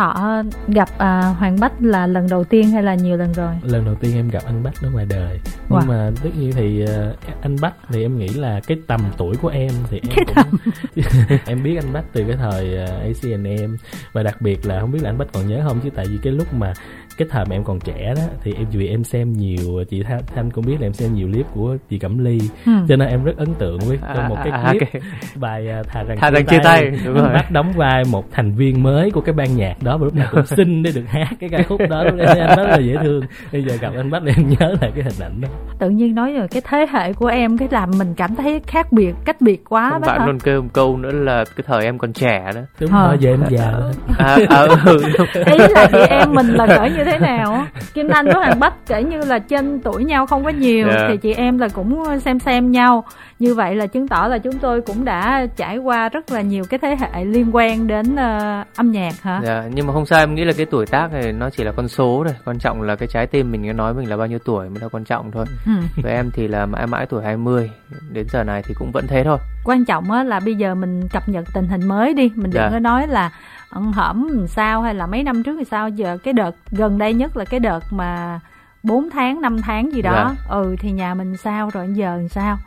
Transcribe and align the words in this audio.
thọ 0.00 0.42
gặp 0.68 0.88
à, 0.98 1.20
hoàng 1.20 1.56
bách 1.60 1.72
là 1.82 2.06
lần 2.06 2.28
đầu 2.30 2.44
tiên 2.44 2.70
hay 2.70 2.82
là 2.82 2.94
nhiều 2.94 3.16
lần 3.16 3.32
rồi? 3.32 3.54
Lần 3.62 3.84
đầu 3.84 3.94
tiên 3.94 4.16
em 4.16 4.28
gặp 4.28 4.42
anh 4.46 4.62
bách 4.62 4.82
ở 4.82 4.90
ngoài 4.90 5.06
đời. 5.08 5.40
Nhưng 5.70 5.78
Wow. 5.78 5.86
mà 5.86 6.10
tất 6.22 6.30
nhiên 6.38 6.52
thì 6.54 6.84
ờ, 6.86 7.14
anh 7.42 7.56
bách 7.60 7.74
thì 7.88 8.02
em 8.02 8.18
nghĩ 8.18 8.28
là 8.28 8.60
cái 8.66 8.78
tầm 8.86 9.00
tuổi 9.16 9.36
của 9.36 9.48
em 9.48 9.70
thì 9.90 10.00
em 10.08 10.12
Cái 10.16 10.44
cũng 10.44 10.58
em 11.46 11.62
biết 11.62 11.76
anh 11.76 11.92
bách 11.92 12.04
từ 12.12 12.24
cái 12.28 12.36
thời 12.36 12.76
ờ, 12.76 12.98
ACNM 12.98 13.76
và 14.12 14.22
đặc 14.22 14.40
biệt 14.40 14.66
là 14.66 14.80
không 14.80 14.92
biết 14.92 15.02
là 15.02 15.10
anh 15.10 15.18
bách 15.18 15.28
còn 15.32 15.48
nhớ 15.48 15.60
không? 15.68 15.80
Chứ 15.84 15.90
tại 15.94 16.06
vì 16.06 16.18
cái 16.22 16.32
lúc 16.32 16.54
mà 16.54 16.72
cái 17.20 17.28
thời 17.30 17.44
mà 17.44 17.56
em 17.56 17.64
còn 17.64 17.80
trẻ 17.80 18.14
đó 18.16 18.22
thì 18.42 18.54
em 18.54 18.66
vì 18.72 18.88
em 18.88 19.04
xem 19.04 19.32
nhiều 19.32 19.84
chị 19.90 20.02
Thanh, 20.02 20.20
Thanh 20.34 20.50
cũng 20.50 20.66
biết 20.66 20.76
là 20.80 20.86
em 20.86 20.92
xem 20.92 21.14
nhiều 21.14 21.28
clip 21.32 21.46
của 21.54 21.76
chị 21.90 21.98
Cẩm 21.98 22.18
Ly. 22.18 22.38
Ừ. 22.66 22.72
cho 22.88 22.96
nên 22.96 23.08
em 23.08 23.24
rất 23.24 23.36
ấn 23.36 23.54
tượng 23.54 23.78
với 23.78 23.98
trong 24.14 24.28
một 24.28 24.36
cái 24.44 24.50
À, 24.52 24.70
clip 24.72 24.82
cái- 24.92 25.02
bài 25.34 25.68
à, 25.68 25.82
thà 25.88 26.02
rằng 26.02 26.18
Thà 26.20 26.30
rằng 26.30 26.46
chia 26.46 26.58
tay, 26.64 26.84
đúng 27.04 27.14
anh 27.14 27.24
rồi. 27.24 27.34
bách 27.34 27.50
đóng 27.50 27.72
vai 27.76 28.02
một 28.10 28.24
thành 28.32 28.52
viên 28.54 28.82
mới 28.82 29.10
của 29.10 29.20
cái 29.20 29.32
ban 29.32 29.56
nhạc 29.56 29.82
đó 29.82 29.96
và 29.98 30.04
lúc 30.04 30.14
nào 30.14 30.28
cũng 30.32 30.46
xinh 30.56 30.82
để 30.82 30.90
được 30.94 31.04
hát 31.08 31.28
cái 31.40 31.48
ca 31.50 31.62
khúc 31.68 31.80
đó. 31.90 32.04
Lúc 32.04 32.14
đấy 32.16 32.26
anh 32.38 32.56
rất 32.58 32.66
là 32.68 32.78
dễ 32.78 32.96
thương. 33.02 33.20
Bây 33.52 33.62
giờ 33.62 33.76
gặp 33.80 33.92
anh 33.96 34.10
bách 34.10 34.22
thì 34.26 34.32
em 34.36 34.48
nhớ 34.48 34.74
lại 34.80 34.92
cái 34.94 35.04
hình 35.04 35.20
ảnh 35.20 35.40
đó. 35.40 35.48
Tự 35.78 35.90
nhiên 35.90 36.14
nói 36.14 36.32
rồi 36.32 36.48
cái 36.48 36.62
thế 36.68 36.86
hệ 36.92 37.12
của 37.12 37.26
em 37.26 37.58
cái 37.58 37.68
làm 37.70 37.90
mình 37.98 38.14
cảm 38.16 38.34
thấy 38.36 38.60
khác 38.66 38.92
biệt 38.92 39.14
cách 39.24 39.40
biệt 39.40 39.62
quá 39.68 39.90
Không, 39.90 40.00
bạn 40.06 40.26
luôn 40.26 40.38
kêu 40.38 40.62
một 40.62 40.68
câu 40.72 40.96
nữa 40.96 41.10
là 41.12 41.44
cái 41.56 41.64
thời 41.66 41.84
em 41.84 41.98
còn 41.98 42.12
trẻ 42.12 42.50
đó. 42.54 42.60
Đúng 42.80 42.90
Ờ. 42.90 43.06
rồi 43.08 43.16
giờ 43.20 43.30
em 43.30 43.40
già 43.50 43.72
à, 44.18 44.36
à, 44.48 44.66
ừ, 44.86 45.02
ý 45.46 45.58
là 45.58 45.88
chị 45.92 45.98
em 46.10 46.34
mình 46.34 46.46
là 46.46 46.66
cỡ 46.66 46.84
như 46.84 47.04
thế 47.04 47.09
nào 47.18 47.52
á? 47.52 47.66
Kim 47.94 48.08
anh 48.08 48.24
với 48.26 48.34
hoàng 48.34 48.60
bách 48.60 48.74
kể 48.86 49.02
như 49.02 49.18
là 49.24 49.38
trên 49.38 49.80
tuổi 49.80 50.04
nhau 50.04 50.26
không 50.26 50.44
có 50.44 50.50
nhiều 50.50 50.88
Dạ. 50.94 51.06
thì 51.08 51.16
chị 51.16 51.32
em 51.32 51.58
là 51.58 51.68
cũng 51.68 52.18
xem 52.20 52.38
xem 52.38 52.70
nhau. 52.72 53.04
Như 53.38 53.54
vậy 53.54 53.74
là 53.74 53.86
chứng 53.86 54.08
tỏ 54.08 54.26
là 54.30 54.38
chúng 54.38 54.58
tôi 54.58 54.80
cũng 54.80 55.04
đã 55.04 55.46
trải 55.56 55.78
qua 55.78 56.08
rất 56.08 56.30
là 56.32 56.40
nhiều 56.40 56.64
cái 56.70 56.78
thế 56.78 56.96
hệ 57.00 57.24
liên 57.24 57.46
quan 57.52 57.86
đến 57.86 58.16
ờ, 58.16 58.64
âm 58.76 58.90
nhạc 58.92 59.22
hả? 59.22 59.40
Dạ, 59.44 59.64
nhưng 59.74 59.86
mà 59.86 59.92
không 59.92 60.06
sao 60.06 60.18
em 60.18 60.34
nghĩ 60.34 60.44
là 60.44 60.52
cái 60.56 60.66
tuổi 60.66 60.86
tác 60.86 61.12
này 61.12 61.32
nó 61.32 61.50
chỉ 61.50 61.64
là 61.64 61.72
con 61.72 61.88
số 61.88 62.24
thôi. 62.26 62.34
Quan 62.44 62.58
trọng 62.58 62.82
là 62.82 62.96
cái 62.96 63.08
trái 63.12 63.26
tim 63.26 63.52
mình 63.52 63.76
nói 63.76 63.94
mình 63.94 64.10
là 64.10 64.16
bao 64.16 64.26
nhiêu 64.26 64.38
tuổi 64.44 64.68
mới 64.68 64.80
là 64.80 64.88
quan 64.88 65.04
trọng 65.04 65.30
thôi. 65.30 65.46
Ừ. 65.66 65.72
với 66.02 66.12
em 66.12 66.30
thì 66.34 66.48
là 66.48 66.66
mãi 66.66 66.86
mãi 66.86 67.06
tuổi 67.06 67.24
20 67.24 67.70
đến 68.12 68.26
giờ 68.32 68.44
này 68.44 68.62
thì 68.66 68.74
cũng 68.78 68.90
vẫn 68.92 69.06
thế 69.08 69.24
thôi. 69.24 69.38
Quan 69.64 69.84
trọng 69.84 70.10
á 70.10 70.22
là 70.24 70.40
bây 70.40 70.54
giờ 70.54 70.74
mình 70.74 71.08
cập 71.12 71.28
nhật 71.28 71.44
tình 71.54 71.68
hình 71.68 71.88
mới 71.88 72.14
đi. 72.14 72.30
Mình 72.34 72.50
đừng 72.50 72.62
Dạ. 72.62 72.68
có 72.72 72.78
nói 72.78 73.06
là 73.06 73.30
ẩn 73.70 73.92
hẩm 73.92 74.28
làm 74.28 74.46
sao 74.46 74.82
hay 74.82 74.94
là 74.94 75.06
mấy 75.06 75.22
năm 75.22 75.42
trước 75.42 75.56
thì 75.58 75.64
sao? 75.64 75.88
Giờ 75.88 76.18
cái 76.22 76.34
đợt 76.34 76.56
gần 76.70 76.98
đây 76.98 77.14
nhất 77.14 77.36
là 77.36 77.44
cái 77.44 77.60
đợt 77.60 77.80
mà 77.90 78.40
4 78.82 79.10
tháng 79.10 79.40
5 79.40 79.62
tháng 79.62 79.92
gì 79.92 80.02
đó. 80.02 80.34
Ừ 80.48 80.76
thì 80.78 80.92
nhà 80.92 81.14
mình 81.14 81.36
sao 81.36 81.70
rồi 81.72 81.88
giờ 81.94 82.16
làm 82.16 82.28
sao? 82.28 82.58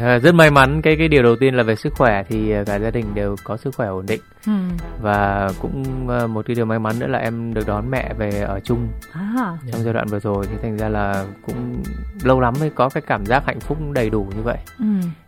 À, 0.00 0.18
rất 0.22 0.34
may 0.34 0.50
mắn 0.50 0.82
cái 0.82 0.96
cái 0.96 1.08
điều 1.08 1.22
đầu 1.22 1.36
tiên 1.40 1.54
là 1.54 1.62
về 1.62 1.76
sức 1.76 1.92
khỏe 1.96 2.22
thì 2.28 2.50
à, 2.50 2.62
cả 2.66 2.78
gia 2.78 2.90
đình 2.90 3.14
đều 3.14 3.36
có 3.44 3.56
sức 3.56 3.74
khỏe 3.76 3.88
ổn 3.88 4.06
định. 4.06 4.20
Ừ. 4.46 4.52
và 5.00 5.48
cũng 5.60 6.08
à, 6.08 6.26
một 6.26 6.46
cái 6.46 6.54
điều 6.54 6.64
may 6.64 6.78
mắn 6.78 6.98
nữa 6.98 7.06
là 7.06 7.18
em 7.18 7.54
được 7.54 7.66
đón 7.66 7.90
mẹ 7.90 8.14
về 8.18 8.40
ở 8.40 8.60
chung 8.60 8.88
à, 9.12 9.56
trong 9.72 9.82
giai 9.82 9.94
đoạn 9.94 10.06
vừa 10.06 10.20
rồi. 10.20 10.46
Thì 10.50 10.56
thành 10.62 10.76
ra 10.76 10.88
là 10.88 11.24
cũng 11.46 11.82
lâu 12.22 12.40
lắm 12.40 12.54
mới 12.60 12.70
có 12.70 12.88
cái 12.88 13.02
cảm 13.06 13.26
giác 13.26 13.46
hạnh 13.46 13.60
phúc 13.60 13.78
đầy 13.92 14.10
đủ 14.10 14.28
như 14.36 14.42
vậy. 14.42 14.58
Ừ. 14.78 14.84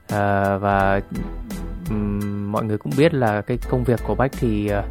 à, 0.09 0.57
và 0.57 1.01
ừm, 1.91 2.53
mọi 2.53 2.65
người 2.65 2.79
cũng 2.79 2.93
biết 2.97 3.15
là 3.15 3.43
cái 3.43 3.59
công 3.71 3.85
việc 3.85 4.01
của 4.07 4.15
Bách 4.15 4.31
thì 4.39 4.69
à, 4.69 4.83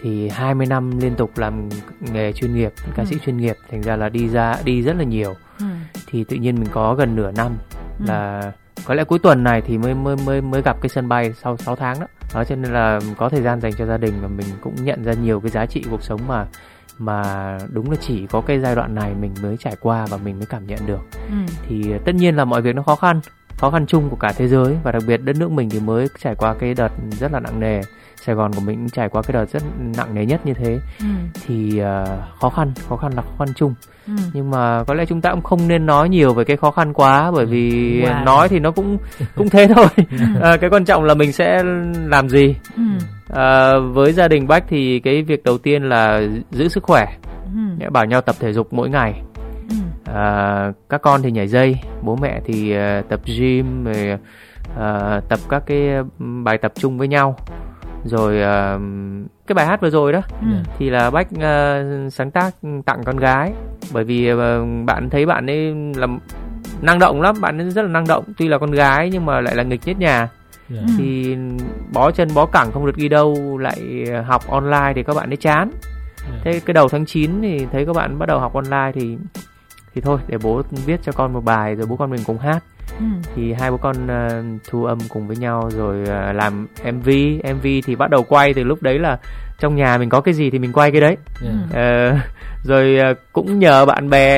thì 0.00 0.28
20 0.28 0.66
năm 0.66 0.98
liên 0.98 1.14
tục 1.14 1.38
làm 1.38 1.68
nghề 2.12 2.32
chuyên 2.32 2.54
nghiệp 2.54 2.72
ca 2.96 3.04
sĩ 3.04 3.14
Ừ. 3.16 3.18
chuyên 3.26 3.36
nghiệp 3.36 3.56
thành 3.70 3.82
ra 3.82 3.96
là 3.96 4.08
đi 4.08 4.28
ra 4.28 4.56
đi 4.64 4.82
rất 4.82 4.96
là 4.96 5.04
nhiều 5.04 5.34
Ừ. 5.58 5.64
thì 6.06 6.24
tự 6.24 6.36
nhiên 6.36 6.54
mình 6.60 6.68
có 6.72 6.94
gần 6.94 7.16
nửa 7.16 7.30
năm 7.30 7.52
Ừ. 7.98 8.04
là 8.08 8.52
có 8.84 8.94
lẽ 8.94 9.04
cuối 9.04 9.18
tuần 9.18 9.44
này 9.44 9.62
thì 9.66 9.78
mới 9.78 9.94
mới 9.94 10.16
mới 10.26 10.40
mới 10.40 10.62
gặp 10.62 10.76
cái 10.80 10.88
sân 10.88 11.08
bay 11.08 11.32
sau 11.42 11.56
6 11.56 11.76
tháng 11.76 12.00
đó. 12.00 12.06
đó 12.34 12.44
cho 12.44 12.56
nên 12.56 12.72
là 12.72 13.00
có 13.16 13.28
thời 13.28 13.42
gian 13.42 13.60
dành 13.60 13.72
cho 13.78 13.86
gia 13.86 13.96
đình 13.96 14.14
và 14.22 14.28
mình 14.28 14.46
cũng 14.60 14.74
nhận 14.84 15.02
ra 15.04 15.12
nhiều 15.12 15.40
cái 15.40 15.50
giá 15.50 15.66
trị 15.66 15.84
cuộc 15.90 16.02
sống 16.02 16.20
mà 16.28 16.46
mà 16.98 17.58
đúng 17.72 17.90
là 17.90 17.96
chỉ 18.00 18.26
có 18.26 18.40
cái 18.40 18.58
giai 18.60 18.74
đoạn 18.74 18.94
này 18.94 19.14
mình 19.20 19.34
mới 19.42 19.56
trải 19.56 19.76
qua 19.80 20.06
và 20.06 20.16
mình 20.16 20.36
mới 20.38 20.46
cảm 20.46 20.66
nhận 20.66 20.78
được 20.86 21.00
Ừ. 21.12 21.34
thì 21.68 21.92
tất 22.04 22.14
nhiên 22.14 22.36
là 22.36 22.44
mọi 22.44 22.62
việc 22.62 22.74
nó 22.76 22.82
khó 22.82 22.96
khăn 22.96 23.20
khó 23.62 23.70
khăn 23.70 23.86
chung 23.86 24.08
của 24.10 24.16
cả 24.16 24.32
thế 24.36 24.48
giới 24.48 24.76
và 24.82 24.92
đặc 24.92 25.02
biệt 25.06 25.16
đất 25.16 25.36
nước 25.36 25.50
mình 25.50 25.70
thì 25.70 25.80
mới 25.80 26.06
trải 26.22 26.34
qua 26.34 26.54
cái 26.54 26.74
đợt 26.74 26.88
rất 27.20 27.32
là 27.32 27.40
nặng 27.40 27.60
nề 27.60 27.80
Sài 28.16 28.34
Gòn 28.34 28.52
của 28.52 28.60
mình 28.60 28.76
cũng 28.78 28.88
trải 28.88 29.08
qua 29.08 29.22
cái 29.22 29.32
đợt 29.32 29.44
rất 29.52 29.62
nặng 29.96 30.14
nề 30.14 30.26
nhất 30.26 30.46
như 30.46 30.54
thế 30.54 30.78
Ừ. 31.00 31.06
thì 31.46 31.78
ờ, 31.78 32.22
khó 32.40 32.48
khăn 32.50 32.72
khó 32.88 32.96
khăn 32.96 33.12
là 33.16 33.22
khó 33.22 33.28
khăn 33.38 33.48
chung 33.56 33.74
Ừ. 34.06 34.12
nhưng 34.32 34.50
mà 34.50 34.84
có 34.86 34.94
lẽ 34.94 35.04
chúng 35.06 35.20
ta 35.20 35.30
cũng 35.30 35.42
không 35.42 35.68
nên 35.68 35.86
nói 35.86 36.08
nhiều 36.08 36.34
về 36.34 36.44
cái 36.44 36.56
khó 36.56 36.70
khăn 36.70 36.92
quá 36.92 37.30
bởi 37.30 37.46
vì 37.46 37.70
Wow. 38.02 38.24
nói 38.24 38.48
thì 38.48 38.58
nó 38.58 38.70
cũng 38.70 38.98
cũng 39.34 39.48
thế 39.48 39.68
thôi 39.74 39.86
à, 40.42 40.56
cái 40.56 40.70
quan 40.70 40.84
trọng 40.84 41.04
là 41.04 41.14
mình 41.14 41.32
sẽ 41.32 41.62
làm 42.06 42.28
gì 42.28 42.56
Ừ. 42.76 42.82
à, 43.34 43.72
với 43.92 44.12
gia 44.12 44.28
đình 44.28 44.46
bách 44.46 44.64
thì 44.68 45.00
cái 45.00 45.22
việc 45.22 45.44
đầu 45.44 45.58
tiên 45.58 45.82
là 45.82 46.20
giữ 46.50 46.68
sức 46.68 46.82
khỏe 46.82 47.06
Ừ. 47.80 47.90
bảo 47.90 48.04
nhau 48.04 48.20
tập 48.20 48.36
thể 48.40 48.52
dục 48.52 48.72
mỗi 48.72 48.88
ngày 48.90 49.12
Ừ. 49.31 49.31
à, 50.14 50.72
các 50.88 51.02
con 51.02 51.22
thì 51.22 51.30
nhảy 51.30 51.48
dây 51.48 51.76
bố 52.02 52.16
mẹ 52.16 52.40
thì 52.44 52.72
ờ, 52.72 53.02
tập 53.08 53.20
gym 53.38 53.84
rồi 53.84 54.18
ờ, 54.76 55.20
tập 55.28 55.38
các 55.48 55.62
cái 55.66 55.88
bài 56.44 56.58
tập 56.58 56.72
chung 56.74 56.98
với 56.98 57.08
nhau 57.08 57.36
rồi 58.04 58.42
ờ, 58.42 58.78
cái 59.46 59.54
bài 59.54 59.66
hát 59.66 59.80
vừa 59.80 59.90
rồi 59.90 60.12
đó 60.12 60.20
Ừ. 60.40 60.46
thì 60.78 60.90
là 60.90 61.10
bách 61.10 61.28
ờ, 61.40 61.84
sáng 62.10 62.30
tác 62.30 62.54
tặng 62.86 63.02
con 63.04 63.16
gái 63.16 63.52
bởi 63.92 64.04
vì 64.04 64.28
ờ, 64.28 64.64
bạn 64.86 65.10
thấy 65.10 65.26
bạn 65.26 65.50
ấy 65.50 65.74
là 65.96 66.06
năng 66.82 66.98
động 66.98 67.20
lắm 67.22 67.34
bạn 67.40 67.58
ấy 67.60 67.70
rất 67.70 67.82
là 67.82 67.88
năng 67.88 68.06
động 68.08 68.24
tuy 68.38 68.48
là 68.48 68.58
con 68.58 68.70
gái 68.70 69.10
nhưng 69.12 69.26
mà 69.26 69.40
lại 69.40 69.56
là 69.56 69.62
nghịch 69.62 69.80
nhất 69.86 69.98
nhà 69.98 70.28
Dạ. 70.68 70.80
Ừ. 70.80 70.86
thì 70.98 71.36
bó 71.92 72.10
chân 72.10 72.28
bó 72.34 72.46
cẳng 72.46 72.72
không 72.72 72.86
được 72.86 72.96
đi 72.96 73.08
đâu 73.08 73.58
lại 73.58 74.04
học 74.26 74.42
online 74.48 74.92
thì 74.94 75.02
các 75.02 75.16
bạn 75.16 75.30
ấy 75.30 75.36
chán 75.36 75.70
Dạ. 76.30 76.38
thế 76.44 76.60
cái 76.66 76.74
đầu 76.74 76.88
tháng 76.88 77.06
9 77.06 77.30
thì 77.42 77.66
thấy 77.72 77.86
các 77.86 77.96
bạn 77.96 78.18
bắt 78.18 78.26
đầu 78.26 78.38
học 78.40 78.54
online 78.54 78.92
thì 78.94 79.16
thì 79.94 80.00
thôi 80.00 80.18
để 80.28 80.38
bố 80.42 80.62
viết 80.86 81.00
cho 81.02 81.12
con 81.12 81.32
một 81.32 81.44
bài 81.44 81.74
rồi 81.74 81.86
bố 81.86 81.96
con 81.96 82.10
mình 82.10 82.20
cùng 82.26 82.38
hát 82.38 82.62
Ừ. 82.98 83.04
thì 83.34 83.52
hai 83.52 83.70
bố 83.70 83.76
con 83.76 84.06
ờ, 84.08 84.42
thu 84.70 84.84
âm 84.84 84.98
cùng 85.08 85.26
với 85.28 85.36
nhau 85.36 85.70
rồi 85.76 86.04
ờ, 86.08 86.32
làm 86.32 86.66
MV 86.84 87.08
MV 87.54 87.66
thì 87.84 87.96
bắt 87.96 88.10
đầu 88.10 88.22
quay 88.22 88.54
từ 88.54 88.64
lúc 88.64 88.82
đấy 88.82 88.98
là 88.98 89.18
trong 89.58 89.76
nhà 89.76 89.98
mình 89.98 90.08
có 90.08 90.20
cái 90.20 90.34
gì 90.34 90.50
thì 90.50 90.58
mình 90.58 90.72
quay 90.72 90.90
cái 90.92 91.00
đấy 91.00 91.16
Dạ. 91.42 91.50
Ờ, 91.74 92.16
rồi 92.64 92.96
ờ, 92.98 93.14
cũng 93.32 93.58
nhờ 93.58 93.86
bạn 93.86 94.10
bè 94.10 94.36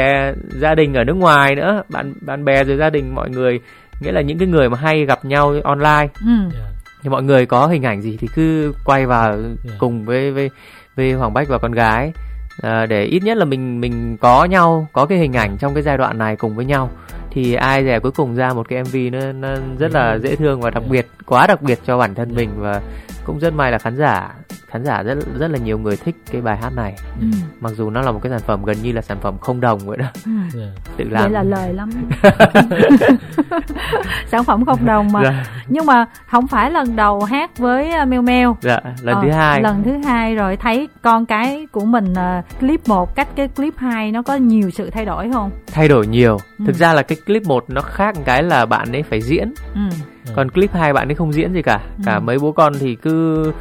gia 0.48 0.75
đình 0.75 0.94
ở 0.94 1.04
nước 1.04 1.16
ngoài 1.16 1.54
nữa 1.54 1.82
bạn 1.88 2.14
bạn 2.20 2.44
bè 2.44 2.64
rồi 2.64 2.76
gia 2.76 2.91
đình 2.91 3.14
mọi 3.14 3.31
người 3.31 3.60
nghĩa 4.00 4.12
là 4.12 4.20
những 4.20 4.38
cái 4.38 4.48
người 4.48 4.69
mà 4.70 4.78
hay 4.78 5.04
gặp 5.04 5.25
nhau 5.25 5.54
online 5.64 6.09
Ừ. 6.20 6.32
Dạ. 6.53 6.60
thì 7.03 7.10
mọi 7.10 7.22
người 7.22 7.47
có 7.47 7.66
hình 7.66 7.82
ảnh 7.82 8.03
gì 8.03 8.16
thì 8.20 8.28
cứ 8.34 8.72
quay 8.84 9.06
vào 9.06 9.37
cùng 9.78 10.04
với 10.04 10.31
với 10.32 10.50
với 10.97 11.12
Hoàng 11.12 11.32
Bách 11.32 11.48
và 11.48 11.59
con 11.59 11.72
gái 11.72 12.12
à, 12.62 12.87
để 12.87 13.04
ít 13.04 13.22
nhất 13.22 13.37
là 13.37 13.44
mình 13.44 13.81
mình 13.81 14.16
có 14.16 14.44
nhau 14.44 14.88
có 14.92 15.06
cái 15.06 15.19
hình 15.19 15.32
ảnh 15.32 15.56
trong 15.59 15.75
cái 15.75 15.82
giai 15.82 15.97
đoạn 15.97 16.19
này 16.19 16.37
cùng 16.37 16.56
với 16.56 16.65
nhau. 16.65 16.91
Thì 17.31 17.54
ai 17.54 17.84
dè 17.84 17.98
cuối 17.98 18.12
cùng 18.12 18.34
ra 18.34 18.53
một 18.53 18.69
cái 18.69 18.82
MV 18.82 18.97
nó, 19.12 19.32
nó 19.32 19.54
rất 19.78 19.92
là 19.92 20.19
dễ 20.19 20.37
thương 20.37 20.60
và 20.60 20.70
đặc 20.70 20.82
biệt 20.91 21.06
quá 21.26 21.47
đặc 21.47 21.62
biệt 21.62 21.78
cho 21.87 21.98
bản 21.98 22.14
thân 22.14 22.34
mình 22.34 22.50
và 22.56 22.81
cũng 23.25 23.38
rất 23.38 23.54
may 23.54 23.72
là 23.72 23.78
khán 23.78 23.97
giả 23.97 24.34
khán 24.75 24.85
giả 24.85 25.03
rất 25.03 25.19
rất 25.39 25.51
là 25.51 25.59
nhiều 25.59 25.79
người 25.79 25.97
thích 25.97 26.17
cái 26.31 26.41
bài 26.41 26.57
hát 26.57 26.73
này. 26.77 26.95
Ừ. 27.21 27.27
mặc 27.61 27.73
dù 27.77 27.91
nó 27.91 28.01
là 28.03 28.12
một 28.12 28.21
cái 28.23 28.31
sản 28.33 28.41
phẩm 28.47 28.65
gần 28.65 28.77
như 28.83 28.93
là 28.93 29.03
sản 29.03 29.19
phẩm 29.21 29.39
không 29.39 29.61
đồng 29.61 29.79
vậy 29.79 29.97
đó. 29.97 30.07
Ừ. 30.25 30.31
Dạ. 30.53 30.67
tự 30.97 31.05
vậy 31.11 31.23
làm. 31.23 31.33
là 31.33 31.43
lời 31.43 31.73
lắm. 31.75 31.91
Sản 34.29 34.45
phẩm 34.45 34.65
không 34.65 34.87
đồng 34.87 35.12
mà. 35.12 35.21
Dạ, 35.25 35.45
nhưng 35.69 35.87
mà 35.87 36.07
không 36.27 36.47
phải 36.47 36.71
lần 36.71 36.97
đầu 36.97 37.25
hát 37.25 37.59
với 37.59 38.07
Meo 38.07 38.23
Meo 38.23 38.57
dạ 38.61 38.81
lần 39.03 39.15
Ờ, 39.15 39.23
thứ 39.25 39.31
hai. 39.31 39.62
lần 39.62 39.83
thứ 39.85 39.97
hai 40.05 40.35
rồi 40.35 40.57
thấy 40.57 40.89
con 41.03 41.27
cái 41.27 41.67
của 41.73 41.85
mình 41.85 42.12
uh, 42.12 42.45
clip 42.61 42.89
1 42.89 43.15
cách 43.17 43.29
cái 43.37 43.49
clip 43.49 43.75
2 43.77 44.12
nó 44.12 44.23
có 44.23 44.35
nhiều 44.35 44.71
sự 44.71 44.91
thay 44.91 45.05
đổi 45.05 45.31
không? 45.33 45.51
Thay 45.73 45.89
đổi 45.89 46.06
nhiều. 46.06 46.39
Ừ. 46.59 46.65
thực 46.67 46.77
ra 46.77 46.93
là 46.93 47.03
cái 47.03 47.19
clip 47.27 47.43
một 47.43 47.65
nó 47.69 47.81
khác 47.81 48.17
một 48.17 48.23
cái 48.25 48.43
là 48.43 48.67
bạn 48.67 48.93
ấy 48.93 49.03
phải 49.03 49.21
diễn. 49.21 49.55
Ừ. 49.75 49.81
còn 50.37 50.51
clip 50.51 50.73
2 50.73 50.93
bạn 50.93 51.09
ấy 51.09 51.15
không 51.15 51.33
diễn 51.33 51.53
gì 51.53 51.62
cả 51.62 51.81
cả 52.05 52.15
Ừ. 52.15 52.21
mấy 52.21 52.39
bố 52.39 52.53
con 52.53 52.73
thì 52.81 52.94
cứ 52.94 53.53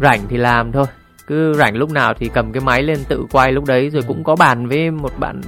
rảnh 0.00 0.20
thì 0.28 0.36
làm 0.36 0.72
thôi 0.72 0.86
cứ 1.26 1.54
rảnh 1.54 1.76
lúc 1.76 1.90
nào 1.90 2.14
thì 2.18 2.30
cầm 2.34 2.52
cái 2.52 2.60
máy 2.60 2.82
lên 2.82 2.98
tự 3.08 3.24
quay 3.32 3.52
lúc 3.52 3.64
đấy 3.66 3.90
rồi 3.90 4.02
Ừ. 4.02 4.08
cũng 4.08 4.24
có 4.24 4.36
bàn 4.36 4.66
với 4.68 4.90
một 4.90 5.12
bạn 5.18 5.40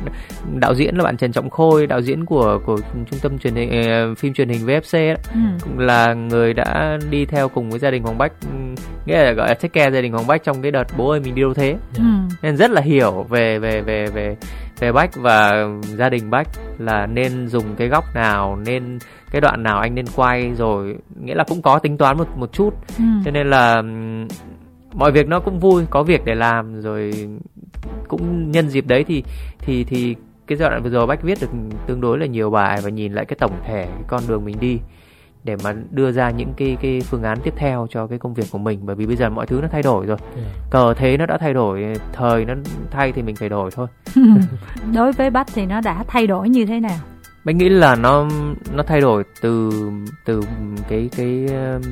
đạo 0.55 0.75
diễn 0.75 0.97
là 0.97 1.05
bạn 1.05 1.17
Trần 1.17 1.32
Trọng 1.32 1.50
Khôi 1.50 1.87
đạo 1.87 2.03
diễn 2.03 2.25
của 2.25 2.61
của 2.67 2.79
trung 3.11 3.21
tâm 3.23 3.38
truyền 3.38 3.55
hình 3.55 3.82
ờ, 3.91 4.15
phim 4.15 4.35
truyền 4.35 4.49
hình 4.49 4.67
VFC 4.67 4.99
ấy, 4.99 5.17
Ừ. 5.35 5.41
cũng 5.62 5.79
là 5.79 6.15
người 6.15 6.55
đã 6.55 6.99
đi 7.11 7.25
theo 7.25 7.49
cùng 7.49 7.70
với 7.70 7.79
gia 7.79 7.91
đình 7.91 8.03
Hoàng 8.03 8.19
Bách 8.19 8.32
nghĩa 9.06 9.25
là 9.25 9.32
gọi 9.32 9.49
là 9.49 9.55
take 9.55 9.69
care 9.69 9.91
gia 9.97 10.00
đình 10.00 10.12
Hoàng 10.12 10.27
Bách 10.27 10.44
trong 10.44 10.62
cái 10.62 10.70
đợt 10.70 10.85
bố 10.97 11.11
ơi 11.11 11.20
mình 11.20 11.35
đi 11.35 11.43
đâu 11.43 11.55
thế 11.55 11.77
Ừ. 11.97 12.03
nên 12.43 12.56
rất 12.56 12.70
là 12.70 12.81
hiểu 12.81 13.27
về 13.29 13.59
về 13.59 13.81
về 13.81 14.06
về 14.06 14.37
về 14.79 14.93
Bách 14.93 15.11
và 15.17 15.69
gia 15.82 16.09
đình 16.09 16.31
Bách 16.31 16.49
là 16.79 17.06
nên 17.06 17.49
dùng 17.49 17.65
cái 17.76 17.88
góc 17.88 18.05
nào 18.15 18.56
nên 18.67 18.99
cái 19.31 19.41
đoạn 19.41 19.62
nào 19.62 19.79
anh 19.79 19.94
nên 19.94 20.06
quay 20.17 20.53
rồi 20.55 20.97
nghĩa 21.23 21.35
là 21.35 21.44
cũng 21.49 21.62
có 21.62 21.79
tính 21.79 21.97
toán 21.99 22.19
một 22.19 22.29
một 22.37 22.53
chút 22.53 22.75
Ừ. 22.99 23.05
cho 23.25 23.31
nên 23.31 23.50
là 23.50 23.75
ừm, 23.76 24.29
mọi 24.94 25.12
việc 25.12 25.29
nó 25.29 25.41
cũng 25.41 25.61
vui 25.61 25.85
có 25.91 26.03
việc 26.03 26.25
để 26.25 26.35
làm 26.35 26.81
rồi 26.81 27.11
cũng 28.09 28.50
nhân 28.50 28.69
dịp 28.69 28.87
đấy 28.87 29.05
thì 29.09 29.25
thì 29.59 29.85
thì 29.85 30.15
cái 30.47 30.59
giai 30.59 30.71
đoạn 30.71 30.82
vừa 30.82 30.91
rồi 30.91 31.06
Bách 31.06 31.23
viết 31.23 31.38
được 31.41 31.50
tương 31.87 32.00
đối 32.00 32.19
là 32.19 32.27
nhiều 32.27 32.50
bài 32.50 32.81
và 32.85 32.91
nhìn 32.91 33.12
lại 33.12 33.25
cái 33.25 33.37
tổng 33.41 33.53
thể 33.67 33.85
cái 33.87 34.05
con 34.09 34.23
đường 34.29 34.44
mình 34.44 34.56
đi 34.61 34.79
để 35.44 35.56
mà 35.64 35.75
đưa 35.91 36.12
ra 36.12 36.31
những 36.31 36.52
cái 36.56 36.76
cái 36.81 37.00
phương 37.00 37.23
án 37.23 37.38
tiếp 37.41 37.55
theo 37.56 37.87
cho 37.91 38.06
cái 38.06 38.19
công 38.19 38.35
việc 38.35 38.46
của 38.50 38.58
mình 38.58 38.81
bởi 38.82 38.96
vì 38.96 39.06
bây 39.06 39.17
giờ 39.17 39.31
mọi 39.31 39.46
thứ 39.46 39.58
nó 39.62 39.69
thay 39.69 39.82
đổi 39.82 40.06
rồi 40.06 40.17
yeah. 40.37 40.46
cờ 40.70 40.94
thế 40.94 41.17
nó 41.17 41.26
đã 41.26 41.38
thay 41.38 41.55
đổi 41.55 41.96
thời 42.12 42.44
nó 42.44 42.55
thay 42.91 43.12
thì 43.12 43.23
mình 43.23 43.37
phải 43.37 43.49
đổi 43.49 43.70
thôi 43.70 43.87
đối 44.94 45.12
với 45.12 45.31
bách 45.31 45.46
thì 45.55 45.67
nó 45.67 45.81
đã 45.81 46.05
thay 46.08 46.26
đổi 46.26 46.49
như 46.49 46.67
thế 46.67 46.81
nào 46.81 46.99
mình 47.44 47.58
nghĩ 47.58 47.69
là 47.69 47.94
nó 47.94 48.29
nó 48.75 48.82
thay 48.82 49.00
đổi 49.00 49.25
từ 49.41 49.70
từ 50.25 50.41
cái 50.88 51.08
cái 51.17 51.46
um, 51.46 51.82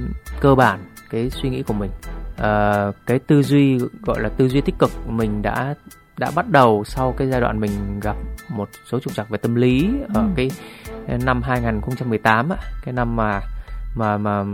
cơ 0.40 0.54
bản 0.54 0.78
cái 1.10 1.31
suy 1.31 1.50
nghĩ 1.50 1.62
của 1.62 1.75
mình 1.75 1.90
uh, 2.34 2.94
cái 3.06 3.19
tư 3.19 3.43
duy 3.43 3.78
gọi 4.02 4.20
là 4.20 4.28
tư 4.28 4.49
duy 4.49 4.60
tích 4.60 4.78
cực 4.78 4.90
mình 5.08 5.43
đã 5.43 5.75
đã 6.19 6.31
bắt 6.34 6.50
đầu 6.50 6.84
sau 6.84 7.14
cái 7.19 7.28
giai 7.28 7.40
đoạn 7.40 7.60
mình 7.60 8.00
gặp 8.00 8.16
một 8.49 8.69
số 8.90 9.00
trục 9.00 9.14
trặc 9.14 9.28
về 9.28 9.38
tâm 9.38 9.54
lý 9.54 9.88
ừ. 9.88 10.12
ở 10.14 10.28
cái 10.37 10.50
năm 11.25 11.43
2018 11.43 12.49
á, 12.49 12.56
cái 12.84 12.94
năm 12.94 13.16
mà 13.16 13.40
mà 13.94 14.16
mà 14.16 14.44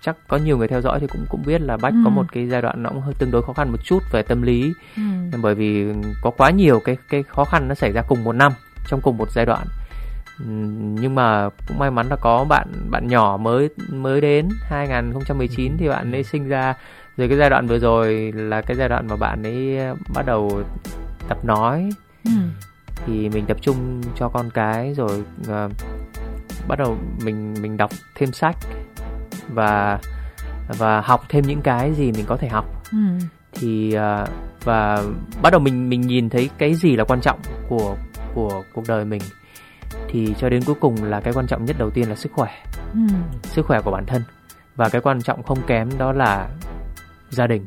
chắc 0.00 0.16
có 0.28 0.36
nhiều 0.36 0.58
người 0.58 0.68
theo 0.68 0.80
dõi 0.80 1.00
thì 1.00 1.06
cũng 1.06 1.26
cũng 1.28 1.42
biết 1.46 1.60
là 1.60 1.76
bách 1.76 1.92
ừ. 1.92 1.98
có 2.04 2.10
một 2.10 2.24
cái 2.32 2.48
giai 2.48 2.62
đoạn 2.62 2.82
nó 2.82 2.90
cũng 2.90 3.00
hơi 3.00 3.14
tương 3.18 3.30
đối 3.30 3.42
khó 3.42 3.52
khăn 3.52 3.72
một 3.72 3.78
chút 3.84 4.02
về 4.12 4.22
tâm 4.22 4.42
lý 4.42 4.72
ừ. 4.96 5.02
bởi 5.42 5.54
vì 5.54 5.86
có 6.22 6.30
quá 6.30 6.50
nhiều 6.50 6.80
cái 6.80 6.96
cái 7.08 7.22
khó 7.22 7.44
khăn 7.44 7.68
nó 7.68 7.74
xảy 7.74 7.92
ra 7.92 8.02
cùng 8.02 8.24
một 8.24 8.32
năm 8.32 8.52
trong 8.88 9.00
cùng 9.00 9.16
một 9.16 9.30
giai 9.30 9.46
đoạn 9.46 9.66
nhưng 11.00 11.14
mà 11.14 11.48
cũng 11.68 11.78
may 11.78 11.90
mắn 11.90 12.06
là 12.08 12.16
có 12.16 12.44
bạn 12.44 12.68
bạn 12.90 13.08
nhỏ 13.08 13.36
mới 13.36 13.68
mới 13.88 14.20
đến 14.20 14.48
2019 14.62 15.76
thì 15.78 15.88
bạn 15.88 16.12
ấy 16.12 16.24
sinh 16.24 16.48
ra 16.48 16.74
rồi 17.16 17.28
cái 17.28 17.38
giai 17.38 17.50
đoạn 17.50 17.66
vừa 17.66 17.78
rồi 17.78 18.32
là 18.34 18.60
cái 18.60 18.76
giai 18.76 18.88
đoạn 18.88 19.06
mà 19.08 19.16
bạn 19.16 19.42
ấy 19.42 19.78
bắt 20.14 20.26
đầu 20.26 20.62
tập 21.28 21.44
nói 21.44 21.90
ừ. 22.24 22.30
Thì 23.06 23.28
mình 23.28 23.46
tập 23.46 23.56
trung 23.60 24.00
cho 24.16 24.28
con 24.28 24.50
cái 24.50 24.94
rồi 24.94 25.24
uh, 25.40 25.72
bắt 26.68 26.78
đầu 26.78 26.96
mình 27.24 27.54
mình 27.60 27.76
đọc 27.76 27.90
thêm 28.14 28.32
sách 28.32 28.56
và 29.48 29.98
và 30.78 31.00
học 31.00 31.24
thêm 31.28 31.44
những 31.46 31.62
cái 31.62 31.92
gì 31.94 32.12
mình 32.12 32.24
có 32.26 32.36
thể 32.36 32.48
học 32.48 32.64
ừ. 32.92 32.98
thì 33.52 33.96
uh, 33.96 34.28
và 34.64 35.02
bắt 35.42 35.50
đầu 35.50 35.60
mình 35.60 35.88
mình 35.88 36.00
nhìn 36.00 36.28
thấy 36.28 36.50
cái 36.58 36.74
gì 36.74 36.96
là 36.96 37.04
quan 37.04 37.20
trọng 37.20 37.40
của 37.68 37.96
của 38.34 38.62
cuộc 38.74 38.84
đời 38.88 39.04
mình 39.04 39.22
thì 40.08 40.34
cho 40.38 40.48
đến 40.48 40.62
cuối 40.66 40.76
cùng 40.80 41.04
là 41.04 41.20
cái 41.20 41.32
quan 41.32 41.46
trọng 41.46 41.64
nhất 41.64 41.76
đầu 41.78 41.90
tiên 41.90 42.08
là 42.08 42.14
sức 42.14 42.32
khỏe 42.32 42.50
ừ. 42.92 43.00
sức 43.42 43.66
khỏe 43.66 43.80
của 43.80 43.90
bản 43.90 44.06
thân 44.06 44.22
và 44.76 44.88
cái 44.88 45.00
quan 45.00 45.22
trọng 45.22 45.42
không 45.42 45.58
kém 45.66 45.98
đó 45.98 46.12
là 46.12 46.48
gia 47.30 47.46
đình 47.46 47.64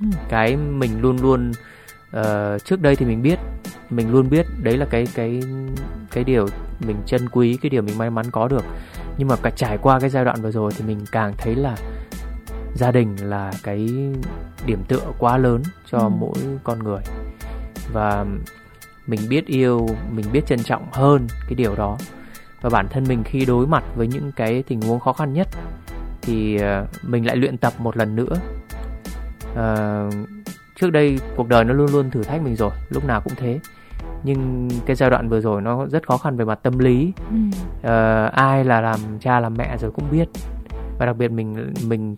ừ. 0.00 0.06
cái 0.28 0.56
mình 0.56 1.00
luôn 1.00 1.16
luôn 1.22 1.52
uh, 2.16 2.64
trước 2.64 2.80
đây 2.80 2.96
thì 2.96 3.06
mình 3.06 3.22
biết 3.22 3.38
mình 3.90 4.10
luôn 4.10 4.30
biết 4.30 4.46
đấy 4.62 4.76
là 4.76 4.86
cái 4.90 5.06
cái 5.14 5.40
cái 6.10 6.24
điều 6.24 6.46
mình 6.80 6.96
trân 7.06 7.28
quý 7.28 7.58
cái 7.62 7.70
điều 7.70 7.82
mình 7.82 7.98
may 7.98 8.10
mắn 8.10 8.26
có 8.32 8.48
được. 8.48 8.64
Nhưng 9.18 9.28
mà 9.28 9.36
cả 9.42 9.50
trải 9.56 9.78
qua 9.78 10.00
cái 10.00 10.10
giai 10.10 10.24
đoạn 10.24 10.42
vừa 10.42 10.50
rồi 10.50 10.72
thì 10.76 10.84
mình 10.84 10.98
càng 11.12 11.32
thấy 11.38 11.54
là 11.54 11.76
gia 12.74 12.90
đình 12.90 13.16
là 13.20 13.52
cái 13.62 13.88
điểm 14.66 14.84
tựa 14.88 15.12
quá 15.18 15.36
lớn 15.36 15.62
cho 15.90 15.98
ừ. 15.98 16.08
mỗi 16.08 16.38
con 16.64 16.78
người. 16.78 17.00
Và 17.92 18.26
mình 19.06 19.20
biết 19.28 19.46
yêu 19.46 19.88
mình 20.12 20.26
biết 20.32 20.46
trân 20.46 20.58
trọng 20.58 20.86
hơn 20.92 21.26
cái 21.42 21.54
điều 21.54 21.76
đó. 21.76 21.98
Và 22.60 22.70
bản 22.70 22.88
thân 22.90 23.04
mình 23.08 23.22
khi 23.24 23.44
đối 23.44 23.66
mặt 23.66 23.84
với 23.96 24.06
những 24.06 24.32
cái 24.32 24.62
tình 24.62 24.80
huống 24.80 25.00
khó 25.00 25.12
khăn 25.12 25.32
nhất 25.32 25.48
thì 26.22 26.56
ờ, 26.56 26.86
mình 27.02 27.26
lại 27.26 27.36
luyện 27.36 27.58
tập 27.58 27.72
một 27.78 27.96
lần 27.96 28.16
nữa. 28.16 28.36
Uh, 29.52 30.14
trước 30.80 30.90
đây 30.90 31.18
cuộc 31.36 31.48
đời 31.48 31.64
nó 31.64 31.74
luôn 31.74 31.92
luôn 31.92 32.10
thử 32.10 32.22
thách 32.22 32.42
mình 32.42 32.56
rồi 32.56 32.70
lúc 32.90 33.04
nào 33.04 33.20
cũng 33.20 33.32
thế 33.36 33.60
nhưng 34.22 34.68
cái 34.86 34.96
giai 34.96 35.10
đoạn 35.10 35.28
vừa 35.28 35.40
rồi 35.40 35.62
nó 35.62 35.86
rất 35.86 36.06
khó 36.06 36.16
khăn 36.16 36.36
về 36.36 36.44
mặt 36.44 36.58
tâm 36.62 36.78
lý. 36.78 37.12
Ừ. 37.30 37.36
uh, 37.78 38.32
ai 38.32 38.64
là 38.64 38.80
làm 38.80 39.00
cha 39.20 39.40
làm 39.40 39.54
mẹ 39.58 39.76
rồi 39.76 39.90
cũng 39.90 40.04
biết. 40.10 40.28
Và 40.98 41.06
đặc 41.06 41.16
biệt 41.16 41.28
mình 41.28 41.72
mình 41.86 42.16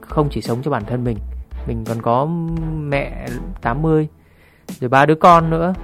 không 0.00 0.28
chỉ 0.30 0.40
sống 0.40 0.58
cho 0.62 0.70
bản 0.70 0.84
thân 0.84 1.04
mình 1.04 1.18
mình 1.66 1.84
còn 1.84 2.02
có 2.02 2.28
mẹ 2.80 3.26
80 3.60 4.08
rồi 4.80 4.88
ba 4.88 5.06
đứa 5.06 5.14
con 5.14 5.50
nữa. 5.50 5.74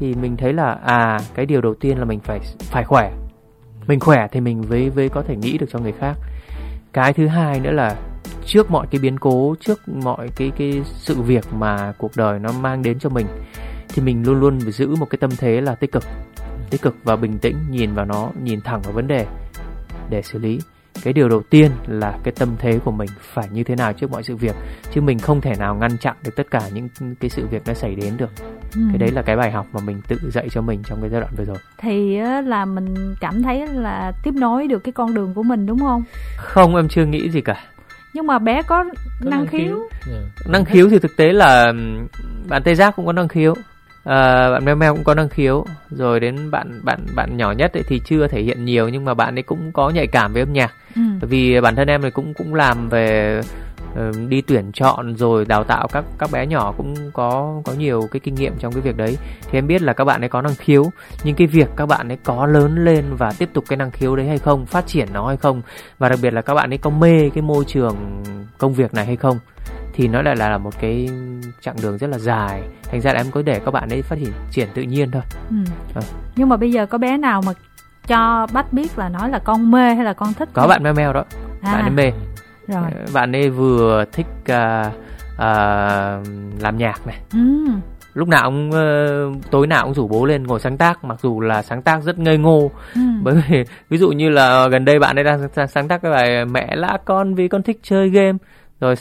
Thì 0.00 0.14
mình 0.14 0.36
thấy 0.36 0.52
là 0.52 0.72
à 0.72 1.20
cái 1.34 1.46
điều 1.46 1.60
đầu 1.60 1.74
tiên 1.74 1.98
là 1.98 2.04
mình 2.04 2.20
phải 2.20 2.40
phải 2.58 2.84
khỏe. 2.84 3.12
Mình 3.86 4.00
khỏe 4.00 4.28
thì 4.32 4.40
mình 4.40 4.62
với 4.62 4.90
với 4.90 5.08
có 5.08 5.22
thể 5.22 5.36
nghĩ 5.36 5.58
được 5.58 5.66
cho 5.70 5.78
người 5.78 5.92
khác. 5.92 6.16
Cái 6.92 7.12
thứ 7.12 7.26
hai 7.26 7.60
nữa 7.60 7.72
là 7.72 7.96
trước 8.44 8.70
mọi 8.70 8.86
cái 8.90 9.00
biến 9.00 9.18
cố 9.18 9.54
trước 9.60 9.88
mọi 9.88 10.28
cái 10.36 10.52
cái 10.58 10.82
sự 10.84 11.22
việc 11.22 11.44
mà 11.52 11.92
cuộc 11.98 12.10
đời 12.16 12.38
nó 12.38 12.52
mang 12.52 12.82
đến 12.82 12.98
cho 12.98 13.08
mình 13.08 13.26
thì 13.96 14.02
mình 14.02 14.22
luôn 14.26 14.40
luôn 14.40 14.60
phải 14.60 14.72
giữ 14.72 14.96
một 14.96 15.10
cái 15.10 15.18
tâm 15.20 15.30
thế 15.38 15.60
là 15.60 15.74
tích 15.74 15.92
cực. 15.92 16.02
Tích 16.70 16.82
cực 16.82 16.96
và 17.04 17.16
bình 17.16 17.38
tĩnh 17.38 17.56
nhìn 17.70 17.94
vào 17.94 18.04
nó 18.04 18.30
nhìn 18.42 18.60
thẳng 18.60 18.80
vào 18.82 18.92
vấn 18.92 19.08
đề 19.08 19.26
để 20.10 20.22
xử 20.22 20.38
lý. 20.38 20.58
Cái 21.02 21.12
điều 21.12 21.28
đầu 21.28 21.42
tiên 21.50 21.70
là 21.86 22.18
cái 22.24 22.34
tâm 22.38 22.48
thế 22.58 22.78
của 22.84 22.90
mình 22.90 23.08
phải 23.20 23.48
như 23.52 23.64
thế 23.64 23.76
nào 23.76 23.92
trước 23.92 24.10
mọi 24.10 24.22
sự 24.22 24.36
việc 24.36 24.54
chứ 24.92 25.00
mình 25.00 25.18
không 25.18 25.40
thể 25.40 25.52
nào 25.58 25.74
ngăn 25.74 25.98
chặn 25.98 26.16
được 26.24 26.30
tất 26.36 26.50
cả 26.50 26.60
những 26.72 26.88
cái 27.20 27.30
sự 27.30 27.46
việc 27.46 27.62
nó 27.66 27.74
xảy 27.74 27.94
đến 27.94 28.16
được. 28.16 28.30
Ừ. 28.74 28.80
cái 28.88 28.98
đấy 28.98 29.10
là 29.10 29.22
cái 29.22 29.36
bài 29.36 29.50
học 29.50 29.66
mà 29.72 29.80
mình 29.84 30.00
tự 30.08 30.16
dạy 30.30 30.48
cho 30.50 30.62
mình 30.62 30.82
trong 30.82 31.00
cái 31.00 31.10
giai 31.10 31.20
đoạn 31.20 31.32
vừa 31.36 31.44
rồi. 31.44 31.56
Thì 31.78 32.18
là 32.44 32.64
mình 32.64 33.14
cảm 33.20 33.42
thấy 33.42 33.66
là 33.66 34.12
tiếp 34.22 34.34
nối 34.34 34.66
được 34.66 34.84
cái 34.84 34.92
con 34.92 35.14
đường 35.14 35.34
của 35.34 35.42
mình 35.42 35.66
đúng 35.66 35.78
không? 35.78 36.02
Không 36.36 36.76
em 36.76 36.88
chưa 36.88 37.04
nghĩ 37.04 37.30
gì 37.30 37.40
cả. 37.40 37.64
Nhưng 38.14 38.26
mà 38.26 38.38
bé 38.38 38.62
có, 38.62 38.84
có 39.24 39.30
năng, 39.30 39.46
khiếu, 39.46 39.60
khiếu. 39.60 39.88
Yeah. 40.12 40.24
năng 40.48 40.64
khiếu 40.64 40.88
thì 40.90 40.98
thực 40.98 41.16
tế 41.16 41.32
là 41.32 41.72
bạn 42.48 42.62
tê 42.62 42.74
giác 42.74 42.96
cũng 42.96 43.06
có 43.06 43.12
năng 43.12 43.28
khiếu 43.28 43.54
à, 44.06 44.50
bạn 44.50 44.64
meo 44.64 44.76
meo 44.76 44.94
cũng 44.94 45.04
có 45.04 45.14
năng 45.14 45.28
khiếu. 45.28 45.64
Rồi 45.90 46.20
đến 46.20 46.50
bạn 46.50 46.80
bạn 46.82 47.06
bạn 47.14 47.36
nhỏ 47.36 47.52
nhất 47.52 47.72
ấy 47.72 47.82
thì 47.88 48.00
chưa 48.04 48.26
thể 48.26 48.42
hiện 48.42 48.64
nhiều 48.64 48.88
nhưng 48.88 49.04
mà 49.04 49.14
bạn 49.14 49.38
ấy 49.38 49.42
cũng 49.42 49.72
có 49.72 49.90
nhạy 49.90 50.06
cảm 50.06 50.32
với 50.32 50.42
âm 50.42 50.52
nhạc. 50.52 50.72
Ừ. 50.94 51.02
vì 51.20 51.60
bản 51.60 51.76
thân 51.76 51.88
em 51.88 52.02
thì 52.02 52.10
cũng 52.10 52.34
cũng 52.34 52.54
làm 52.54 52.88
về 52.88 53.40
uh, 53.92 54.16
đi 54.28 54.40
tuyển 54.40 54.72
chọn 54.72 55.16
rồi 55.16 55.44
đào 55.44 55.64
tạo 55.64 55.88
các 55.92 56.04
các 56.18 56.30
bé 56.32 56.46
nhỏ 56.46 56.74
cũng 56.76 56.94
có 57.12 57.60
có 57.64 57.72
nhiều 57.72 58.08
cái 58.10 58.20
kinh 58.20 58.34
nghiệm 58.34 58.52
trong 58.58 58.72
cái 58.72 58.80
việc 58.80 58.96
đấy. 58.96 59.16
Thì 59.50 59.58
em 59.58 59.66
biết 59.66 59.82
là 59.82 59.92
các 59.92 60.04
bạn 60.04 60.20
ấy 60.20 60.28
có 60.28 60.42
năng 60.42 60.54
khiếu 60.54 60.84
nhưng 61.24 61.36
cái 61.36 61.46
việc 61.46 61.68
các 61.76 61.86
bạn 61.86 62.08
ấy 62.08 62.18
có 62.24 62.46
lớn 62.46 62.84
lên 62.84 63.04
và 63.18 63.32
tiếp 63.38 63.48
tục 63.52 63.64
cái 63.68 63.76
năng 63.76 63.90
khiếu 63.90 64.16
đấy 64.16 64.26
hay 64.26 64.38
không 64.38 64.66
phát 64.66 64.86
triển 64.86 65.08
nó 65.12 65.26
hay 65.26 65.36
không 65.36 65.62
và 65.98 66.08
đặc 66.08 66.18
biệt 66.22 66.32
là 66.32 66.42
các 66.42 66.54
bạn 66.54 66.72
ấy 66.72 66.78
có 66.78 66.90
mê 66.90 67.30
cái 67.34 67.42
môi 67.42 67.64
trường 67.64 67.96
công 68.58 68.74
việc 68.74 68.94
này 68.94 69.06
hay 69.06 69.16
không 69.16 69.38
thì 69.96 70.08
nó 70.08 70.22
lại 70.22 70.36
là 70.36 70.58
một 70.58 70.80
cái 70.80 71.08
chặng 71.60 71.76
đường 71.82 71.98
rất 71.98 72.10
là 72.10 72.18
dài 72.18 72.62
thành 72.90 73.00
ra 73.00 73.12
là 73.12 73.20
em 73.20 73.30
có 73.30 73.42
để 73.42 73.60
các 73.64 73.70
bạn 73.70 73.88
ấy 73.88 74.02
phát 74.02 74.16
triển 74.50 74.68
tự 74.74 74.82
nhiên 74.82 75.10
thôi 75.10 75.22
ừ. 75.50 75.56
à. 75.94 76.02
nhưng 76.36 76.48
mà 76.48 76.56
bây 76.56 76.72
giờ 76.72 76.86
có 76.86 76.98
bé 76.98 77.16
nào 77.16 77.42
mà 77.46 77.52
cho 78.06 78.46
bách 78.52 78.72
biết 78.72 78.98
là 78.98 79.08
nói 79.08 79.30
là 79.30 79.38
con 79.38 79.70
mê 79.70 79.94
hay 79.94 80.04
là 80.04 80.12
con 80.12 80.34
thích 80.34 80.48
có 80.52 80.62
không? 80.62 80.68
bạn 80.68 80.82
meo 80.82 80.94
meo 80.94 81.12
đó 81.12 81.24
à. 81.62 81.72
bạn 81.72 81.82
ấy 81.82 81.90
mê 81.90 82.10
rồi. 82.68 82.90
Ờ, 82.98 83.06
bạn 83.14 83.36
ấy 83.36 83.50
vừa 83.50 84.04
thích 84.12 84.26
uh, 84.40 84.92
uh, 85.34 86.26
làm 86.62 86.78
nhạc 86.78 87.06
này 87.06 87.16
ừ. 87.32 87.38
lúc 88.14 88.28
nào 88.28 88.50
cũng 88.50 88.70
uh, 88.70 89.50
tối 89.50 89.66
nào 89.66 89.84
cũng 89.84 89.94
rủ 89.94 90.08
bố 90.08 90.24
lên 90.24 90.42
ngồi 90.42 90.60
sáng 90.60 90.76
tác 90.76 91.04
mặc 91.04 91.18
dù 91.22 91.40
là 91.40 91.62
sáng 91.62 91.82
tác 91.82 92.02
rất 92.02 92.18
ngây 92.18 92.38
ngô 92.38 92.70
ừ. 92.94 93.00
bởi 93.22 93.42
vì 93.48 93.64
ví 93.90 93.98
dụ 93.98 94.08
như 94.08 94.28
là 94.28 94.68
gần 94.68 94.84
đây 94.84 94.98
bạn 94.98 95.18
ấy 95.18 95.24
đang 95.24 95.68
sáng 95.68 95.88
tác 95.88 96.02
cái 96.02 96.12
bài 96.12 96.44
mẹ 96.44 96.76
lã 96.76 96.98
con 97.04 97.34
vì 97.34 97.48
con 97.48 97.62
thích 97.62 97.80
chơi 97.82 98.08
game 98.10 98.38
rồi 98.80 98.94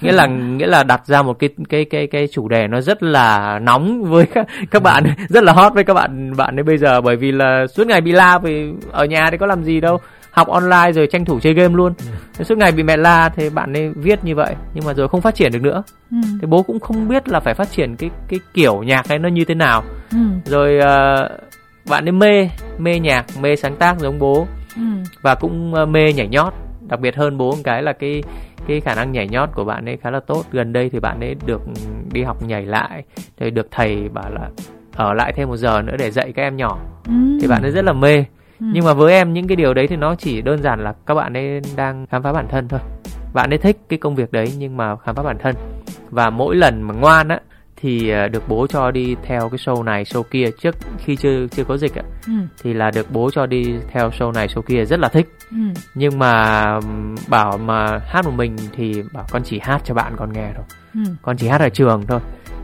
nghĩa 0.00 0.12
là 0.12 0.26
nghĩa 0.26 0.66
là 0.66 0.82
đặt 0.82 1.06
ra 1.06 1.22
một 1.22 1.38
cái 1.38 1.50
cái 1.68 1.84
cái 1.84 2.06
cái 2.06 2.28
chủ 2.32 2.48
đề 2.48 2.66
nó 2.68 2.80
rất 2.80 3.02
là 3.02 3.58
nóng 3.58 4.04
với 4.04 4.26
các, 4.26 4.46
các 4.70 4.82
bạn 4.82 5.04
rất 5.28 5.44
là 5.44 5.52
hot 5.52 5.74
với 5.74 5.84
các 5.84 5.94
bạn 5.94 6.36
bạn 6.36 6.58
ấy 6.58 6.62
bây 6.62 6.78
giờ. 6.78 7.00
Bởi 7.00 7.16
vì 7.16 7.32
là 7.32 7.66
suốt 7.66 7.86
ngày 7.86 8.00
bị 8.00 8.12
la 8.12 8.38
vì 8.38 8.72
ở 8.92 9.04
nhà 9.04 9.28
thì 9.30 9.36
có 9.36 9.46
làm 9.46 9.64
gì 9.64 9.80
đâu. 9.80 9.98
Học 10.30 10.48
online 10.48 10.92
rồi 10.92 11.06
tranh 11.06 11.24
thủ 11.24 11.40
chơi 11.40 11.54
game 11.54 11.74
luôn. 11.74 11.92
Ừ. 12.38 12.44
suốt 12.44 12.58
ngày 12.58 12.72
bị 12.72 12.82
mẹ 12.82 12.96
la 12.96 13.28
thì 13.28 13.50
bạn 13.50 13.72
ấy 13.72 13.92
viết 13.96 14.24
như 14.24 14.34
vậy. 14.34 14.54
Nhưng 14.74 14.84
mà 14.84 14.94
rồi 14.94 15.08
không 15.08 15.20
phát 15.20 15.34
triển 15.34 15.52
được 15.52 15.62
nữa. 15.62 15.82
Ừ. 16.10 16.16
thì 16.40 16.46
bố 16.46 16.62
cũng 16.62 16.80
không 16.80 17.08
biết 17.08 17.28
là 17.28 17.40
phải 17.40 17.54
phát 17.54 17.70
triển 17.70 17.96
cái 17.96 18.10
cái 18.28 18.40
kiểu 18.54 18.82
nhạc 18.82 19.08
ấy 19.08 19.18
nó 19.18 19.28
như 19.28 19.44
thế 19.44 19.54
nào. 19.54 19.82
Ừ. 20.10 20.18
rồi 20.44 20.78
uh, 20.78 21.30
bạn 21.90 22.08
ấy 22.08 22.12
mê 22.12 22.48
mê 22.78 22.98
nhạc 22.98 23.24
mê 23.40 23.56
sáng 23.56 23.76
tác 23.76 23.98
giống 23.98 24.18
bố. 24.18 24.46
Ừ. 24.76 24.82
và 25.22 25.34
cũng 25.34 25.74
uh, 25.82 25.88
mê 25.88 26.12
nhảy 26.12 26.28
nhót. 26.28 26.52
Đặc 26.88 27.00
biệt 27.00 27.16
hơn 27.16 27.38
bố 27.38 27.50
một 27.50 27.62
cái 27.64 27.82
là 27.82 27.92
cái 27.92 28.22
cái 28.66 28.80
khả 28.80 28.94
năng 28.94 29.12
nhảy 29.12 29.28
nhót 29.28 29.48
của 29.54 29.64
bạn 29.64 29.88
ấy 29.88 29.96
khá 29.96 30.10
là 30.10 30.20
tốt. 30.20 30.44
Gần 30.52 30.72
đây 30.72 30.90
thì 30.90 31.00
bạn 31.00 31.20
ấy 31.20 31.36
được 31.46 31.62
đi 32.12 32.22
học 32.22 32.42
nhảy 32.42 32.66
lại 32.66 33.02
rồi 33.40 33.50
được 33.50 33.68
thầy 33.70 34.08
bảo 34.08 34.30
là 34.30 34.48
ở 34.96 35.14
lại 35.14 35.32
thêm 35.36 35.48
một 35.48 35.56
giờ 35.56 35.82
nữa 35.82 35.96
để 35.98 36.10
dạy 36.10 36.32
các 36.32 36.42
em 36.42 36.56
nhỏ. 36.56 36.78
Ừ. 37.06 37.14
thì 37.40 37.48
bạn 37.48 37.62
ấy 37.62 37.70
rất 37.70 37.84
là 37.84 37.92
mê. 37.92 38.24
Ừ. 38.60 38.66
nhưng 38.72 38.84
mà 38.84 38.92
với 38.92 39.12
em 39.12 39.32
những 39.32 39.46
cái 39.46 39.56
điều 39.56 39.74
đấy 39.74 39.86
thì 39.86 39.96
nó 39.96 40.14
chỉ 40.14 40.42
đơn 40.42 40.62
giản 40.62 40.84
là 40.84 40.94
các 41.06 41.14
bạn 41.14 41.36
ấy 41.36 41.60
đang 41.76 42.06
khám 42.06 42.22
phá 42.22 42.32
bản 42.32 42.48
thân 42.48 42.68
thôi. 42.68 42.80
Bạn 43.34 43.50
ấy 43.50 43.58
thích 43.58 43.76
cái 43.88 43.98
công 43.98 44.14
việc 44.14 44.32
đấy 44.32 44.52
nhưng 44.58 44.76
mà 44.76 44.96
khám 44.96 45.14
phá 45.14 45.22
bản 45.22 45.38
thân. 45.38 45.54
Và 46.10 46.30
mỗi 46.30 46.56
lần 46.56 46.82
mà 46.82 46.94
ngoan 46.94 47.28
á 47.28 47.40
thì 47.84 48.10
à, 48.10 48.28
được 48.28 48.48
bố 48.48 48.66
cho 48.66 48.90
đi 48.90 49.16
theo 49.22 49.48
cái 49.48 49.58
show 49.58 49.82
này 49.82 50.04
show 50.04 50.22
kia 50.22 50.50
trước 50.58 50.76
khi 50.98 51.16
chưa 51.16 51.46
chưa 51.46 51.64
có 51.64 51.76
dịch 51.76 51.94
ạ 51.98 52.02
ừ. 52.26 52.32
thì 52.62 52.74
là 52.74 52.90
được 52.90 53.12
bố 53.12 53.30
cho 53.30 53.46
đi 53.46 53.74
theo 53.92 54.10
show 54.10 54.32
này 54.32 54.48
show 54.48 54.62
kia 54.62 54.84
rất 54.84 55.00
là 55.00 55.08
thích 55.08 55.28
ừ. 55.50 55.56
nhưng 55.94 56.18
mà 56.18 56.64
bảo 57.28 57.58
mà 57.58 57.98
hát 57.98 58.24
một 58.24 58.30
mình 58.36 58.56
thì 58.76 59.02
bảo 59.12 59.26
con 59.30 59.42
chỉ 59.44 59.58
hát 59.62 59.82
cho 59.84 59.94
bạn 59.94 60.12
con 60.16 60.32
nghe 60.32 60.52
thôi 60.56 60.64
ừ. 60.94 61.00
con 61.22 61.36
chỉ 61.36 61.48
hát 61.48 61.60
ở 61.60 61.68
trường 61.68 62.02
thôi 62.08 62.20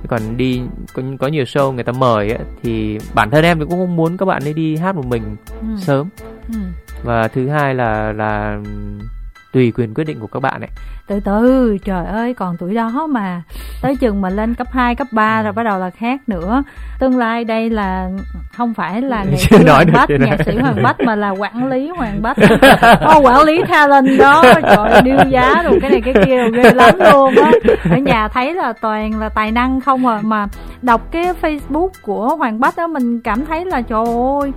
còn 0.09 0.37
đi 0.37 0.61
có, 0.95 1.03
có 1.19 1.27
nhiều 1.27 1.45
show 1.45 1.73
người 1.73 1.85
ta 1.85 1.93
mời 1.93 2.29
ấy, 2.31 2.39
thì 2.63 2.99
bản 3.15 3.31
thân 3.31 3.45
em 3.45 3.59
thì 3.59 3.65
cũng 3.65 3.79
không 3.79 3.97
muốn 3.97 4.17
các 4.17 4.27
bạn 4.27 4.45
ấy 4.45 4.53
đi 4.53 4.77
hát 4.77 4.97
một 4.97 5.07
mình 5.07 5.37
ừ. 5.61 5.67
sớm 5.79 6.09
ừ. 6.49 6.59
và 7.03 7.29
thứ 7.29 7.49
hai 7.49 7.75
là 7.75 8.13
là 8.13 8.61
tùy 9.53 9.73
quyền 9.77 9.95
quyết 9.95 10.05
định 10.05 10.21
của 10.21 10.27
các 10.27 10.41
bạn 10.41 10.61
ấy. 10.61 10.71
Từ 11.07 11.21
từ 11.21 11.79
trời 11.85 12.07
ơi 12.07 12.35
còn 12.35 12.57
tuổi 12.57 12.75
đó 12.75 13.07
mà. 13.07 13.43
Tới 13.83 13.97
chừng 13.97 14.21
mà 14.21 14.31
lên 14.31 14.55
cấp 14.55 14.67
2, 14.73 14.95
cấp 14.95 15.07
3 15.11 15.43
rồi 15.43 15.53
bắt 15.53 15.63
đầu 15.63 15.79
là 15.79 15.91
khác 15.91 16.21
nữa. 16.27 16.63
Tương 16.99 17.19
lai 17.19 17.45
đây 17.45 17.71
là 17.71 18.11
không 18.53 18.75
phải 18.75 19.03
là 19.03 19.25
nghệ 19.25 19.37
sĩ 19.37 19.57
hoàng 19.67 19.87
bách 19.93 20.11
nhạc 20.11 20.37
sĩ 20.47 20.59
hoàng 20.59 20.83
bách 20.83 21.01
mà 21.01 21.17
là 21.17 21.31
quản 21.31 21.69
lý 21.69 21.89
hoàng 21.89 22.23
bách. 22.23 22.37
Oh, 23.17 23.25
quản 23.25 23.43
lý 23.45 23.63
talent 23.69 24.19
đó 24.19 24.43
trời 24.63 25.03
điêu 25.03 25.17
giá 25.29 25.63
rồi 25.63 25.79
cái 25.81 25.91
này 25.91 26.01
cái 26.01 26.15
kia 26.27 26.37
rồi 26.37 26.51
ghê 26.53 26.71
lắm 26.75 26.95
luôn 27.13 27.35
á. 27.37 27.51
Ở 27.91 27.97
nhà 27.97 28.29
thấy 28.29 28.55
là 28.55 28.73
toàn 28.81 29.21
là 29.21 29.29
tài 29.29 29.53
năng 29.53 29.81
không 29.81 30.07
à. 30.07 30.21
Mà 30.23 30.47
đọc 30.83 31.13
cái 31.13 31.25
facebook 31.43 31.89
của 32.03 32.37
hoàng 32.37 32.61
bách 32.61 32.77
đó 32.77 32.87
mình 32.87 33.21
cảm 33.21 33.47
thấy 33.47 33.65
là 33.65 33.81
trời 33.81 34.05
ơi 34.41 34.53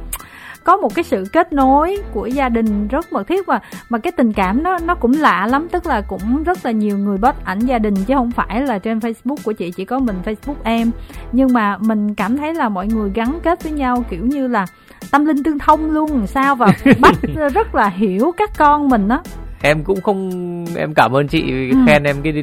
có 0.64 0.78
một 0.78 0.96
cái 0.96 1.04
sự 1.04 1.26
kết 1.32 1.54
nối 1.54 1.98
của 2.14 2.26
gia 2.26 2.50
đình 2.50 2.88
rất 2.88 3.14
mật 3.14 3.28
thiết 3.28 3.46
và 3.46 3.60
mà 3.90 3.98
cái 3.98 4.12
tình 4.12 4.34
cảm 4.34 4.64
nó 4.64 4.78
nó 4.86 4.96
cũng 4.96 5.14
lạ 5.14 5.48
lắm 5.48 5.68
tức 5.72 5.86
là 5.86 6.02
cũng 6.02 6.44
rất 6.44 6.66
là 6.66 6.72
nhiều 6.72 6.98
người 6.98 7.18
post 7.18 7.46
ảnh 7.46 7.60
gia 7.60 7.80
đình 7.80 7.96
chứ 7.96 8.14
không 8.14 8.32
phải 8.32 8.62
là 8.62 8.80
trên 8.80 9.00
Facebook 9.00 9.38
của 9.44 9.52
chị 9.52 9.72
chỉ 9.72 9.86
có 9.86 10.00
mình 10.00 10.16
Facebook 10.26 10.56
em 10.64 10.92
nhưng 11.32 11.54
mà 11.54 11.78
mình 11.78 12.16
cảm 12.16 12.38
thấy 12.38 12.54
là 12.54 12.70
mọi 12.70 12.88
người 12.88 13.12
gắn 13.14 13.40
kết 13.44 13.64
với 13.64 13.72
nhau 13.72 14.04
kiểu 14.10 14.26
như 14.26 14.48
là 14.48 14.66
tâm 15.12 15.26
linh 15.26 15.44
tương 15.44 15.60
thông 15.60 15.92
luôn 15.92 16.28
sao 16.28 16.56
và 16.56 16.68
bắt 17.00 17.16
rất 17.54 17.76
là 17.76 17.90
hiểu 17.90 18.32
các 18.38 18.50
con 18.58 18.90
mình 18.90 19.08
đó 19.08 19.24
em 19.62 19.84
cũng 19.84 20.02
không 20.02 20.32
em 20.76 20.94
cảm 20.94 21.16
ơn 21.16 21.28
chị 21.28 21.70
ừ. 21.72 21.78
khen 21.88 22.04
em 22.04 22.16
cái 22.24 22.34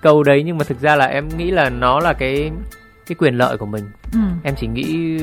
câu 0.00 0.22
đấy 0.22 0.42
nhưng 0.46 0.58
mà 0.58 0.64
thực 0.64 0.80
ra 0.80 0.96
là 0.96 1.06
em 1.06 1.28
nghĩ 1.36 1.50
là 1.50 1.70
nó 1.70 2.00
là 2.00 2.12
cái 2.12 2.50
cái 3.06 3.16
quyền 3.18 3.34
lợi 3.34 3.56
của 3.56 3.66
mình 3.66 3.84
ừ. 4.12 4.20
em 4.42 4.54
chỉ 4.56 4.66
nghĩ 4.66 5.18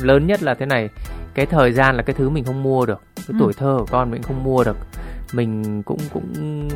lớn 0.00 0.26
nhất 0.26 0.42
là 0.42 0.54
thế 0.54 0.66
này 0.66 0.88
cái 1.34 1.46
thời 1.46 1.72
gian 1.72 1.96
là 1.96 2.02
cái 2.02 2.14
thứ 2.14 2.30
mình 2.30 2.44
không 2.44 2.62
mua 2.62 2.86
được 2.86 3.02
cái 3.16 3.24
ừ. 3.28 3.36
tuổi 3.38 3.52
thơ 3.52 3.76
của 3.78 3.86
con 3.90 4.10
mình 4.10 4.22
không 4.22 4.44
mua 4.44 4.64
được. 4.64 4.76
Mình 5.32 5.82
cũng 5.82 6.00
cũng 6.12 6.68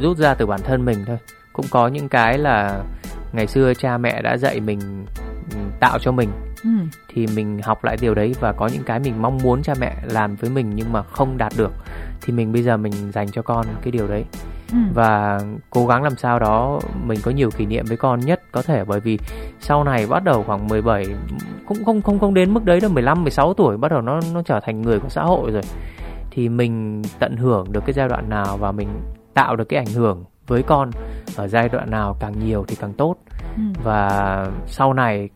rút 0.00 0.18
ra 0.18 0.34
từ 0.34 0.46
bản 0.46 0.60
thân 0.64 0.84
mình 0.84 1.04
thôi. 1.06 1.18
Cũng 1.52 1.66
có 1.70 1.88
những 1.88 2.08
cái 2.08 2.38
là 2.38 2.82
ngày 3.32 3.46
xưa 3.46 3.74
cha 3.74 3.98
mẹ 3.98 4.22
đã 4.22 4.36
dạy 4.36 4.60
mình 4.60 5.06
ừ, 5.50 5.58
tạo 5.80 5.98
cho 5.98 6.12
mình. 6.12 6.30
Ừ. 6.62 6.70
thì 7.08 7.26
mình 7.26 7.60
học 7.62 7.84
lại 7.84 7.96
điều 8.00 8.14
đấy 8.14 8.34
và 8.40 8.52
có 8.52 8.68
những 8.72 8.82
cái 8.82 9.00
mình 9.00 9.22
mong 9.22 9.38
muốn 9.42 9.62
cha 9.62 9.74
mẹ 9.80 9.96
làm 10.04 10.36
với 10.36 10.50
mình 10.50 10.72
nhưng 10.74 10.92
mà 10.92 11.02
không 11.02 11.38
đạt 11.38 11.52
được. 11.56 11.72
Thì 12.20 12.32
mình 12.32 12.52
bây 12.52 12.62
giờ 12.62 12.76
mình 12.76 13.12
dành 13.12 13.30
cho 13.30 13.42
con 13.42 13.66
cái 13.82 13.90
điều 13.90 14.08
đấy 14.08 14.24
ừ. 14.72 14.78
và 14.94 15.40
cố 15.70 15.86
gắng 15.86 16.02
làm 16.02 16.16
sao 16.16 16.38
đó 16.38 16.80
mình 17.04 17.18
có 17.22 17.30
nhiều 17.30 17.50
kỷ 17.50 17.66
niệm 17.66 17.84
với 17.88 17.96
con 17.96 18.20
nhất 18.20 18.42
có 18.52 18.62
thể 18.62 18.84
bởi 18.84 19.00
vì 19.00 19.18
sau 19.60 19.84
này 19.84 20.06
bắt 20.06 20.24
đầu 20.24 20.42
khoảng 20.42 20.68
17 20.68 21.06
cũng 21.66 21.84
không 21.84 22.02
không 22.02 22.18
không 22.18 22.34
đến 22.34 22.54
mức 22.54 22.64
đấy 22.64 22.80
đâu 22.80 22.90
15 22.90 23.22
16 23.22 23.54
tuổi 23.54 23.76
bắt 23.76 23.90
đầu 23.90 24.00
nó 24.00 24.20
nó 24.34 24.42
trở 24.42 24.60
thành 24.60 24.82
người 24.82 25.00
của 25.00 25.08
xã 25.08 25.22
hội 25.22 25.50
rồi 25.50 25.62
thì 26.30 26.48
mình 26.48 27.02
tận 27.18 27.36
hưởng 27.36 27.72
được 27.72 27.84
cái 27.86 27.92
giai 27.92 28.08
đoạn 28.08 28.28
nào 28.28 28.56
và 28.56 28.72
mình 28.72 28.88
tạo 29.34 29.56
được 29.56 29.68
cái 29.68 29.78
ảnh 29.78 29.94
hưởng 29.94 30.24
với 30.46 30.62
con 30.62 30.90
ở 31.36 31.48
giai 31.48 31.68
đoạn 31.68 31.90
nào 31.90 32.16
càng 32.20 32.32
nhiều 32.44 32.64
thì 32.68 32.76
càng 32.80 32.92
tốt 32.92 33.16
ừ. 33.56 33.62
và 33.82 34.46
sau 34.66 34.92
này 34.92 35.28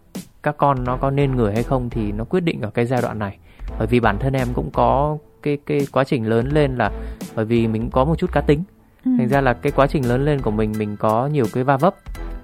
các 0.42 0.56
con 0.58 0.84
nó 0.84 0.96
có 0.96 1.10
nên 1.10 1.36
người 1.36 1.54
hay 1.54 1.62
không 1.62 1.90
thì 1.90 2.12
nó 2.12 2.24
quyết 2.24 2.40
định 2.40 2.60
ở 2.60 2.70
cái 2.70 2.86
giai 2.86 3.02
đoạn 3.02 3.18
này 3.18 3.38
bởi 3.78 3.86
vì 3.86 4.00
bản 4.00 4.18
thân 4.18 4.32
em 4.32 4.48
cũng 4.54 4.70
có 4.70 5.18
cái 5.42 5.58
cái 5.66 5.86
quá 5.92 6.04
trình 6.04 6.28
lớn 6.28 6.48
lên 6.52 6.76
là 6.76 6.90
bởi 7.34 7.44
vì 7.44 7.66
mình 7.66 7.90
có 7.90 8.04
một 8.04 8.18
chút 8.18 8.32
cá 8.32 8.40
tính 8.40 8.62
ừ. 9.04 9.10
thành 9.18 9.28
ra 9.28 9.40
là 9.40 9.52
cái 9.52 9.72
quá 9.76 9.86
trình 9.86 10.08
lớn 10.08 10.24
lên 10.24 10.40
của 10.40 10.50
mình 10.50 10.72
mình 10.78 10.96
có 10.96 11.26
nhiều 11.26 11.44
cái 11.52 11.64
va 11.64 11.76
vấp 11.76 11.94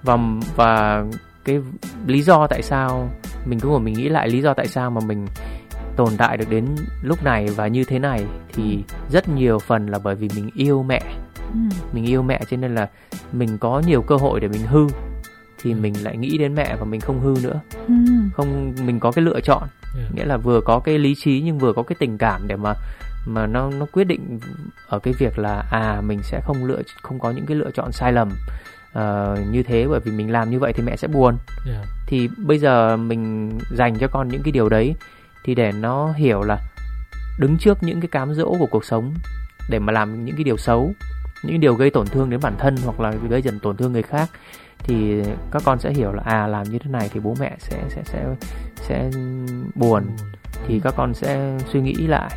và 0.03 0.19
và 0.57 1.05
cái 1.45 1.61
lý 2.07 2.23
do 2.23 2.47
tại 2.47 2.63
sao 2.63 3.09
mình 3.47 3.61
cứ 3.61 3.69
ngồi 3.69 3.81
mình 3.81 3.95
nghĩ 3.95 4.09
lại 4.09 4.29
lý 4.29 4.43
do 4.43 4.55
tại 4.55 4.67
sao 4.67 4.91
mà 4.91 5.01
mình 5.07 5.27
tồn 5.97 6.17
tại 6.17 6.37
được 6.37 6.51
đến 6.51 6.67
lúc 7.03 7.25
này 7.25 7.47
và 7.47 7.67
như 7.67 7.85
thế 7.85 7.99
này 7.99 8.25
thì 8.53 8.79
rất 9.11 9.29
nhiều 9.29 9.59
phần 9.59 9.87
là 9.87 9.99
bởi 9.99 10.15
vì 10.15 10.29
mình 10.35 10.51
yêu 10.55 10.83
mẹ 10.83 11.03
ừ. 11.53 11.59
mình 11.93 12.05
yêu 12.05 12.23
mẹ 12.23 12.41
cho 12.51 12.57
nên 12.57 12.75
là 12.75 12.89
mình 13.33 13.59
có 13.59 13.83
nhiều 13.87 14.03
cơ 14.03 14.17
hội 14.17 14.41
để 14.41 14.49
mình 14.49 14.63
hư 14.67 14.87
thì 15.63 15.75
mình 15.75 15.95
lại 16.05 16.17
nghĩ 16.17 16.39
đến 16.39 16.55
mẹ 16.55 16.77
và 16.77 16.85
mình 16.85 17.01
không 17.01 17.21
hư 17.21 17.35
nữa 17.43 17.61
ừ. 17.89 17.95
không 18.35 18.75
mình 18.85 19.01
có 19.01 19.13
cái 19.13 19.25
lựa 19.25 19.41
chọn 19.41 19.63
yeah. 19.99 20.15
nghĩa 20.15 20.25
là 20.25 20.37
vừa 20.37 20.61
có 20.61 20.79
cái 20.79 20.99
lý 20.99 21.15
trí 21.15 21.43
nhưng 21.45 21.59
vừa 21.59 21.73
có 21.73 21.83
cái 21.83 21.97
tình 21.99 22.19
cảm 22.19 22.49
để 22.49 22.57
mà 22.57 22.75
mà 23.27 23.47
nó 23.47 23.71
nó 23.71 23.87
quyết 23.93 24.05
định 24.05 24.41
ở 24.89 24.99
cái 24.99 25.15
việc 25.19 25.39
là 25.39 25.65
à 25.71 26.01
mình 26.01 26.23
sẽ 26.23 26.41
không 26.45 26.65
lựa 26.65 26.83
không 27.03 27.19
có 27.19 27.31
những 27.31 27.47
cái 27.47 27.57
lựa 27.57 27.71
chọn 27.75 27.93
sai 27.93 28.13
lầm 28.13 28.29
uh, 28.99 29.39
như 29.51 29.63
thế 29.63 29.87
bởi 29.91 30.01
vì 30.01 30.13
mình 30.13 30.33
làm 30.33 30.51
như 30.51 30.59
vậy 30.59 30.73
thì 30.73 30.83
mẹ 30.83 30.97
sẽ 30.97 31.09
buồn. 31.09 31.37
Yeah. 31.67 31.87
thì 32.07 32.29
bây 32.47 32.59
giờ 32.59 32.97
mình 32.97 33.51
dành 33.71 33.99
cho 33.99 34.09
con 34.09 34.29
những 34.29 34.43
cái 34.43 34.53
điều 34.53 34.69
đấy 34.69 34.95
thì 35.45 35.55
để 35.55 35.73
nó 35.73 36.13
hiểu 36.13 36.43
là 36.43 36.59
đứng 37.39 37.57
trước 37.59 37.83
những 37.83 38.01
cái 38.01 38.09
cám 38.09 38.35
dỗ 38.35 38.57
của 38.59 38.67
cuộc 38.67 38.85
sống 38.85 39.15
để 39.71 39.79
mà 39.79 39.93
làm 39.93 40.25
những 40.25 40.37
cái 40.37 40.45
điều 40.45 40.57
xấu 40.57 40.93
những 41.43 41.61
điều 41.61 41.75
gây 41.75 41.91
tổn 41.91 42.07
thương 42.07 42.31
đến 42.31 42.41
bản 42.43 42.55
thân 42.59 42.77
hoặc 42.85 43.01
là 43.01 43.13
gây 43.29 43.43
dần 43.43 43.59
tổn 43.61 43.77
thương 43.77 43.93
người 43.93 44.03
khác 44.03 44.31
thì 44.79 45.23
các 45.51 45.63
con 45.65 45.79
sẽ 45.79 45.93
hiểu 45.93 46.13
là 46.13 46.23
à 46.27 46.47
làm 46.47 46.71
như 46.71 46.79
thế 46.79 46.91
này 46.91 47.11
thì 47.13 47.21
bố 47.21 47.37
mẹ 47.41 47.57
sẽ 47.59 47.83
sẽ 47.89 48.03
sẽ 48.05 48.25
sẽ 48.77 49.11
buồn. 49.75 50.03
Thì 50.67 50.81
các 50.85 50.95
con 50.97 51.15
sẽ 51.15 51.59
suy 51.73 51.81
nghĩ 51.81 51.95
lại 51.95 52.31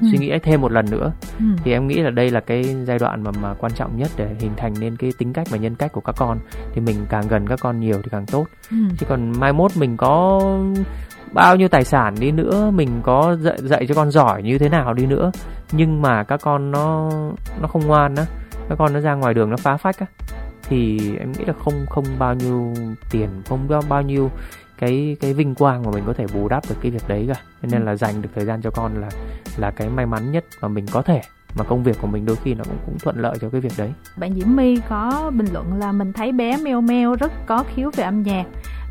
ừ. 0.00 0.06
suy 0.10 0.18
nghĩ 0.18 0.32
thêm 0.42 0.60
một 0.60 0.72
lần 0.72 0.86
nữa 0.90 1.12
ừ. 1.38 1.44
thì 1.64 1.72
em 1.72 1.86
nghĩ 1.86 1.94
là 1.94 2.10
đây 2.10 2.30
là 2.30 2.40
cái 2.40 2.76
giai 2.84 2.98
đoạn 2.98 3.24
mà 3.24 3.30
mà 3.42 3.54
quan 3.54 3.72
trọng 3.72 3.96
nhất 3.96 4.10
để 4.16 4.28
hình 4.40 4.52
thành 4.56 4.74
nên 4.80 4.96
cái 4.96 5.10
tính 5.18 5.32
cách 5.32 5.46
và 5.50 5.58
nhân 5.58 5.74
cách 5.74 5.92
của 5.92 6.00
các 6.00 6.14
con 6.18 6.38
thì 6.74 6.80
mình 6.80 6.96
càng 7.08 7.28
gần 7.28 7.48
các 7.48 7.58
con 7.62 7.80
nhiều 7.80 7.96
thì 8.02 8.08
càng 8.10 8.26
tốt 8.26 8.46
ừ. 8.70 8.76
chứ 8.98 9.06
còn 9.08 9.32
mai 9.40 9.52
mốt 9.52 9.76
mình 9.76 9.96
có 9.96 10.40
bao 11.32 11.56
nhiêu 11.56 11.68
tài 11.68 11.84
sản 11.84 12.14
đi 12.20 12.30
nữa 12.30 12.70
mình 12.70 13.00
có 13.02 13.36
dạy 13.40 13.58
dạy 13.62 13.86
cho 13.88 13.94
con 13.94 14.10
giỏi 14.10 14.42
như 14.42 14.58
thế 14.58 14.68
nào 14.68 14.94
đi 14.94 15.06
nữa 15.06 15.32
nhưng 15.72 16.02
mà 16.02 16.22
các 16.22 16.40
con 16.42 16.70
nó 16.70 17.10
nó 17.60 17.68
không 17.68 17.86
ngoan 17.86 18.14
á 18.16 18.24
các 18.68 18.78
con 18.78 18.92
nó 18.92 19.00
ra 19.00 19.14
ngoài 19.14 19.34
đường 19.34 19.50
nó 19.50 19.56
phá 19.56 19.76
phách 19.76 19.98
á 19.98 20.06
thì 20.62 20.98
em 21.18 21.32
nghĩ 21.32 21.44
là 21.44 21.52
không 21.64 21.86
không 21.90 22.04
bao 22.18 22.34
nhiêu 22.34 22.74
tiền 23.10 23.28
không 23.48 23.68
bao 23.88 24.02
nhiêu 24.02 24.30
cái 24.82 25.16
cái 25.20 25.34
vinh 25.34 25.54
quang 25.54 25.82
mà 25.82 25.90
mình 25.90 26.04
có 26.06 26.12
thể 26.12 26.26
bù 26.34 26.48
đắp 26.48 26.62
được 26.68 26.76
cái 26.82 26.90
việc 26.90 27.08
đấy 27.08 27.26
cả 27.28 27.40
nên 27.62 27.80
ừ. 27.80 27.84
là 27.84 27.96
dành 27.96 28.22
được 28.22 28.28
thời 28.34 28.44
gian 28.44 28.62
cho 28.62 28.70
con 28.70 29.00
là 29.00 29.08
là 29.56 29.70
cái 29.70 29.88
may 29.88 30.06
mắn 30.06 30.32
nhất 30.32 30.44
mà 30.60 30.68
mình 30.68 30.86
có 30.92 31.02
thể 31.02 31.20
mà 31.54 31.64
công 31.64 31.82
việc 31.82 31.96
của 32.00 32.06
mình 32.06 32.26
đôi 32.26 32.36
khi 32.36 32.54
nó 32.54 32.64
cũng 32.64 32.78
cũng 32.86 32.98
thuận 32.98 33.20
lợi 33.20 33.36
cho 33.40 33.48
cái 33.48 33.60
việc 33.60 33.72
đấy. 33.78 33.92
Bạn 34.16 34.34
Diễm 34.34 34.56
My 34.56 34.76
có 34.88 35.30
bình 35.34 35.46
luận 35.52 35.78
là 35.78 35.92
mình 35.92 36.12
thấy 36.12 36.32
bé 36.32 36.56
Meo 36.56 36.80
Meo 36.80 37.14
rất 37.14 37.32
có 37.46 37.64
khiếu 37.74 37.90
về 37.96 38.04
âm 38.04 38.22
nhạc. 38.22 38.44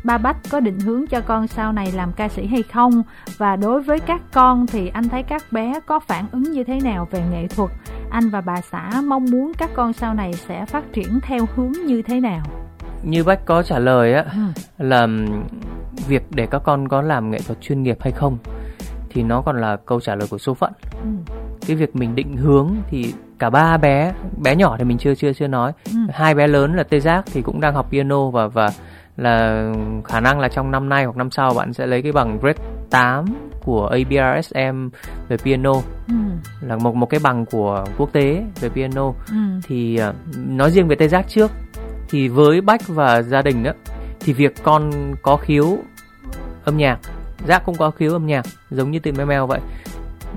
Ba 0.04 0.18
Bách 0.18 0.36
có 0.50 0.60
định 0.60 0.80
hướng 0.80 1.06
cho 1.06 1.20
con 1.20 1.46
sau 1.46 1.72
này 1.72 1.92
làm 1.92 2.12
ca 2.12 2.28
sĩ 2.28 2.46
hay 2.46 2.62
không? 2.62 3.02
Và 3.38 3.56
đối 3.56 3.82
với 3.82 4.00
các 4.00 4.20
con 4.32 4.66
thì 4.66 4.88
anh 4.88 5.08
thấy 5.08 5.22
các 5.22 5.42
bé 5.50 5.80
có 5.86 6.00
phản 6.00 6.26
ứng 6.32 6.42
như 6.42 6.64
thế 6.64 6.80
nào 6.80 7.08
về 7.10 7.22
nghệ 7.32 7.46
thuật? 7.46 7.70
Anh 8.10 8.30
và 8.30 8.40
bà 8.40 8.60
xã 8.60 9.02
mong 9.04 9.24
muốn 9.30 9.52
các 9.58 9.70
con 9.74 9.92
sau 9.92 10.14
này 10.14 10.32
sẽ 10.32 10.66
phát 10.66 10.92
triển 10.92 11.20
theo 11.22 11.46
hướng 11.56 11.72
như 11.72 12.02
thế 12.02 12.20
nào? 12.20 12.42
Như 13.02 13.24
Bách 13.24 13.44
có 13.44 13.62
trả 13.62 13.78
lời 13.78 14.14
á 14.14 14.24
ừ. 14.32 14.62
là 14.78 15.06
việc 16.08 16.22
để 16.30 16.46
các 16.46 16.62
con 16.64 16.88
có 16.88 17.02
làm 17.02 17.30
nghệ 17.30 17.38
thuật 17.38 17.60
chuyên 17.60 17.82
nghiệp 17.82 17.96
hay 18.00 18.12
không 18.12 18.38
thì 19.10 19.22
nó 19.22 19.42
còn 19.42 19.60
là 19.60 19.76
câu 19.76 20.00
trả 20.00 20.14
lời 20.14 20.28
của 20.30 20.38
số 20.38 20.54
phận. 20.54 20.72
Ừ. 20.90 21.08
Cái 21.66 21.76
việc 21.76 21.96
mình 21.96 22.14
định 22.14 22.36
hướng 22.36 22.70
thì 22.88 23.14
cả 23.38 23.50
ba 23.50 23.76
bé, 23.76 24.12
bé 24.42 24.56
nhỏ 24.56 24.76
thì 24.78 24.84
mình 24.84 24.98
chưa 24.98 25.14
chưa 25.14 25.32
chưa 25.32 25.46
nói. 25.46 25.72
Ừ. 25.84 25.98
Hai 26.12 26.34
bé 26.34 26.46
lớn 26.46 26.74
là 26.74 26.82
Tê 26.82 27.00
Giác 27.00 27.24
thì 27.32 27.42
cũng 27.42 27.60
đang 27.60 27.74
học 27.74 27.86
piano 27.90 28.30
và 28.30 28.46
và 28.46 28.70
là 29.16 29.66
khả 30.04 30.20
năng 30.20 30.40
là 30.40 30.48
trong 30.48 30.70
năm 30.70 30.88
nay 30.88 31.04
hoặc 31.04 31.16
năm 31.16 31.30
sau 31.30 31.54
bạn 31.54 31.72
sẽ 31.72 31.86
lấy 31.86 32.02
cái 32.02 32.12
bằng 32.12 32.38
grade 32.38 32.62
8 32.90 33.24
của 33.64 33.86
ABRSM 33.86 34.88
về 35.28 35.36
piano 35.36 35.72
ừ. 36.08 36.14
là 36.60 36.76
một 36.76 36.94
một 36.94 37.06
cái 37.06 37.20
bằng 37.22 37.46
của 37.46 37.84
quốc 37.98 38.12
tế 38.12 38.44
về 38.60 38.68
piano 38.68 39.12
ừ. 39.30 39.36
thì 39.66 40.00
uh, 40.08 40.14
nói 40.46 40.70
riêng 40.70 40.88
về 40.88 40.96
tê 40.96 41.08
giác 41.08 41.24
trước 41.28 41.50
thì 42.08 42.28
với 42.28 42.60
bách 42.60 42.88
và 42.88 43.22
gia 43.22 43.42
đình 43.42 43.62
đó 43.62 43.72
thì 44.24 44.32
việc 44.32 44.54
con 44.62 45.14
có 45.22 45.36
khiếu 45.36 45.78
âm 46.64 46.76
nhạc 46.76 46.98
giác 47.46 47.62
cũng 47.66 47.76
có 47.76 47.90
khiếu 47.90 48.12
âm 48.12 48.26
nhạc 48.26 48.44
giống 48.70 48.90
như 48.90 48.98
từ 48.98 49.12
meo 49.12 49.46
vậy. 49.46 49.60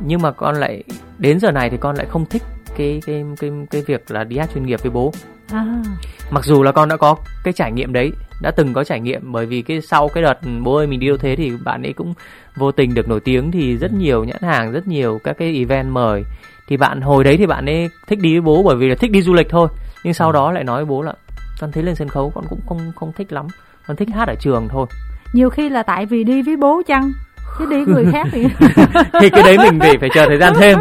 Nhưng 0.06 0.22
mà 0.22 0.32
con 0.32 0.56
lại 0.56 0.84
đến 1.18 1.40
giờ 1.40 1.52
này 1.52 1.70
thì 1.70 1.78
con 1.78 1.96
lại 1.96 2.06
không 2.10 2.26
thích 2.26 2.44
cái 2.78 3.02
cái 3.06 3.24
cái 3.40 3.52
cái 3.72 3.82
việc 3.82 4.12
là 4.12 4.24
đi 4.24 4.38
hát 4.38 4.50
chuyên 4.54 4.66
nghiệp 4.66 4.82
với 4.84 4.92
bố. 4.92 5.14
À. 5.52 5.84
mặc 6.32 6.46
dù 6.46 6.64
là 6.64 6.72
con 6.72 6.90
đã 6.90 6.98
có 6.98 7.16
cái 7.44 7.54
trải 7.54 7.72
nghiệm 7.72 7.94
đấy 7.94 8.12
đã 8.42 8.52
từng 8.52 8.74
có 8.74 8.84
trải 8.84 9.00
nghiệm 9.00 9.32
bởi 9.32 9.46
vì 9.46 9.62
cái 9.62 9.82
sau 9.82 10.08
cái 10.08 10.24
đợt 10.24 10.40
bố 10.64 10.76
ơi 10.76 10.88
mình 10.88 11.00
đi 11.00 11.08
đâu 11.08 11.18
thế 11.18 11.36
thì 11.36 11.52
bạn 11.64 11.82
ấy 11.84 11.94
cũng 11.94 12.14
vô 12.56 12.72
tình 12.72 12.94
được 12.94 13.10
nổi 13.10 13.20
tiếng 13.20 13.52
thì 13.52 13.78
rất 13.78 13.94
nhiều 13.94 14.24
nhãn 14.24 14.42
hàng 14.42 14.72
rất 14.72 14.88
nhiều 14.88 15.20
các 15.24 15.38
cái 15.38 15.58
event 15.58 15.92
mời. 15.92 16.24
Thì 16.68 16.78
bạn 16.78 17.02
hồi 17.02 17.24
đấy 17.24 17.38
thì 17.38 17.46
bạn 17.46 17.66
ấy 17.66 17.90
thích 18.08 18.20
đi 18.20 18.34
với 18.34 18.42
bố 18.42 18.64
bởi 18.64 18.76
vì 18.76 18.88
là 18.88 18.96
thích 18.96 19.12
đi 19.12 19.22
du 19.22 19.34
lịch 19.34 19.50
thôi. 19.50 19.68
Nhưng 20.04 20.14
sau 20.14 20.28
ừ. 20.30 20.34
đó 20.34 20.52
lại 20.52 20.64
nói 20.64 20.78
với 20.78 20.86
bố 20.86 21.02
là 21.02 21.14
con 21.60 21.72
thấy 21.72 21.84
lên 21.84 21.96
sân 21.96 22.08
khấu 22.08 22.32
con 22.36 22.46
cũng 22.50 22.60
không 22.68 22.92
không 22.96 23.12
thích 23.14 23.34
lắm 23.34 23.48
con 23.88 23.98
thích 23.98 24.10
hát 24.14 24.28
ở 24.28 24.36
trường 24.40 24.68
thôi. 24.72 24.86
Nhiều 25.34 25.50
khi 25.50 25.70
là 25.70 25.84
tại 25.84 26.06
vì 26.06 26.24
đi 26.24 26.42
với 26.42 26.56
bố 26.56 26.82
chăng? 26.88 27.12
Chứ 27.60 27.66
đi 27.70 27.86
người 27.86 28.06
khác 28.12 28.28
thì 28.32 28.48
thì 29.22 29.30
cái 29.30 29.44
đấy 29.44 29.58
mình 29.58 29.80
phải 29.80 29.98
phải 30.00 30.10
chờ 30.14 30.26
thời 30.28 30.38
gian 30.38 30.54
thêm. 30.60 30.80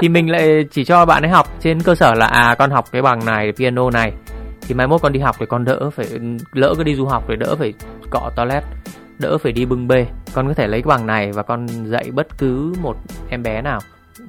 Thì 0.00 0.08
mình 0.08 0.30
lại 0.30 0.64
chỉ 0.70 0.84
cho 0.84 1.04
bạn 1.04 1.22
ấy 1.22 1.30
học. 1.30 1.46
Trên 1.60 1.80
cơ 1.80 1.94
sở 1.94 2.14
là 2.14 2.26
à 2.26 2.54
con 2.58 2.70
học 2.70 2.84
cái 2.92 3.02
bằng 3.02 3.24
này 3.24 3.52
piano 3.56 3.90
này. 3.90 4.12
Thì 4.60 4.74
mai 4.74 4.86
mốt 4.86 5.02
con 5.02 5.12
đi 5.12 5.20
học 5.20 5.36
thì 5.38 5.46
con 5.46 5.64
đỡ 5.64 5.90
phải 5.90 6.06
lỡ 6.52 6.74
cái 6.76 6.84
đi 6.84 6.94
du 6.94 7.06
học 7.06 7.24
thì 7.28 7.36
đỡ 7.36 7.56
phải 7.58 7.74
cọ 8.10 8.30
toilet 8.36 8.64
đỡ 9.18 9.38
phải 9.38 9.52
đi 9.52 9.64
bưng 9.64 9.88
bê. 9.88 10.06
Con 10.34 10.48
có 10.48 10.54
thể 10.54 10.66
lấy 10.66 10.82
cái 10.82 10.88
bằng 10.88 11.06
này 11.06 11.32
và 11.32 11.42
con 11.42 11.66
dạy 11.66 12.10
bất 12.10 12.38
cứ 12.38 12.72
một 12.82 12.96
em 13.28 13.42
bé 13.42 13.62
nào. 13.62 13.80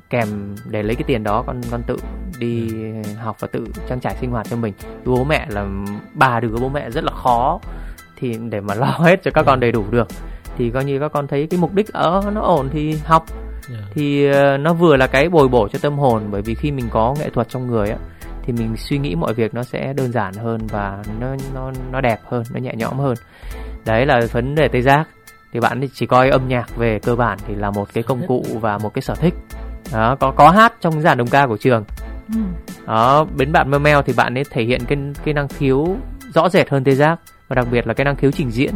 Kèm 0.10 0.56
để 0.70 0.84
lấy 0.84 0.96
cái 0.96 1.04
tiền 1.08 1.24
đó 1.24 1.44
con 1.48 1.62
con 1.72 1.82
tự 1.88 1.98
đi 2.40 2.70
học 3.22 3.38
và 3.40 3.48
tự 3.52 3.68
trang 3.90 4.00
trải 4.00 4.16
sinh 4.22 4.32
hoạt 4.32 4.48
cho 4.50 4.56
mình. 4.56 4.74
Bố 5.06 5.24
mẹ 5.24 5.46
là 5.50 5.66
ba 6.14 6.40
đứa 6.40 6.58
bố 6.62 6.70
mẹ 6.70 6.90
rất 6.90 7.04
là 7.04 7.12
khó 7.12 7.60
thì 8.20 8.38
để 8.50 8.62
mà 8.62 8.74
lo 8.74 8.86
hết 9.00 9.24
cho 9.24 9.32
các 9.32 9.44
con 9.46 9.60
đầy 9.60 9.72
đủ 9.72 9.86
được. 9.90 10.08
Thì 10.58 10.70
coi 10.70 10.86
như 10.86 11.00
các 11.00 11.12
con 11.12 11.28
thấy 11.28 11.48
cái 11.50 11.60
mục 11.60 11.74
đích 11.74 11.94
ở 11.94 12.32
nó 12.34 12.42
ổn 12.42 12.70
thì 12.72 12.96
học. 13.06 13.26
Yeah. 13.70 13.84
thì 13.94 14.32
ờ, 14.32 14.58
nó 14.58 14.74
vừa 14.74 14.96
là 14.98 15.08
cái 15.08 15.30
bồi 15.30 15.48
bổ 15.48 15.68
cho 15.68 15.80
tâm 15.82 15.98
hồn 15.98 16.24
bởi 16.32 16.42
vì 16.42 16.56
khi 16.56 16.72
mình 16.72 16.86
có 16.92 17.16
nghệ 17.20 17.30
thuật 17.30 17.50
trong 17.50 17.68
người 17.68 17.90
á 17.90 17.98
thì 18.44 18.54
mình 18.54 18.78
suy 18.78 18.98
nghĩ 18.98 19.16
mọi 19.16 19.34
việc 19.34 19.54
nó 19.54 19.64
sẽ 19.64 19.94
đơn 19.94 20.12
giản 20.12 20.34
hơn 20.34 20.68
và 20.68 21.04
nó 21.20 21.28
nó 21.54 21.72
nó 21.92 22.02
đẹp 22.02 22.20
hơn 22.26 22.44
nó 22.54 22.60
nhẹ 22.60 22.74
nhõm 22.76 23.00
hơn. 23.00 23.16
Đấy 23.86 24.06
là 24.06 24.20
vấn 24.32 24.56
đề 24.56 24.68
tê 24.68 24.82
giác. 24.82 25.08
Thì 25.54 25.60
bạn 25.60 25.82
chỉ 25.94 26.06
coi 26.06 26.30
âm 26.30 26.48
nhạc 26.48 26.76
về 26.76 27.00
cơ 27.00 27.16
bản 27.16 27.38
thì 27.48 27.56
là 27.56 27.72
một 27.72 27.94
cái 27.94 28.04
công 28.04 28.28
cụ 28.28 28.46
và 28.62 28.78
một 28.78 28.94
cái 28.94 29.02
sở 29.02 29.16
thích. 29.16 29.34
Đó 29.94 30.16
có 30.20 30.32
có 30.32 30.50
hát 30.50 30.74
trong 30.82 31.02
dàn 31.02 31.18
đồng 31.18 31.28
ca 31.28 31.48
của 31.48 31.58
trường. 31.58 31.84
Ừ. 32.34 32.42
đó 32.86 33.26
bên 33.38 33.52
bạn 33.52 33.72
meo 33.72 33.80
meo 33.80 34.02
thì 34.02 34.14
bạn 34.14 34.38
ấy 34.38 34.44
thể 34.50 34.64
hiện 34.64 34.82
cái 34.88 34.98
cái 35.24 35.34
năng 35.34 35.48
khiếu 35.48 35.98
rõ 36.34 36.50
rệt 36.50 36.70
hơn 36.70 36.84
tê 36.84 36.96
giác 36.96 37.20
và 37.50 37.56
đặc 37.56 37.68
biệt 37.72 37.88
là 37.88 37.94
cái 37.94 38.06
năng 38.06 38.16
khiếu 38.16 38.32
trình 38.32 38.52
diễn. 38.52 38.74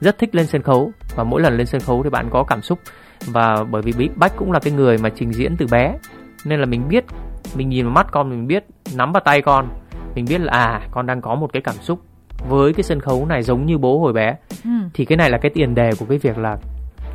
Rất 0.00 0.18
thích 0.18 0.34
lên 0.34 0.46
sân 0.46 0.62
khấu. 0.62 0.92
Và 1.16 1.24
mỗi 1.24 1.42
lần 1.42 1.56
lên 1.56 1.66
sân 1.66 1.80
khấu 1.80 2.02
thì 2.02 2.10
bạn 2.10 2.28
có 2.30 2.44
cảm 2.44 2.62
xúc. 2.62 2.78
Và 3.26 3.64
bởi 3.70 3.82
vì 3.82 4.08
bách 4.16 4.32
cũng 4.36 4.52
là 4.52 4.58
cái 4.58 4.72
người 4.72 4.98
mà 4.98 5.08
trình 5.08 5.32
diễn 5.32 5.56
từ 5.56 5.66
bé 5.70 5.94
nên 6.44 6.60
là 6.60 6.66
mình 6.66 6.88
biết 6.88 7.04
mình 7.56 7.68
nhìn 7.68 7.84
vào 7.84 7.94
mắt 7.94 8.06
con 8.12 8.30
mình 8.30 8.46
biết 8.46 8.64
nắm 8.96 9.12
vào 9.12 9.22
tay 9.24 9.42
con. 9.42 9.68
Mình 10.14 10.24
biết 10.28 10.40
là 10.40 10.52
à 10.52 10.88
con 10.90 11.06
đang 11.06 11.20
có 11.20 11.34
một 11.34 11.52
cái 11.52 11.62
cảm 11.62 11.74
xúc 11.74 12.00
với 12.48 12.72
cái 12.72 12.82
sân 12.82 13.00
khấu 13.00 13.26
này 13.26 13.42
giống 13.42 13.66
như 13.66 13.78
bố 13.78 13.98
hồi 13.98 14.12
bé. 14.12 14.36
Ừ. 14.64 14.70
thì 14.94 15.04
cái 15.04 15.16
này 15.16 15.30
là 15.30 15.38
cái 15.38 15.50
tiền 15.54 15.74
đề 15.74 15.90
của 15.98 16.06
cái 16.08 16.18
việc 16.18 16.38
là 16.38 16.56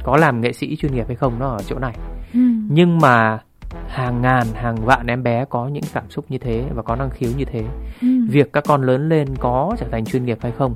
có 0.03 0.17
làm 0.17 0.41
nghệ 0.41 0.53
sĩ 0.53 0.75
chuyên 0.75 0.93
nghiệp 0.95 1.07
hay 1.07 1.15
không 1.15 1.39
nó 1.39 1.47
ở 1.47 1.59
chỗ 1.67 1.79
này. 1.79 1.93
Ừ. 2.33 2.39
nhưng 2.69 2.99
mà 2.99 3.39
hàng 3.87 4.21
ngàn 4.21 4.47
hàng 4.53 4.75
vạn 4.75 5.07
em 5.07 5.23
bé 5.23 5.45
có 5.49 5.67
những 5.67 5.83
cảm 5.93 6.09
xúc 6.09 6.25
như 6.29 6.37
thế 6.37 6.65
và 6.73 6.81
có 6.81 6.95
năng 6.95 7.09
khiếu 7.09 7.29
như 7.37 7.45
thế. 7.45 7.63
Ừ. 8.01 8.07
việc 8.29 8.53
các 8.53 8.63
con 8.67 8.81
lớn 8.81 9.09
lên 9.09 9.27
có 9.39 9.75
trở 9.77 9.85
thành 9.91 10.05
chuyên 10.05 10.25
nghiệp 10.25 10.37
hay 10.41 10.51
không 10.51 10.73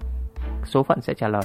số 0.66 0.84
phận 0.84 1.02
sẽ 1.02 1.14
trả 1.14 1.28
lời. 1.28 1.44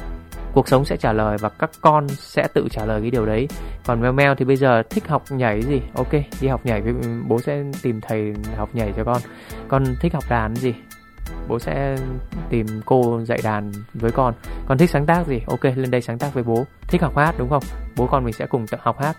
Cuộc 0.52 0.68
sống 0.68 0.84
sẽ 0.84 0.96
trả 0.96 1.12
lời 1.12 1.37
và 1.40 1.48
các 1.48 1.70
con 1.80 2.08
sẽ 2.08 2.48
tự 2.54 2.68
trả 2.70 2.84
lời 2.84 3.00
cái 3.00 3.10
điều 3.10 3.26
đấy. 3.26 3.48
Còn 3.87 4.00
mèo 4.00 4.12
mèo 4.12 4.34
thì 4.34 4.44
bây 4.44 4.56
giờ 4.56 4.82
thích 4.90 5.08
học 5.08 5.22
nhảy 5.30 5.62
gì? 5.62 5.82
Ok, 5.94 6.12
đi 6.40 6.48
học 6.48 6.60
nhảy 6.66 6.80
với 6.80 6.94
bố 7.28 7.40
sẽ 7.40 7.62
tìm 7.82 8.00
thầy 8.00 8.34
học 8.56 8.68
nhảy 8.72 8.92
cho 8.96 9.04
con. 9.04 9.22
Con 9.68 9.84
thích 10.00 10.14
học 10.14 10.25
đàn 10.28 10.54
gì? 10.54 10.75
Bố 11.48 11.58
sẽ 11.58 11.96
tìm 12.50 12.66
cô 12.84 13.20
dạy 13.25 13.38
đàn 13.42 13.72
với 13.94 14.10
con. 14.10 14.34
Con 14.66 14.78
thích 14.78 14.90
sáng 14.90 15.06
tác 15.06 15.26
gì? 15.26 15.40
Ok, 15.46 15.64
lên 15.64 15.90
đây 15.90 16.00
sáng 16.00 16.18
tác 16.18 16.34
với 16.34 16.42
bố. 16.42 16.66
Thích 16.88 17.02
học 17.02 17.16
hát, 17.16 17.34
đúng 17.38 17.48
không? 17.48 17.62
Bố 17.96 18.06
con 18.06 18.25
mình 18.25 18.32
sẽ 18.32 18.46
cùng 18.46 18.66
học 18.78 19.00
hát 19.00 19.16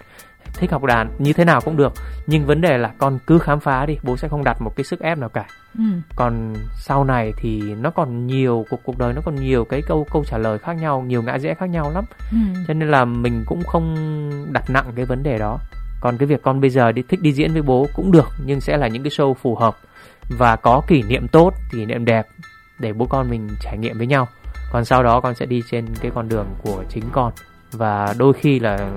thích 0.54 0.72
học 0.72 0.84
đàn 0.84 1.12
như 1.20 1.34
thế 1.34 1.46
nào 1.46 1.62
cũng 1.62 1.78
được. 1.78 1.94
Nhưng 2.28 2.46
vấn 2.46 2.62
đề 2.62 2.78
là 2.78 2.92
con 2.98 3.20
cứ 3.28 3.40
khám 3.40 3.60
phá 3.60 3.86
đi 3.86 3.98
bố 4.04 4.18
sẽ 4.18 4.28
không 4.28 4.44
đặt 4.44 4.62
một 4.62 4.76
cái 4.76 4.84
sức 4.84 5.00
ép 5.00 5.18
nào 5.18 5.30
cả. 5.30 5.46
Ừ. 5.78 5.84
còn 6.16 6.54
sau 6.78 7.04
này 7.04 7.34
thì 7.38 7.62
nó 7.62 7.90
còn 7.90 8.28
nhiều 8.28 8.66
cuộc 8.70 8.80
cuộc 8.84 8.98
đời 8.98 9.14
nó 9.14 9.22
còn 9.26 9.36
nhiều 9.36 9.66
cái 9.66 9.82
câu 9.88 10.08
câu 10.12 10.24
trả 10.26 10.38
lời 10.38 10.58
khác 10.58 10.74
nhau 10.74 11.04
nhiều 11.08 11.24
ngã 11.24 11.38
rẽ 11.38 11.54
khác 11.54 11.66
nhau 11.66 11.92
lắm. 11.94 12.06
Ừ. 12.32 12.38
cho 12.68 12.74
nên 12.74 12.92
là 12.92 13.06
mình 13.06 13.44
cũng 13.46 13.64
không 13.64 13.96
đặt 14.54 14.70
nặng 14.70 14.86
cái 14.96 15.06
vấn 15.06 15.24
đề 15.24 15.38
đó. 15.38 15.58
Còn 16.02 16.18
cái 16.18 16.28
việc 16.28 16.42
con 16.44 16.62
bây 16.62 16.70
giờ 16.70 16.92
đi 16.92 17.02
thích 17.10 17.22
đi 17.22 17.32
diễn 17.32 17.54
với 17.54 17.62
bố 17.62 17.88
cũng 17.96 18.12
được 18.12 18.30
nhưng 18.46 18.62
sẽ 18.62 18.78
là 18.78 18.88
những 18.88 19.04
cái 19.04 19.12
show 19.12 19.34
phù 19.34 19.56
hợp 19.56 19.78
và 20.38 20.56
có 20.56 20.82
kỷ 20.88 21.04
niệm 21.04 21.28
tốt 21.28 21.54
kỷ 21.72 21.86
niệm 21.86 22.06
đẹp 22.06 22.28
để 22.80 22.94
bố 22.94 23.06
con 23.06 23.30
mình 23.30 23.48
trải 23.62 23.78
nghiệm 23.78 23.98
với 23.98 24.08
nhau. 24.08 24.28
Còn 24.72 24.86
sau 24.86 25.04
đó 25.04 25.22
con 25.22 25.36
sẽ 25.36 25.46
đi 25.46 25.64
trên 25.72 25.86
cái 26.02 26.12
con 26.16 26.30
đường 26.30 26.48
của 26.64 26.84
chính 26.90 27.04
con 27.12 27.34
và 27.72 28.14
đôi 28.18 28.34
khi 28.34 28.60
là 28.60 28.90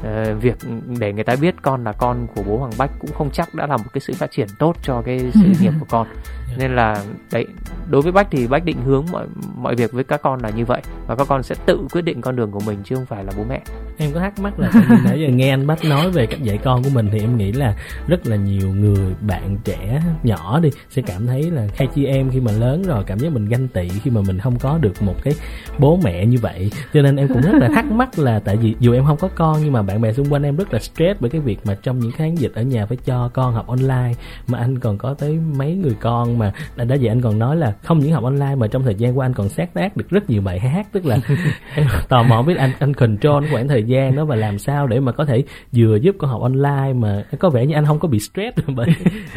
uh, 0.00 0.42
việc 0.42 0.56
để 0.98 1.12
người 1.12 1.24
ta 1.24 1.36
biết 1.40 1.54
con 1.62 1.84
là 1.84 1.92
con 1.92 2.26
của 2.34 2.42
bố 2.42 2.58
Hoàng 2.58 2.72
Bách 2.78 2.90
cũng 3.00 3.12
không 3.12 3.30
chắc 3.32 3.54
đã 3.54 3.66
là 3.66 3.76
một 3.76 3.84
cái 3.92 4.00
sự 4.00 4.14
phát 4.16 4.30
triển 4.30 4.46
tốt 4.58 4.76
cho 4.82 5.02
cái 5.06 5.30
sự 5.34 5.52
nghiệp 5.60 5.72
của 5.80 5.86
con. 5.88 6.06
Nên 6.58 6.76
là 6.76 7.04
đấy 7.32 7.46
đối 7.90 8.02
với 8.02 8.12
Bách 8.12 8.26
thì 8.30 8.46
Bách 8.46 8.64
định 8.64 8.82
hướng 8.84 9.06
mọi 9.12 9.26
mọi 9.56 9.74
việc 9.74 9.92
với 9.92 10.04
các 10.04 10.22
con 10.22 10.40
là 10.42 10.50
như 10.50 10.64
vậy. 10.64 10.82
Và 11.06 11.16
các 11.16 11.26
con 11.28 11.42
sẽ 11.42 11.54
tự 11.66 11.86
quyết 11.92 12.02
định 12.02 12.20
con 12.20 12.36
đường 12.36 12.50
của 12.50 12.60
mình 12.66 12.78
chứ 12.84 12.94
không 12.94 13.06
phải 13.06 13.24
là 13.24 13.32
bố 13.36 13.44
mẹ. 13.48 13.60
Em 13.98 14.10
có 14.14 14.20
thắc 14.20 14.38
mắc 14.38 14.58
là 14.58 14.70
nãy 15.04 15.20
giờ 15.20 15.28
nghe 15.28 15.50
anh 15.50 15.66
Bách 15.66 15.84
nói 15.84 16.10
về 16.10 16.26
cách 16.26 16.42
dạy 16.42 16.58
con 16.64 16.82
của 16.82 16.90
mình 16.92 17.08
thì 17.12 17.20
em 17.20 17.36
nghĩ 17.36 17.52
là 17.52 17.76
rất 18.06 18.26
là 18.26 18.36
nhiều 18.36 18.74
người 18.74 19.14
bạn 19.20 19.58
trẻ 19.64 20.02
nhỏ 20.22 20.60
đi 20.60 20.70
sẽ 20.90 21.02
cảm 21.02 21.26
thấy 21.26 21.50
là 21.50 21.66
hai 21.76 21.88
chị 21.94 22.04
em 22.04 22.30
khi 22.30 22.40
mà 22.40 22.52
lớn 22.52 22.82
rồi 22.82 23.04
cảm 23.06 23.18
giác 23.18 23.32
mình 23.32 23.48
ganh 23.48 23.68
tị 23.68 23.88
khi 23.88 24.10
mà 24.10 24.20
mình 24.26 24.38
không 24.38 24.58
có 24.58 24.78
được 24.78 25.02
một 25.02 25.14
cái 25.22 25.34
bố 25.78 25.98
mẹ 26.04 26.26
như 26.26 26.38
vậy. 26.42 26.70
Cho 26.94 27.02
nên 27.02 27.16
em 27.16 27.28
cũng 27.28 27.42
rất 27.42 27.54
là 27.54 27.68
thắc 27.74 27.84
mắc 27.84 27.99
là 28.18 28.40
tại 28.44 28.56
vì 28.56 28.74
dù 28.80 28.92
em 28.92 29.04
không 29.04 29.16
có 29.16 29.28
con 29.34 29.56
nhưng 29.62 29.72
mà 29.72 29.82
bạn 29.82 30.00
bè 30.00 30.12
xung 30.12 30.32
quanh 30.32 30.42
em 30.42 30.56
rất 30.56 30.72
là 30.72 30.78
stress 30.78 31.20
bởi 31.20 31.30
cái 31.30 31.40
việc 31.40 31.58
mà 31.64 31.74
trong 31.82 31.98
những 31.98 32.12
tháng 32.18 32.38
dịch 32.38 32.52
ở 32.54 32.62
nhà 32.62 32.86
phải 32.86 32.96
cho 33.04 33.30
con 33.34 33.54
học 33.54 33.66
online. 33.66 34.12
Mà 34.48 34.58
anh 34.58 34.78
còn 34.78 34.98
có 34.98 35.14
tới 35.14 35.38
mấy 35.56 35.74
người 35.74 35.96
con 36.00 36.38
mà 36.38 36.52
đã 36.76 36.84
đã 36.84 36.96
vậy 37.00 37.08
anh 37.08 37.20
còn 37.20 37.38
nói 37.38 37.56
là 37.56 37.74
không 37.82 37.98
những 37.98 38.12
học 38.12 38.24
online 38.24 38.54
mà 38.54 38.66
trong 38.66 38.82
thời 38.82 38.94
gian 38.94 39.18
qua 39.18 39.26
anh 39.26 39.34
còn 39.34 39.48
sáng 39.48 39.68
tác 39.74 39.96
được 39.96 40.10
rất 40.10 40.30
nhiều 40.30 40.42
bài 40.42 40.58
hát. 40.58 40.86
Tức 40.92 41.06
là 41.06 41.18
em 41.74 41.86
tò 42.08 42.22
mò 42.22 42.42
biết 42.42 42.56
anh 42.56 42.70
anh 42.78 42.94
control 42.94 43.44
khoảng 43.50 43.68
thời 43.68 43.82
gian 43.82 44.16
đó 44.16 44.24
và 44.24 44.36
làm 44.36 44.58
sao 44.58 44.86
để 44.86 45.00
mà 45.00 45.12
có 45.12 45.24
thể 45.24 45.44
vừa 45.72 45.96
giúp 45.96 46.16
con 46.18 46.30
học 46.30 46.42
online 46.42 46.92
mà 46.92 47.24
có 47.38 47.50
vẻ 47.50 47.66
như 47.66 47.74
anh 47.74 47.86
không 47.86 47.98
có 47.98 48.08
bị 48.08 48.20
stress 48.20 48.58
bởi 48.76 48.86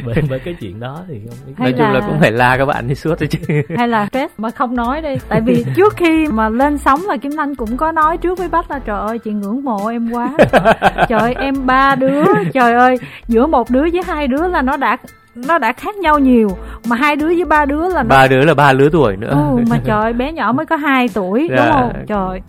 bởi, 0.05 0.15
bởi 0.29 0.39
cái 0.39 0.53
chuyện 0.53 0.79
đó 0.79 1.03
thì 1.07 1.19
không 1.27 1.37
biết. 1.47 1.53
nói 1.57 1.71
chung 1.71 1.81
là... 1.81 1.93
là 1.93 2.01
cũng 2.07 2.19
phải 2.19 2.31
la 2.31 2.57
các 2.57 2.65
bạn 2.65 2.87
đi 2.87 2.95
suốt 2.95 3.15
thôi 3.19 3.27
chứ. 3.31 3.39
Hay 3.77 3.87
là 3.87 4.05
stress 4.05 4.33
mà 4.37 4.49
không 4.49 4.75
nói 4.75 5.01
đi 5.01 5.15
tại 5.29 5.41
vì 5.41 5.65
trước 5.75 5.93
khi 5.97 6.27
mà 6.27 6.49
lên 6.49 6.77
sóng 6.77 7.01
là 7.07 7.17
kim 7.17 7.31
thanh 7.37 7.55
cũng 7.55 7.77
có 7.77 7.91
nói 7.91 8.17
trước 8.17 8.37
với 8.37 8.49
bách 8.53 8.71
là 8.71 8.79
trời 8.79 8.99
ơi 8.99 9.19
chị 9.19 9.31
ngưỡng 9.31 9.63
mộ 9.63 9.87
em 9.87 10.11
quá 10.11 10.33
trời 11.09 11.19
ơi. 11.19 11.35
Em 11.39 11.65
ba 11.65 11.95
đứa 11.95 12.23
trời 12.53 12.73
ơi 12.73 12.97
giữa 13.27 13.45
một 13.47 13.69
đứa 13.69 13.81
với 13.81 14.01
hai 14.07 14.27
đứa 14.27 14.47
là 14.47 14.61
nó 14.61 14.77
đã 14.77 14.97
nó 15.35 15.57
đã 15.57 15.73
khác 15.73 15.95
nhau 15.95 16.19
nhiều 16.19 16.49
mà 16.89 16.95
hai 16.95 17.15
đứa 17.15 17.27
với 17.27 17.45
ba 17.45 17.65
đứa 17.65 17.87
là 17.87 18.03
nó... 18.03 18.09
ba 18.09 18.27
đứa 18.27 18.45
là 18.45 18.53
ba 18.53 18.73
lứa 18.73 18.89
tuổi 18.91 19.17
nữa. 19.17 19.29
Ừ, 19.29 19.63
mà 19.69 19.77
trời 19.85 20.13
bé 20.13 20.31
nhỏ 20.31 20.51
mới 20.51 20.65
có 20.65 20.75
2 20.75 21.09
tuổi 21.13 21.47
đúng 21.47 21.57
dạ. 21.57 21.71
không? 21.71 22.05
Trời. 22.07 22.41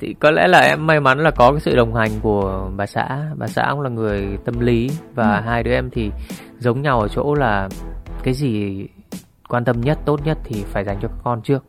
Thì 0.00 0.14
có 0.20 0.30
lẽ 0.30 0.48
là 0.48 0.58
em 0.58 0.86
may 0.86 1.00
mắn 1.00 1.18
là 1.18 1.30
có 1.30 1.50
cái 1.50 1.60
sự 1.60 1.76
đồng 1.76 1.94
hành 1.94 2.10
của 2.22 2.70
bà 2.76 2.86
xã. 2.86 3.18
Bà 3.36 3.46
xã 3.46 3.66
cũng 3.70 3.80
là 3.80 3.90
người 3.90 4.38
tâm 4.44 4.60
lý 4.60 4.90
và 5.14 5.36
ừ. 5.36 5.42
hai 5.46 5.62
đứa 5.62 5.72
em 5.72 5.90
thì 5.90 6.10
giống 6.58 6.82
nhau 6.82 7.00
ở 7.00 7.08
chỗ 7.08 7.34
là 7.34 7.68
cái 8.22 8.34
gì 8.34 8.86
quan 9.48 9.64
tâm 9.64 9.80
nhất 9.80 9.98
tốt 10.04 10.20
nhất 10.24 10.38
thì 10.44 10.64
phải 10.72 10.84
dành 10.84 10.96
cho 11.02 11.08
các 11.08 11.18
con 11.24 11.40
trước 11.42 11.64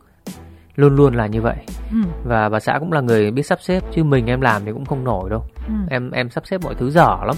luôn 0.80 0.96
luôn 0.96 1.14
là 1.14 1.26
như 1.26 1.42
vậy. 1.42 1.56
Ừ. 1.90 1.98
và 2.24 2.48
bà 2.48 2.60
xã 2.60 2.78
cũng 2.78 2.92
là 2.92 3.00
người 3.00 3.30
biết 3.30 3.42
sắp 3.42 3.58
xếp 3.62 3.82
chứ 3.92 4.04
mình 4.04 4.26
em 4.26 4.40
làm 4.40 4.64
thì 4.64 4.72
cũng 4.72 4.84
không 4.84 5.04
nổi 5.04 5.30
đâu. 5.30 5.44
Ừ. 5.66 5.74
em 5.90 6.10
em 6.10 6.30
sắp 6.30 6.46
xếp 6.46 6.60
mọi 6.62 6.74
thứ 6.74 6.90
dở 6.90 7.16
lắm. 7.26 7.36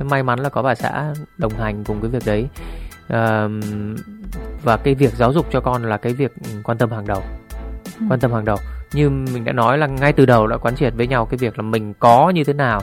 May 0.00 0.22
mắn 0.22 0.38
là 0.38 0.48
có 0.48 0.62
bà 0.62 0.74
xã 0.74 1.12
đồng 1.38 1.52
hành 1.52 1.84
cùng 1.84 2.00
cái 2.00 2.10
việc 2.10 2.22
đấy. 2.26 2.48
À, 3.08 3.48
và 4.62 4.76
cái 4.76 4.94
việc 4.94 5.14
giáo 5.14 5.32
dục 5.32 5.46
cho 5.50 5.60
con 5.60 5.82
là 5.82 5.96
cái 5.96 6.12
việc 6.12 6.32
quan 6.64 6.78
tâm 6.78 6.90
hàng 6.90 7.06
đầu. 7.06 7.22
Ừ. 8.00 8.06
quan 8.10 8.20
tâm 8.20 8.32
hàng 8.32 8.44
đầu. 8.44 8.56
Như 8.92 9.10
mình 9.10 9.44
đã 9.44 9.52
nói 9.52 9.78
là 9.78 9.86
ngay 9.86 10.12
từ 10.12 10.26
đầu 10.26 10.46
đã 10.46 10.56
quán 10.56 10.76
triệt 10.76 10.94
với 10.96 11.06
nhau 11.06 11.26
cái 11.26 11.38
việc 11.38 11.58
là 11.58 11.62
mình 11.62 11.94
có 11.98 12.30
như 12.30 12.44
thế 12.44 12.52
nào 12.52 12.80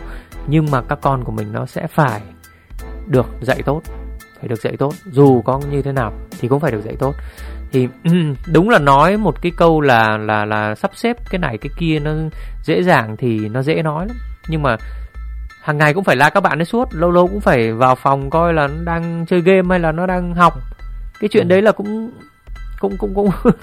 nhưng 0.48 0.72
mà 0.72 0.82
các 0.82 1.00
con 1.02 1.24
của 1.24 1.32
mình 1.32 1.54
nó 1.54 1.66
sẽ 1.66 1.88
phải 1.88 2.22
được 3.08 3.26
dạy 3.42 3.62
tốt 3.66 3.82
phải 4.44 4.48
được 4.50 4.62
dạy 4.62 4.78
tốt. 4.78 4.94
Dù 5.06 5.42
có 5.42 5.62
như 5.72 5.82
thế 5.82 5.92
nào 5.92 6.13
thì 6.39 6.48
cũng 6.48 6.60
phải 6.60 6.72
được 6.72 6.82
dạy 6.84 6.96
tốt 6.96 7.16
thì 7.74 7.88
đúng 8.54 8.70
là 8.70 8.80
nói 8.80 9.18
một 9.18 9.42
cái 9.42 9.52
câu 9.58 9.82
là 9.82 10.18
là 10.18 10.46
là 10.46 10.76
sắp 10.76 10.92
xếp 10.96 11.18
cái 11.30 11.40
này 11.40 11.58
cái 11.58 11.70
kia 11.78 12.00
nó 12.00 12.12
dễ 12.64 12.84
dàng 12.84 13.18
thì 13.18 13.50
nó 13.50 13.62
dễ 13.62 13.82
nói 13.82 14.08
lắm. 14.08 14.18
Nhưng 14.48 14.62
mà 14.62 14.78
hàng 15.62 15.78
ngày 15.78 15.94
cũng 15.94 16.04
phải 16.04 16.16
la 16.16 16.30
các 16.30 16.40
bạn 16.40 16.60
ấy 16.60 16.66
suốt 16.66 16.90
lâu 16.92 17.12
lâu 17.12 17.28
cũng 17.28 17.42
phải 17.42 17.72
vào 17.72 17.96
phòng 17.96 18.30
coi 18.30 18.54
là 18.54 18.68
nó 18.68 18.84
đang 18.84 19.26
chơi 19.26 19.42
game 19.42 19.68
hay 19.70 19.80
là 19.80 19.92
nó 19.92 20.06
đang 20.06 20.34
học. 20.34 20.54
Cái 21.20 21.28
chuyện 21.28 21.48
đấy 21.48 21.62
là 21.62 21.72
cũng 21.72 22.12
cũng 22.80 22.98
cũng 22.98 23.14
cũng 23.16 23.30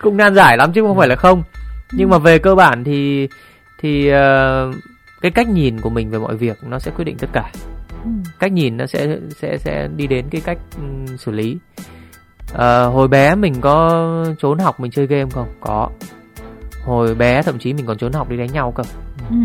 cũng 0.00 0.16
nan 0.16 0.34
giải 0.34 0.56
lắm 0.56 0.72
chứ 0.72 0.82
không 0.82 0.96
phải 0.96 1.08
là 1.08 1.16
không. 1.16 1.42
Nhưng 1.92 2.10
mà 2.10 2.18
về 2.18 2.38
cơ 2.38 2.54
bản 2.54 2.84
thì 2.84 3.28
thì 3.80 4.10
uh, 4.10 4.74
cái 5.20 5.30
cách 5.30 5.48
nhìn 5.48 5.80
của 5.80 5.90
mình 5.90 6.10
về 6.10 6.18
mọi 6.18 6.36
việc 6.36 6.56
nó 6.62 6.78
sẽ 6.78 6.90
quyết 6.96 7.04
định 7.04 7.16
tất 7.18 7.28
cả. 7.32 7.50
Ừ. 8.04 8.10
cách 8.38 8.52
nhìn 8.52 8.76
nó 8.76 8.86
sẽ 8.86 9.18
sẽ 9.36 9.58
sẽ 9.58 9.88
đi 9.96 10.06
đến 10.06 10.24
cái 10.30 10.40
cách 10.44 10.58
um, 10.76 11.16
xử 11.16 11.32
lý 11.32 11.58
uh, 12.54 12.94
hồi 12.94 13.08
bé 13.08 13.34
mình 13.34 13.60
có 13.60 14.06
trốn 14.38 14.58
học 14.58 14.80
mình 14.80 14.90
chơi 14.90 15.06
game 15.06 15.30
không? 15.30 15.48
Có. 15.60 15.90
Hồi 16.84 17.14
bé 17.14 17.42
thậm 17.42 17.58
chí 17.58 17.72
mình 17.72 17.86
còn 17.86 17.98
trốn 17.98 18.12
học 18.12 18.28
đi 18.28 18.36
đánh 18.36 18.52
nhau 18.52 18.72
cơ. 18.72 18.82
Ừ. 19.30 19.36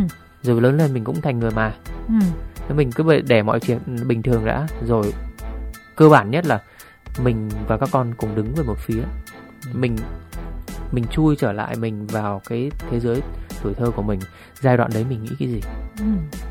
Rồi 0.41 0.61
lớn 0.61 0.77
lên 0.77 0.93
mình 0.93 1.03
cũng 1.03 1.21
thành 1.21 1.39
người 1.39 1.51
mà. 1.51 1.73
Ừ. 2.07 2.73
mình 2.73 2.91
cứ 2.91 3.21
để 3.21 3.41
mọi 3.41 3.59
chuyện 3.59 3.79
bình 4.07 4.23
thường 4.23 4.45
đã. 4.45 4.67
Rồi 4.87 5.13
cơ 5.95 6.09
bản 6.09 6.31
nhất 6.31 6.45
là 6.45 6.61
mình 7.23 7.49
và 7.67 7.77
các 7.77 7.89
con 7.91 8.13
cùng 8.17 8.35
đứng 8.35 8.55
về 8.55 8.63
một 8.63 8.77
phía. 8.77 9.03
Mình 9.73 9.95
mình 10.91 11.05
chui 11.11 11.35
trở 11.35 11.51
lại 11.51 11.75
mình 11.75 12.07
vào 12.07 12.41
cái 12.49 12.71
thế 12.89 12.99
giới 12.99 13.21
tuổi 13.63 13.73
thơ 13.73 13.91
của 13.95 14.01
mình. 14.01 14.19
Giai 14.61 14.77
đoạn 14.77 14.91
đấy 14.93 15.05
mình 15.09 15.23
nghĩ 15.23 15.31
cái 15.39 15.47
gì? 15.47 15.61
Ừ. 15.99 16.05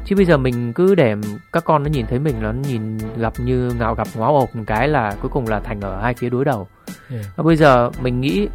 chứ 0.08 0.16
bây 0.16 0.24
giờ 0.24 0.36
mình 0.36 0.72
cứ 0.72 0.94
để 0.94 1.14
các 1.52 1.64
con 1.64 1.82
nó 1.82 1.90
nhìn 1.90 2.06
thấy 2.06 2.18
mình 2.18 2.34
nó 2.40 2.52
nhìn 2.52 2.98
gặp 3.16 3.32
như 3.38 3.72
ngạo 3.78 3.94
gặp 3.94 4.08
ngó 4.16 4.32
ộp 4.32 4.56
một 4.56 4.64
cái 4.66 4.88
là 4.88 5.16
cuối 5.22 5.30
cùng 5.34 5.48
là 5.48 5.60
thành 5.60 5.80
ở 5.80 6.00
hai 6.00 6.14
phía 6.14 6.30
đối 6.30 6.44
đầu. 6.44 6.68
Yeah. 7.10 7.26
và 7.36 7.44
bây 7.44 7.56
giờ 7.56 7.90
mình 8.02 8.20
nghĩ 8.20 8.48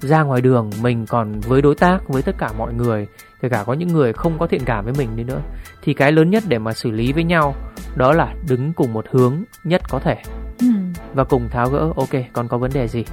ra 0.00 0.22
ngoài 0.22 0.40
đường 0.40 0.70
mình 0.82 1.06
còn 1.06 1.40
với 1.40 1.62
đối 1.62 1.74
tác 1.74 2.08
với 2.08 2.22
tất 2.22 2.34
cả 2.38 2.50
mọi 2.58 2.74
người 2.74 3.06
kể 3.40 3.48
cả 3.48 3.64
có 3.66 3.72
những 3.72 3.88
người 3.88 4.12
không 4.12 4.38
có 4.38 4.46
thiện 4.46 4.64
cảm 4.64 4.84
với 4.84 4.94
mình 4.98 5.16
đi 5.16 5.24
nữa 5.24 5.40
thì 5.82 5.94
cái 5.94 6.12
lớn 6.12 6.30
nhất 6.30 6.42
để 6.48 6.58
mà 6.58 6.72
xử 6.72 6.90
lý 6.90 7.12
với 7.12 7.24
nhau 7.24 7.54
đó 7.96 8.12
là 8.12 8.34
đứng 8.48 8.72
cùng 8.72 8.92
một 8.92 9.06
hướng 9.10 9.42
nhất 9.64 9.82
có 9.88 9.98
thể. 9.98 10.16
Ừ. 10.60 10.66
và 11.14 11.24
cùng 11.24 11.48
tháo 11.48 11.68
gỡ 11.68 11.92
ok 11.96 12.22
con 12.32 12.48
có 12.48 12.58
vấn 12.58 12.70
đề 12.74 12.88
gì? 12.88 13.04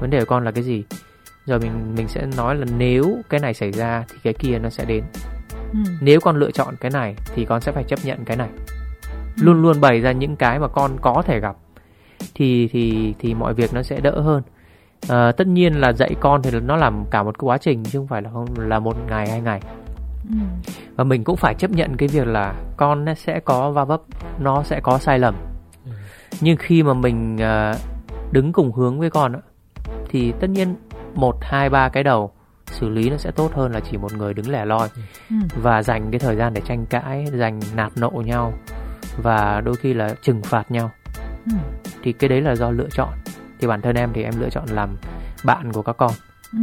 Vấn 0.00 0.10
đề 0.10 0.18
của 0.18 0.26
con 0.28 0.44
là 0.44 0.50
cái 0.50 0.64
gì? 0.64 0.84
Rồi 1.46 1.58
mình 1.58 1.94
mình 1.96 2.08
sẽ 2.08 2.26
nói 2.36 2.56
là 2.56 2.66
nếu 2.78 3.18
cái 3.28 3.40
này 3.40 3.54
xảy 3.54 3.72
ra 3.72 4.04
thì 4.08 4.18
cái 4.22 4.32
kia 4.32 4.58
nó 4.58 4.68
sẽ 4.68 4.84
đến 4.84 5.04
ừ. 5.72 5.78
nếu 6.00 6.20
con 6.20 6.36
lựa 6.36 6.50
chọn 6.50 6.74
cái 6.80 6.90
này 6.90 7.14
thì 7.34 7.44
con 7.44 7.60
sẽ 7.60 7.72
phải 7.72 7.84
chấp 7.84 7.98
nhận 8.04 8.24
cái 8.24 8.36
này 8.36 8.48
ừ. 9.36 9.42
luôn 9.44 9.62
luôn 9.62 9.80
bày 9.80 10.00
ra 10.00 10.12
những 10.12 10.36
cái 10.36 10.58
mà 10.58 10.68
con 10.68 10.96
có 11.00 11.22
thể 11.26 11.40
gặp 11.40 11.56
thì 12.34 12.68
thì 12.68 13.14
thì 13.18 13.34
mọi 13.34 13.54
việc 13.54 13.74
nó 13.74 13.82
sẽ 13.82 14.00
đỡ 14.00 14.20
hơn 14.20 14.42
à, 15.08 15.32
tất 15.32 15.46
nhiên 15.46 15.74
là 15.74 15.92
dạy 15.92 16.14
con 16.20 16.42
thì 16.42 16.50
nó 16.60 16.76
làm 16.76 17.04
cả 17.10 17.22
một 17.22 17.38
quá 17.38 17.58
trình 17.58 17.84
chứ 17.84 17.98
không 17.98 18.06
phải 18.06 18.22
là 18.22 18.30
không 18.32 18.46
là 18.56 18.78
một 18.78 18.96
ngày 19.08 19.28
hai 19.28 19.40
ngày 19.40 19.60
ừ. 20.28 20.36
và 20.96 21.04
mình 21.04 21.24
cũng 21.24 21.36
phải 21.36 21.54
chấp 21.54 21.70
nhận 21.70 21.96
cái 21.96 22.08
việc 22.08 22.26
là 22.26 22.54
con 22.76 23.04
nó 23.04 23.14
sẽ 23.14 23.40
có 23.40 23.70
va 23.70 23.84
vấp 23.84 24.00
nó 24.38 24.62
sẽ 24.62 24.80
có 24.80 24.98
sai 24.98 25.18
lầm 25.18 25.34
ừ. 25.84 25.90
nhưng 26.40 26.56
khi 26.56 26.82
mà 26.82 26.94
mình 26.94 27.36
uh, 27.36 27.76
đứng 28.32 28.52
cùng 28.52 28.72
hướng 28.72 29.00
với 29.00 29.10
con 29.10 29.40
thì 30.08 30.32
tất 30.40 30.50
nhiên 30.50 30.74
một 31.14 31.36
hai 31.40 31.70
ba 31.70 31.88
cái 31.88 32.02
đầu 32.02 32.30
xử 32.70 32.88
lý 32.88 33.10
nó 33.10 33.16
sẽ 33.16 33.30
tốt 33.30 33.54
hơn 33.54 33.72
là 33.72 33.80
chỉ 33.90 33.96
một 33.96 34.12
người 34.12 34.34
đứng 34.34 34.50
lẻ 34.50 34.64
loi. 34.64 34.88
Ừ. 35.30 35.36
và 35.62 35.82
dành 35.82 36.10
cái 36.10 36.18
thời 36.18 36.36
gian 36.36 36.54
để 36.54 36.60
tranh 36.68 36.86
cãi 36.86 37.26
dành 37.32 37.60
nạt 37.74 37.92
nộ 37.96 38.10
nhau 38.10 38.54
và 39.22 39.60
đôi 39.60 39.76
khi 39.76 39.94
là 39.94 40.14
trừng 40.22 40.42
phạt 40.42 40.70
nhau. 40.70 40.90
Ừ. 41.46 41.56
thì 42.02 42.12
cái 42.12 42.28
đấy 42.28 42.40
là 42.40 42.54
do 42.54 42.70
lựa 42.70 42.88
chọn. 42.90 43.08
Thì 43.60 43.66
bản 43.66 43.80
thân 43.80 43.96
em 43.96 44.10
thì 44.12 44.22
em 44.22 44.34
lựa 44.40 44.50
chọn 44.50 44.64
làm 44.68 44.96
bạn 45.44 45.72
của 45.72 45.82
các 45.82 45.96
con. 45.96 46.12
Ừ. 46.52 46.58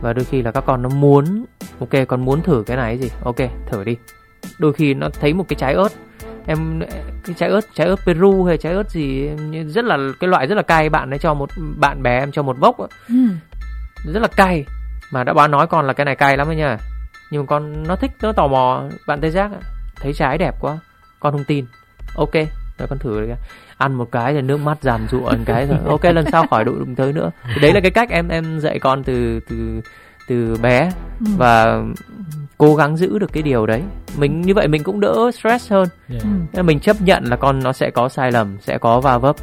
và 0.00 0.12
đôi 0.12 0.24
khi 0.24 0.42
là 0.42 0.50
các 0.50 0.64
con 0.66 0.82
nó 0.82 0.88
muốn 0.88 1.44
ok 1.80 2.08
con 2.08 2.24
muốn 2.24 2.42
thử 2.42 2.62
cái 2.66 2.76
này 2.76 2.98
gì? 2.98 3.10
Ok 3.24 3.36
thử 3.66 3.84
đi. 3.84 3.96
Đôi 4.58 4.72
khi 4.72 4.94
nó 4.94 5.08
thấy 5.20 5.34
một 5.34 5.44
cái 5.48 5.56
trái 5.56 5.74
ớt. 5.74 5.88
Em 6.46 6.80
cái 7.24 7.34
trái 7.38 7.48
ớt 7.48 7.60
trái 7.74 7.86
ớt 7.86 7.96
Peru 8.06 8.44
hay 8.44 8.58
trái 8.58 8.72
ớt 8.72 8.90
gì 8.90 9.28
rất 9.68 9.84
là 9.84 9.98
cái 10.20 10.28
loại 10.28 10.46
rất 10.46 10.54
là 10.54 10.62
cay 10.62 10.88
bạn 10.88 11.10
ấy 11.10 11.18
cho 11.18 11.34
một 11.34 11.50
bạn 11.76 12.02
bè 12.02 12.18
em 12.18 12.32
cho 12.32 12.42
một 12.42 12.56
vốc 12.58 12.76
ừ. 13.08 13.14
rất 14.04 14.20
là 14.20 14.28
cay 14.36 14.64
mà 15.10 15.24
đã 15.24 15.32
báo 15.32 15.48
nói 15.48 15.66
con 15.66 15.86
là 15.86 15.92
cái 15.92 16.04
này 16.04 16.16
cay 16.16 16.36
lắm 16.36 16.48
ấy 16.48 16.56
nha. 16.56 16.78
Nhưng 17.30 17.42
mà 17.42 17.46
con 17.46 17.82
nó 17.82 17.96
thích 17.96 18.10
nó 18.22 18.32
tò 18.32 18.46
mò. 18.46 18.84
Bạn 19.06 19.20
tê 19.20 19.30
giác 19.30 19.50
thấy 20.00 20.12
trái 20.12 20.38
đẹp 20.38 20.54
quá. 20.60 20.78
Con 21.20 21.32
không 21.32 21.44
tin. 21.44 21.66
Ok 22.14 22.34
rồi 22.78 22.88
con 22.88 22.98
thử 22.98 23.28
ăn 23.76 23.94
một 23.94 24.08
cái 24.12 24.32
rồi 24.32 24.42
nước 24.42 24.56
mắt 24.56 24.78
giàn 24.80 25.06
rụa 25.10 25.20
một 25.20 25.36
cái 25.44 25.66
rồi 25.66 25.78
ok 25.86 26.04
lần 26.04 26.24
sau 26.32 26.46
khỏi 26.46 26.64
đụng 26.64 26.94
tới 26.94 27.12
nữa. 27.12 27.30
Thì 27.54 27.60
đấy 27.60 27.72
là 27.72 27.80
cái 27.80 27.90
cách 27.90 28.10
em 28.10 28.28
em 28.28 28.60
dạy 28.60 28.78
con 28.78 29.04
từ 29.04 29.40
từ 29.40 29.80
từ 30.28 30.56
bé. 30.62 30.90
Ừ. 31.20 31.26
và 31.36 31.82
cố 32.58 32.74
gắng 32.74 32.96
giữ 32.96 33.18
được 33.18 33.32
cái 33.32 33.42
điều 33.42 33.66
đấy. 33.66 33.82
Mình 34.16 34.40
như 34.40 34.54
vậy 34.54 34.68
mình 34.68 34.82
cũng 34.82 35.00
đỡ 35.00 35.30
stress 35.34 35.72
hơn. 35.72 35.88
Yeah. 36.08 36.22
ừ. 36.52 36.62
mình 36.62 36.80
chấp 36.80 37.00
nhận 37.00 37.24
là 37.24 37.36
con 37.36 37.62
nó 37.62 37.72
sẽ 37.72 37.90
có 37.90 38.08
sai 38.08 38.32
lầm 38.32 38.56
sẽ 38.60 38.78
có 38.78 39.00
va 39.00 39.18
vấp. 39.18 39.36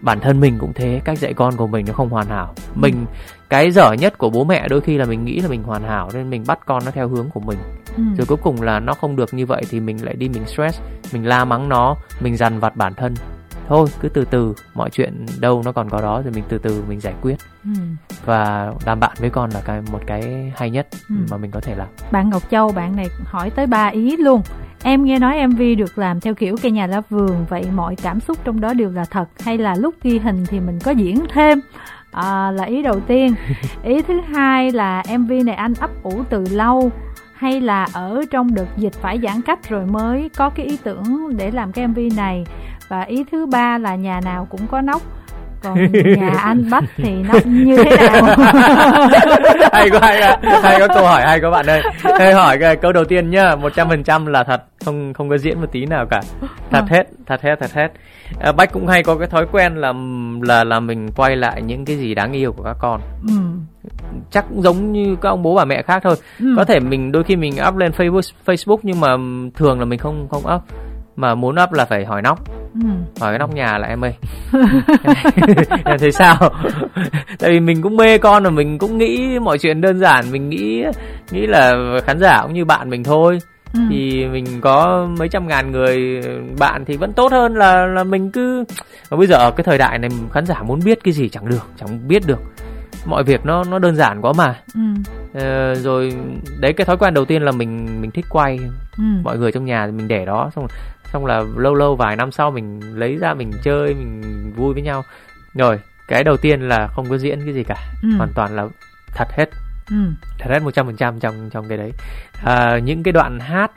Bản 0.00 0.20
thân 0.20 0.40
mình 0.40 0.58
cũng 0.58 0.72
thế. 0.72 1.00
Cách 1.04 1.18
dạy 1.18 1.34
con 1.34 1.56
của 1.56 1.66
mình 1.66 1.84
nó 1.88 1.92
không 1.92 2.08
hoàn 2.08 2.26
hảo. 2.26 2.54
Ừ. 2.56 2.62
mình 2.74 3.06
cái 3.50 3.70
dở 3.70 3.92
nhất 3.92 4.18
của 4.18 4.30
bố 4.30 4.44
mẹ 4.44 4.68
đôi 4.68 4.80
khi 4.80 4.98
là 4.98 5.04
mình 5.04 5.24
nghĩ 5.24 5.40
là 5.40 5.48
mình 5.48 5.62
hoàn 5.62 5.82
hảo 5.82 6.10
nên 6.14 6.30
mình 6.30 6.44
bắt 6.46 6.58
con 6.66 6.84
nó 6.84 6.90
theo 6.90 7.08
hướng 7.08 7.30
của 7.30 7.40
mình 7.40 7.58
ừ. 7.96 8.02
rồi 8.16 8.26
cuối 8.26 8.38
cùng 8.42 8.62
là 8.62 8.80
nó 8.80 8.94
không 8.94 9.16
được 9.16 9.34
như 9.34 9.46
vậy 9.46 9.62
thì 9.70 9.80
mình 9.80 10.04
lại 10.04 10.14
đi 10.14 10.28
mình 10.28 10.46
stress 10.46 10.80
mình 11.12 11.26
la 11.26 11.44
mắng 11.44 11.68
nó 11.68 11.96
mình 12.20 12.36
dằn 12.36 12.60
vặt 12.60 12.76
bản 12.76 12.94
thân 12.94 13.14
thôi 13.68 13.88
cứ 14.00 14.08
từ 14.08 14.24
từ 14.24 14.54
mọi 14.74 14.90
chuyện 14.90 15.26
đâu 15.40 15.62
nó 15.64 15.72
còn 15.72 15.90
có 15.90 16.00
đó 16.00 16.22
rồi 16.22 16.32
mình 16.34 16.44
từ 16.48 16.58
từ 16.58 16.84
mình 16.88 17.00
giải 17.00 17.14
quyết 17.22 17.36
ừ. 17.64 17.70
và 18.24 18.72
làm 18.86 19.00
bạn 19.00 19.16
với 19.18 19.30
con 19.30 19.50
là 19.50 19.60
cái 19.64 19.82
một 19.92 20.00
cái 20.06 20.52
hay 20.56 20.70
nhất 20.70 20.86
ừ. 21.08 21.14
mà 21.30 21.36
mình 21.36 21.50
có 21.50 21.60
thể 21.60 21.74
làm 21.74 21.88
bạn 22.10 22.30
Ngọc 22.30 22.42
Châu 22.50 22.72
bạn 22.72 22.96
này 22.96 23.06
hỏi 23.24 23.50
tới 23.50 23.66
ba 23.66 23.86
ý 23.86 24.16
luôn 24.16 24.42
em 24.82 25.04
nghe 25.04 25.18
nói 25.18 25.46
MV 25.46 25.62
được 25.78 25.98
làm 25.98 26.20
theo 26.20 26.34
kiểu 26.34 26.56
cây 26.62 26.72
nhà 26.72 26.86
lá 26.86 27.00
vườn 27.10 27.44
vậy 27.48 27.64
mọi 27.74 27.96
cảm 27.96 28.20
xúc 28.20 28.38
trong 28.44 28.60
đó 28.60 28.74
đều 28.74 28.90
là 28.90 29.04
thật 29.04 29.28
hay 29.40 29.58
là 29.58 29.74
lúc 29.74 29.94
ghi 30.02 30.18
hình 30.18 30.46
thì 30.46 30.60
mình 30.60 30.78
có 30.84 30.90
diễn 30.90 31.24
thêm 31.34 31.60
à, 32.10 32.50
là 32.50 32.64
ý 32.64 32.82
đầu 32.82 33.00
tiên. 33.00 33.34
Ý 33.82 34.02
thứ 34.02 34.20
hai 34.20 34.72
là 34.72 35.02
MV 35.18 35.32
này 35.44 35.54
anh 35.54 35.74
ấp 35.80 35.90
ủ 36.02 36.24
từ 36.30 36.44
lâu 36.50 36.90
hay 37.32 37.60
là 37.60 37.86
ở 37.92 38.24
trong 38.30 38.54
đợt 38.54 38.66
dịch 38.76 38.92
phải 38.92 39.20
giãn 39.22 39.42
cách 39.42 39.68
rồi 39.68 39.86
mới 39.86 40.28
có 40.36 40.50
cái 40.50 40.66
ý 40.66 40.78
tưởng 40.84 41.36
để 41.36 41.50
làm 41.50 41.72
cái 41.72 41.86
MV 41.86 41.98
này? 42.16 42.44
Và 42.88 43.00
ý 43.00 43.24
thứ 43.32 43.46
ba 43.46 43.78
là 43.78 43.94
nhà 43.94 44.20
nào 44.24 44.46
cũng 44.50 44.66
có 44.66 44.80
nóc 44.80 45.02
còn 45.62 45.92
nhà 45.92 46.32
anh 46.38 46.70
bách 46.70 46.84
thì 46.96 47.10
nó 47.10 47.34
như 47.44 47.76
thế 47.76 47.96
nào? 47.96 48.22
Hay 49.72 49.90
quá 49.90 50.00
hay, 50.00 50.38
hay 50.62 50.80
có 50.80 50.88
câu 50.94 51.04
hỏi 51.04 51.22
hay 51.22 51.40
các 51.40 51.50
bạn 51.50 51.66
ơi. 51.66 51.82
Hay 52.18 52.32
hỏi 52.32 52.58
cái 52.58 52.76
câu 52.76 52.92
đầu 52.92 53.04
tiên 53.04 53.30
nhá 53.30 53.56
một 53.56 53.72
trăm 53.74 53.88
phần 53.88 54.04
trăm 54.04 54.26
là 54.26 54.44
thật 54.44 54.62
không 54.84 55.12
không 55.12 55.28
có 55.28 55.38
diễn 55.38 55.60
một 55.60 55.66
tí 55.72 55.86
nào 55.86 56.06
cả. 56.06 56.20
Thật 56.70 56.84
hết 56.88 57.06
thật 57.26 57.42
hết 57.42 57.56
thật 57.60 57.72
hết. 57.72 57.88
À, 58.40 58.52
bách 58.52 58.72
cũng 58.72 58.86
hay 58.86 59.02
có 59.02 59.16
cái 59.16 59.28
thói 59.28 59.46
quen 59.52 59.76
là 59.76 59.92
là 60.40 60.64
là 60.64 60.80
mình 60.80 61.08
quay 61.16 61.36
lại 61.36 61.62
những 61.62 61.84
cái 61.84 61.96
gì 61.96 62.14
đáng 62.14 62.32
yêu 62.32 62.52
của 62.52 62.62
các 62.62 62.76
con. 62.80 63.00
Ừ. 63.28 63.34
chắc 64.30 64.44
cũng 64.48 64.62
giống 64.62 64.92
như 64.92 65.16
các 65.20 65.28
ông 65.28 65.42
bố 65.42 65.54
bà 65.54 65.64
mẹ 65.64 65.82
khác 65.82 66.02
thôi. 66.02 66.16
Ừ. 66.40 66.54
có 66.56 66.64
thể 66.64 66.80
mình 66.80 67.12
đôi 67.12 67.24
khi 67.24 67.36
mình 67.36 67.54
up 67.68 67.76
lên 67.76 67.92
facebook 67.96 68.32
facebook 68.46 68.78
nhưng 68.82 69.00
mà 69.00 69.08
thường 69.54 69.78
là 69.78 69.84
mình 69.84 69.98
không 69.98 70.28
không 70.28 70.42
up. 70.54 70.62
Mà 71.16 71.34
muốn 71.34 71.56
up 71.62 71.72
là 71.72 71.84
phải 71.84 72.04
hỏi 72.04 72.22
nóc 72.22 72.38
ừ. 72.74 72.88
hỏi 73.20 73.32
cái 73.32 73.38
nóc 73.38 73.54
nhà 73.54 73.78
là 73.78 73.88
em 73.88 74.04
ơi 74.04 74.14
em 75.84 75.98
thấy 75.98 76.12
sao 76.12 76.36
tại 77.38 77.50
vì 77.50 77.60
mình 77.60 77.82
cũng 77.82 77.96
mê 77.96 78.18
con 78.18 78.42
và 78.42 78.50
mình 78.50 78.78
cũng 78.78 78.98
nghĩ 78.98 79.38
mọi 79.38 79.58
chuyện 79.58 79.80
đơn 79.80 79.98
giản 79.98 80.32
mình 80.32 80.48
nghĩ 80.48 80.84
nghĩ 81.30 81.46
là 81.46 81.72
khán 82.04 82.18
giả 82.18 82.42
cũng 82.42 82.52
như 82.52 82.64
bạn 82.64 82.90
mình 82.90 83.04
thôi 83.04 83.38
ừ. 83.74 83.80
thì 83.90 84.26
mình 84.26 84.46
có 84.60 85.08
mấy 85.18 85.28
trăm 85.28 85.48
ngàn 85.48 85.72
người 85.72 86.22
bạn 86.58 86.84
thì 86.84 86.96
vẫn 86.96 87.12
tốt 87.12 87.32
hơn 87.32 87.54
là 87.54 87.86
là 87.86 88.04
mình 88.04 88.30
cứ 88.30 88.64
và 89.08 89.16
bây 89.16 89.26
giờ 89.26 89.36
ở 89.36 89.50
cái 89.50 89.64
thời 89.64 89.78
đại 89.78 89.98
này 89.98 90.10
khán 90.32 90.46
giả 90.46 90.62
muốn 90.62 90.80
biết 90.84 90.98
cái 91.04 91.12
gì 91.12 91.28
chẳng 91.28 91.48
được 91.48 91.66
chẳng 91.80 92.08
biết 92.08 92.26
được 92.26 92.40
mọi 93.06 93.24
việc 93.24 93.46
nó 93.46 93.64
nó 93.64 93.78
đơn 93.78 93.96
giản 93.96 94.20
quá 94.22 94.32
mà 94.36 94.56
ừ. 94.74 94.80
ờ, 95.34 95.74
rồi 95.74 96.12
đấy 96.60 96.72
cái 96.72 96.84
thói 96.84 96.96
quen 96.96 97.14
đầu 97.14 97.24
tiên 97.24 97.42
là 97.42 97.52
mình 97.52 98.00
mình 98.00 98.10
thích 98.10 98.26
quay 98.28 98.58
ừ. 98.98 99.04
mọi 99.22 99.38
người 99.38 99.52
trong 99.52 99.64
nhà 99.64 99.86
thì 99.86 99.92
mình 99.92 100.08
để 100.08 100.24
đó 100.24 100.50
xong 100.54 100.66
xong 101.12 101.26
là 101.26 101.44
lâu 101.56 101.74
lâu 101.74 101.96
vài 101.96 102.16
năm 102.16 102.32
sau 102.32 102.50
mình 102.50 102.80
lấy 102.98 103.16
ra 103.16 103.34
mình 103.34 103.52
chơi 103.62 103.94
mình 103.94 104.52
vui 104.56 104.74
với 104.74 104.82
nhau 104.82 105.04
rồi 105.54 105.80
cái 106.08 106.24
đầu 106.24 106.36
tiên 106.36 106.60
là 106.60 106.88
không 106.94 107.10
có 107.10 107.18
diễn 107.18 107.44
cái 107.44 107.54
gì 107.54 107.62
cả 107.64 107.76
ừ. 108.02 108.08
hoàn 108.16 108.32
toàn 108.34 108.56
là 108.56 108.66
thật 109.14 109.28
hết 109.30 109.50
ừ. 109.90 109.96
thật 110.38 110.50
hết 110.50 110.62
một 110.62 110.70
trăm 110.74 110.86
phần 110.86 110.96
trăm 110.96 111.20
trong 111.20 111.50
trong 111.50 111.68
cái 111.68 111.78
đấy 111.78 111.92
à, 112.44 112.78
những 112.78 113.02
cái 113.02 113.12
đoạn 113.12 113.40
hát 113.40 113.70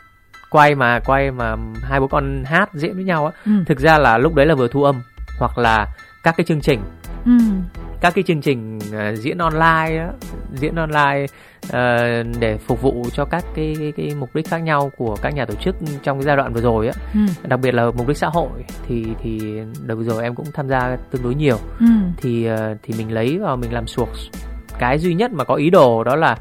quay 0.50 0.76
mà 0.76 1.00
quay 1.00 1.32
mà 1.32 1.56
hai 1.84 2.00
bố 2.00 2.08
con 2.08 2.44
hát 2.46 2.70
diễn 2.74 2.96
với 2.96 3.04
nhau 3.04 3.26
á 3.26 3.32
ừ. 3.46 3.52
thực 3.66 3.80
ra 3.80 3.98
là 3.98 4.18
lúc 4.18 4.36
đấy 4.36 4.46
là 4.46 4.56
vừa 4.56 4.68
thu 4.68 4.84
âm 4.84 5.02
hoặc 5.40 5.58
là 5.58 5.88
các 6.24 6.34
cái 6.38 6.46
chương 6.46 6.62
trình 6.62 6.80
ừ. 7.26 7.32
Các 8.04 8.16
cái 8.16 8.24
chương 8.24 8.42
trình 8.42 8.78
uh, 8.78 9.20
diễn 9.20 9.38
online 9.38 9.98
á, 9.98 10.10
diễn 10.54 10.76
online 10.76 11.26
uh, 11.66 12.40
để 12.40 12.58
phục 12.58 12.82
vụ 12.82 13.06
cho 13.14 13.26
các 13.26 13.46
cái, 13.56 13.76
cái 13.80 13.94
cái 13.98 14.16
mục 14.20 14.36
đích 14.36 14.48
khác 14.48 14.58
nhau 14.58 14.92
của 14.98 15.16
các 15.22 15.34
nhà 15.34 15.46
tổ 15.46 15.54
chức 15.54 15.76
trong 16.04 16.18
cái 16.18 16.26
giai 16.26 16.36
đoạn 16.36 16.54
vừa 16.54 16.62
rồi 16.62 16.88
á 16.88 16.94
ừ. 17.14 17.20
đặc 17.48 17.60
biệt 17.60 17.74
là 17.74 17.86
mục 17.98 18.08
đích 18.08 18.18
xã 18.18 18.28
hội 18.28 18.50
thì 18.88 19.06
thì 19.22 19.60
đợt 19.82 19.96
vừa 19.96 20.04
rồi 20.04 20.24
em 20.24 20.36
cũng 20.36 20.46
tham 20.54 20.70
gia 20.70 20.98
tương 21.12 21.24
đối 21.24 21.36
nhiều 21.36 21.58
ừ. 21.80 21.86
thì 22.18 22.52
uh, 22.52 22.58
thì 22.84 22.94
mình 22.98 23.12
lấy 23.12 23.38
vào 23.38 23.58
mình 23.58 23.74
làm 23.74 23.88
suộc 23.88 24.10
cái 24.80 25.00
duy 25.00 25.14
nhất 25.14 25.32
mà 25.32 25.44
có 25.44 25.56
ý 25.56 25.70
đồ 25.70 26.04
đó 26.04 26.16
là 26.16 26.38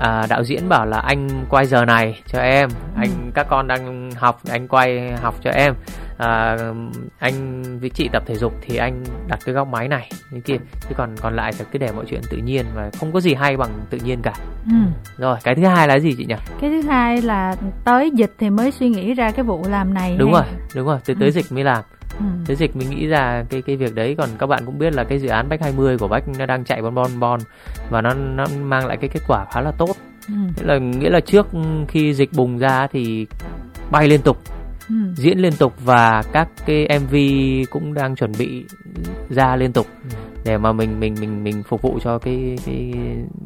à, 0.00 0.26
đạo 0.28 0.44
diễn 0.44 0.68
bảo 0.68 0.86
là 0.86 0.98
anh 0.98 1.28
quay 1.48 1.66
giờ 1.66 1.84
này 1.84 2.22
cho 2.26 2.40
em 2.40 2.68
ừ. 2.68 3.00
anh 3.00 3.30
các 3.34 3.46
con 3.50 3.66
đang 3.66 4.10
học 4.10 4.40
anh 4.50 4.68
quay 4.68 5.12
học 5.22 5.34
cho 5.42 5.50
em 5.50 5.74
à, 6.20 6.56
anh 7.18 7.62
với 7.80 7.90
chị 7.90 8.08
tập 8.12 8.22
thể 8.26 8.34
dục 8.34 8.54
thì 8.60 8.76
anh 8.76 9.04
đặt 9.28 9.38
cái 9.44 9.54
góc 9.54 9.68
máy 9.68 9.88
này 9.88 10.10
như 10.30 10.40
kia 10.40 10.56
chứ 10.88 10.94
còn 10.96 11.16
còn 11.20 11.36
lại 11.36 11.52
thì 11.58 11.64
cứ 11.72 11.78
để 11.78 11.92
mọi 11.92 12.04
chuyện 12.08 12.20
tự 12.30 12.36
nhiên 12.36 12.66
và 12.74 12.90
không 13.00 13.12
có 13.12 13.20
gì 13.20 13.34
hay 13.34 13.56
bằng 13.56 13.70
tự 13.90 13.98
nhiên 14.04 14.18
cả 14.22 14.32
ừ. 14.66 14.76
rồi 15.18 15.36
cái 15.44 15.54
thứ 15.54 15.66
hai 15.66 15.88
là 15.88 15.98
gì 15.98 16.14
chị 16.18 16.24
nhỉ 16.24 16.34
cái 16.60 16.70
thứ 16.70 16.82
hai 16.88 17.22
là 17.22 17.56
tới 17.84 18.10
dịch 18.10 18.34
thì 18.38 18.50
mới 18.50 18.70
suy 18.70 18.88
nghĩ 18.88 19.14
ra 19.14 19.30
cái 19.30 19.44
vụ 19.44 19.64
làm 19.68 19.94
này 19.94 20.16
đúng 20.18 20.34
hay? 20.34 20.42
rồi 20.42 20.60
đúng 20.74 20.86
rồi 20.86 20.98
tới 21.04 21.16
tới 21.20 21.28
ừ. 21.28 21.32
dịch 21.32 21.52
mới 21.52 21.64
làm 21.64 21.84
ừ. 22.18 22.24
tới 22.46 22.56
dịch 22.56 22.76
mình 22.76 22.90
nghĩ 22.90 23.06
ra 23.06 23.44
cái 23.50 23.62
cái 23.62 23.76
việc 23.76 23.94
đấy 23.94 24.14
còn 24.18 24.28
các 24.38 24.46
bạn 24.46 24.62
cũng 24.66 24.78
biết 24.78 24.94
là 24.94 25.04
cái 25.04 25.18
dự 25.18 25.28
án 25.28 25.48
bách 25.48 25.62
20 25.62 25.98
của 25.98 26.08
bách 26.08 26.24
nó 26.38 26.46
đang 26.46 26.64
chạy 26.64 26.82
bon 26.82 26.94
bon 26.94 27.20
bon 27.20 27.40
và 27.90 28.00
nó 28.00 28.14
nó 28.14 28.46
mang 28.62 28.86
lại 28.86 28.96
cái 28.96 29.10
kết 29.12 29.20
quả 29.28 29.46
khá 29.52 29.60
là 29.60 29.70
tốt 29.70 29.96
ừ. 30.28 30.34
nghĩa 30.34 30.66
là 30.66 30.78
nghĩa 30.78 31.10
là 31.10 31.20
trước 31.20 31.46
khi 31.88 32.14
dịch 32.14 32.30
bùng 32.32 32.58
ra 32.58 32.86
thì 32.86 33.26
bay 33.90 34.08
liên 34.08 34.22
tục 34.22 34.36
ừ. 34.90 35.14
diễn 35.16 35.38
liên 35.38 35.52
tục 35.58 35.72
và 35.84 36.22
các 36.32 36.48
cái 36.66 36.98
MV 37.00 37.14
cũng 37.70 37.94
đang 37.94 38.16
chuẩn 38.16 38.32
bị 38.38 38.64
ra 39.28 39.56
liên 39.56 39.72
tục 39.72 39.86
ừ. 40.10 40.16
để 40.44 40.58
mà 40.58 40.72
mình 40.72 41.00
mình 41.00 41.14
mình 41.20 41.44
mình 41.44 41.62
phục 41.62 41.82
vụ 41.82 41.98
cho 42.04 42.18
cái 42.18 42.58
cái 42.66 42.92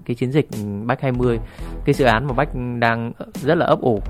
cái 0.04 0.14
chiến 0.14 0.32
dịch 0.32 0.48
Bách 0.86 1.00
20 1.00 1.38
cái 1.84 1.94
dự 1.94 2.04
án 2.04 2.26
mà 2.26 2.32
Bách 2.32 2.48
đang 2.78 3.12
rất 3.42 3.54
là 3.54 3.66
ấp 3.66 3.80
ủ 3.80 4.00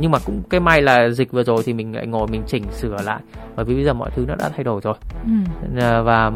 nhưng 0.00 0.10
mà 0.10 0.18
cũng 0.26 0.42
cái 0.50 0.60
may 0.60 0.82
là 0.82 1.08
dịch 1.08 1.32
vừa 1.32 1.42
rồi 1.42 1.62
thì 1.64 1.72
mình 1.72 1.94
lại 1.94 2.06
ngồi 2.06 2.26
mình 2.26 2.42
chỉnh 2.46 2.64
sửa 2.72 2.96
lại 3.04 3.20
bởi 3.56 3.64
vì 3.64 3.74
bây 3.74 3.84
giờ 3.84 3.92
mọi 3.92 4.10
thứ 4.16 4.24
nó 4.28 4.34
đã 4.34 4.48
thay 4.48 4.64
đổi 4.64 4.80
rồi 4.80 4.94
ừ. 5.24 6.02
và 6.04 6.32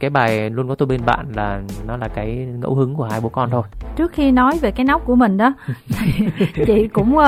cái 0.00 0.10
bài 0.10 0.50
luôn 0.50 0.68
có 0.68 0.74
tôi 0.74 0.86
bên 0.86 1.00
bạn 1.06 1.26
là 1.34 1.60
nó 1.86 1.96
là 1.96 2.08
cái 2.08 2.48
ngẫu 2.60 2.74
hứng 2.74 2.94
của 2.94 3.04
hai 3.04 3.20
bố 3.20 3.28
con 3.28 3.50
thôi. 3.50 3.62
Trước 3.96 4.12
khi 4.12 4.30
nói 4.30 4.58
về 4.60 4.70
cái 4.70 4.84
nóc 4.84 5.06
của 5.06 5.14
mình 5.14 5.36
đó 5.36 5.52
chị 6.66 6.88
cũng 6.92 7.16
uh, 7.16 7.24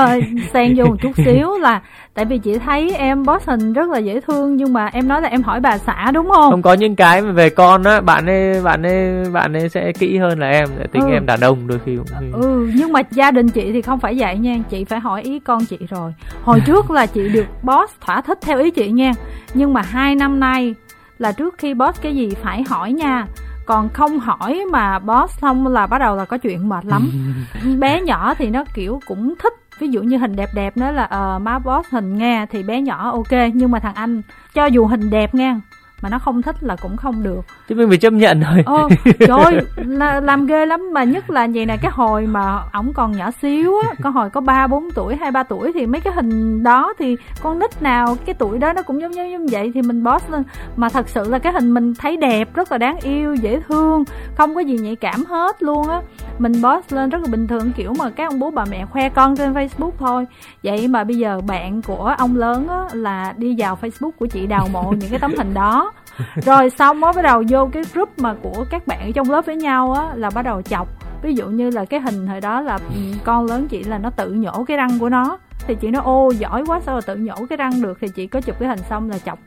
xen 0.53 0.73
vô 0.77 0.85
một 0.85 0.95
chút 1.01 1.11
xíu 1.25 1.57
là 1.57 1.81
tại 2.13 2.25
vì 2.25 2.37
chị 2.37 2.59
thấy 2.59 2.95
em 2.95 3.23
boss 3.23 3.47
hình 3.47 3.73
rất 3.73 3.89
là 3.89 3.99
dễ 3.99 4.21
thương 4.21 4.55
nhưng 4.55 4.73
mà 4.73 4.85
em 4.85 5.07
nói 5.07 5.21
là 5.21 5.29
em 5.29 5.43
hỏi 5.43 5.59
bà 5.59 5.77
xã 5.77 6.11
đúng 6.11 6.29
không? 6.29 6.51
Không 6.51 6.61
có 6.61 6.73
những 6.73 6.95
cái 6.95 7.21
về 7.21 7.49
con 7.49 7.83
á 7.83 8.01
bạn 8.01 8.25
ấy 8.25 8.61
bạn 8.63 8.83
ấy 8.83 9.23
bạn 9.33 9.53
ấy 9.53 9.69
sẽ 9.69 9.91
kỹ 9.91 10.17
hơn 10.17 10.39
là 10.39 10.49
em 10.49 10.69
tính 10.91 11.01
ừ. 11.01 11.11
em 11.11 11.25
đàn 11.25 11.39
ông 11.39 11.67
đôi 11.67 11.79
khi 11.85 11.97
cũng 11.97 12.41
ừ 12.41 12.69
nhưng 12.75 12.93
mà 12.93 13.01
gia 13.11 13.31
đình 13.31 13.49
chị 13.49 13.71
thì 13.71 13.81
không 13.81 13.99
phải 13.99 14.15
vậy 14.17 14.37
nha 14.37 14.55
chị 14.69 14.83
phải 14.83 14.99
hỏi 14.99 15.21
ý 15.21 15.39
con 15.39 15.65
chị 15.65 15.77
rồi. 15.89 16.13
Hồi 16.43 16.61
trước 16.65 16.91
là 16.91 17.05
chị 17.05 17.29
được 17.29 17.45
boss 17.63 17.93
thỏa 18.01 18.21
thích 18.21 18.39
theo 18.41 18.59
ý 18.59 18.71
chị 18.71 18.91
nha 18.91 19.11
nhưng 19.53 19.73
mà 19.73 19.81
hai 19.81 20.15
năm 20.15 20.39
nay 20.39 20.75
là 21.23 21.31
trước 21.31 21.57
khi 21.57 21.73
boss 21.73 22.01
cái 22.01 22.15
gì 22.15 22.29
phải 22.41 22.63
hỏi 22.63 22.93
nha. 22.93 23.25
Còn 23.65 23.89
không 23.89 24.19
hỏi 24.19 24.65
mà 24.71 24.99
boss 24.99 25.39
xong 25.39 25.67
là 25.67 25.87
bắt 25.87 25.97
đầu 25.97 26.15
là 26.15 26.25
có 26.25 26.37
chuyện 26.37 26.69
mệt 26.69 26.85
lắm. 26.85 27.09
Bé 27.79 28.01
nhỏ 28.01 28.33
thì 28.33 28.49
nó 28.49 28.63
kiểu 28.73 28.99
cũng 29.07 29.33
thích 29.39 29.53
ví 29.79 29.87
dụ 29.87 30.01
như 30.01 30.17
hình 30.17 30.35
đẹp 30.35 30.49
đẹp 30.53 30.77
nữa 30.77 30.91
là 30.91 31.03
uh, 31.03 31.41
má 31.41 31.59
boss 31.59 31.89
hình 31.89 32.17
nghe 32.17 32.45
thì 32.51 32.63
bé 32.63 32.81
nhỏ 32.81 33.11
ok 33.11 33.51
nhưng 33.53 33.71
mà 33.71 33.79
thằng 33.79 33.95
anh 33.95 34.21
cho 34.53 34.65
dù 34.65 34.85
hình 34.85 35.09
đẹp 35.09 35.35
nghe 35.35 35.55
mà 36.03 36.09
nó 36.09 36.19
không 36.19 36.41
thích 36.41 36.55
là 36.63 36.75
cũng 36.75 36.97
không 36.97 37.23
được. 37.23 37.41
Chứ 37.67 37.75
mình 37.75 37.89
phải 37.89 37.97
chấp 37.97 38.13
nhận 38.13 38.41
thôi. 38.41 38.63
Ờ, 38.65 38.87
trời 39.19 39.61
là, 39.75 40.19
làm 40.19 40.45
ghê 40.45 40.65
lắm 40.65 40.93
mà 40.93 41.03
nhất 41.03 41.29
là 41.29 41.47
vậy 41.53 41.65
nè 41.65 41.77
cái 41.81 41.91
hồi 41.93 42.27
mà 42.27 42.61
ổng 42.73 42.93
còn 42.93 43.11
nhỏ 43.11 43.31
xíu 43.41 43.73
á 43.77 43.89
có 44.01 44.09
hồi 44.09 44.29
có 44.29 44.41
ba 44.41 44.67
bốn 44.67 44.91
tuổi 44.91 45.15
hai 45.15 45.31
ba 45.31 45.43
tuổi 45.43 45.71
thì 45.73 45.85
mấy 45.85 46.01
cái 46.01 46.13
hình 46.13 46.63
đó 46.63 46.93
thì 46.99 47.17
con 47.41 47.59
nít 47.59 47.81
nào 47.81 48.17
cái 48.25 48.35
tuổi 48.39 48.59
đó 48.59 48.73
nó 48.73 48.81
cũng 48.81 49.01
giống 49.01 49.15
giống 49.15 49.29
như 49.29 49.47
vậy 49.51 49.71
thì 49.73 49.81
mình 49.81 50.03
boss 50.03 50.29
lên. 50.29 50.43
Mà 50.75 50.89
thật 50.89 51.09
sự 51.09 51.29
là 51.29 51.39
cái 51.39 51.53
hình 51.53 51.73
mình 51.73 51.93
thấy 51.95 52.17
đẹp 52.17 52.55
rất 52.55 52.71
là 52.71 52.77
đáng 52.77 52.97
yêu 53.01 53.35
dễ 53.35 53.61
thương 53.67 54.03
không 54.35 54.55
có 54.55 54.61
gì 54.61 54.77
nhạy 54.77 54.95
cảm 54.95 55.25
hết 55.25 55.63
luôn 55.63 55.89
á. 55.89 56.01
Mình 56.39 56.53
boss 56.61 56.93
lên 56.93 57.09
rất 57.09 57.21
là 57.21 57.27
bình 57.31 57.47
thường 57.47 57.71
kiểu 57.71 57.93
mà 57.99 58.09
các 58.09 58.29
ông 58.31 58.39
bố 58.39 58.51
bà 58.51 58.65
mẹ 58.65 58.85
khoe 58.85 59.09
con 59.09 59.35
trên 59.35 59.53
facebook 59.53 59.91
thôi. 59.99 60.25
Vậy 60.63 60.87
mà 60.87 61.03
bây 61.03 61.17
giờ 61.17 61.41
bạn 61.47 61.81
của 61.81 62.15
ông 62.17 62.35
lớn 62.35 62.67
á 62.67 62.81
là 62.93 63.33
đi 63.37 63.55
vào 63.57 63.77
facebook 63.81 64.11
của 64.11 64.25
chị 64.25 64.47
đào 64.47 64.67
mộ 64.71 64.91
những 64.91 65.09
cái 65.09 65.19
tấm 65.19 65.33
hình 65.37 65.53
đó 65.53 65.92
rồi 66.35 66.69
xong 66.69 66.99
mới 66.99 67.13
bắt 67.15 67.21
đầu 67.21 67.43
vô 67.49 67.69
cái 67.73 67.83
group 67.93 68.09
mà 68.19 68.33
của 68.41 68.65
các 68.69 68.87
bạn 68.87 69.13
trong 69.13 69.31
lớp 69.31 69.45
với 69.45 69.55
nhau 69.55 69.91
á 69.91 70.15
là 70.15 70.29
bắt 70.35 70.41
đầu 70.41 70.61
chọc. 70.61 70.87
Ví 71.21 71.33
dụ 71.33 71.47
như 71.47 71.69
là 71.69 71.85
cái 71.85 71.99
hình 71.99 72.27
hồi 72.27 72.41
đó 72.41 72.61
là 72.61 72.79
ừ, 72.95 73.01
con 73.23 73.45
lớn 73.45 73.67
chị 73.67 73.83
là 73.83 73.97
nó 73.97 74.09
tự 74.09 74.33
nhổ 74.33 74.63
cái 74.63 74.77
răng 74.77 74.99
của 74.99 75.09
nó 75.09 75.37
thì 75.67 75.75
chị 75.75 75.91
nói 75.91 76.03
ô 76.05 76.31
giỏi 76.37 76.63
quá 76.67 76.79
sao 76.79 76.95
mà 76.95 77.01
tự 77.01 77.15
nhổ 77.15 77.35
cái 77.49 77.57
răng 77.57 77.81
được? 77.81 77.97
Thì 78.01 78.07
chị 78.15 78.27
có 78.27 78.41
chụp 78.41 78.55
cái 78.59 78.69
hình 78.69 78.79
xong 78.89 79.09
là 79.09 79.19
chọc. 79.19 79.39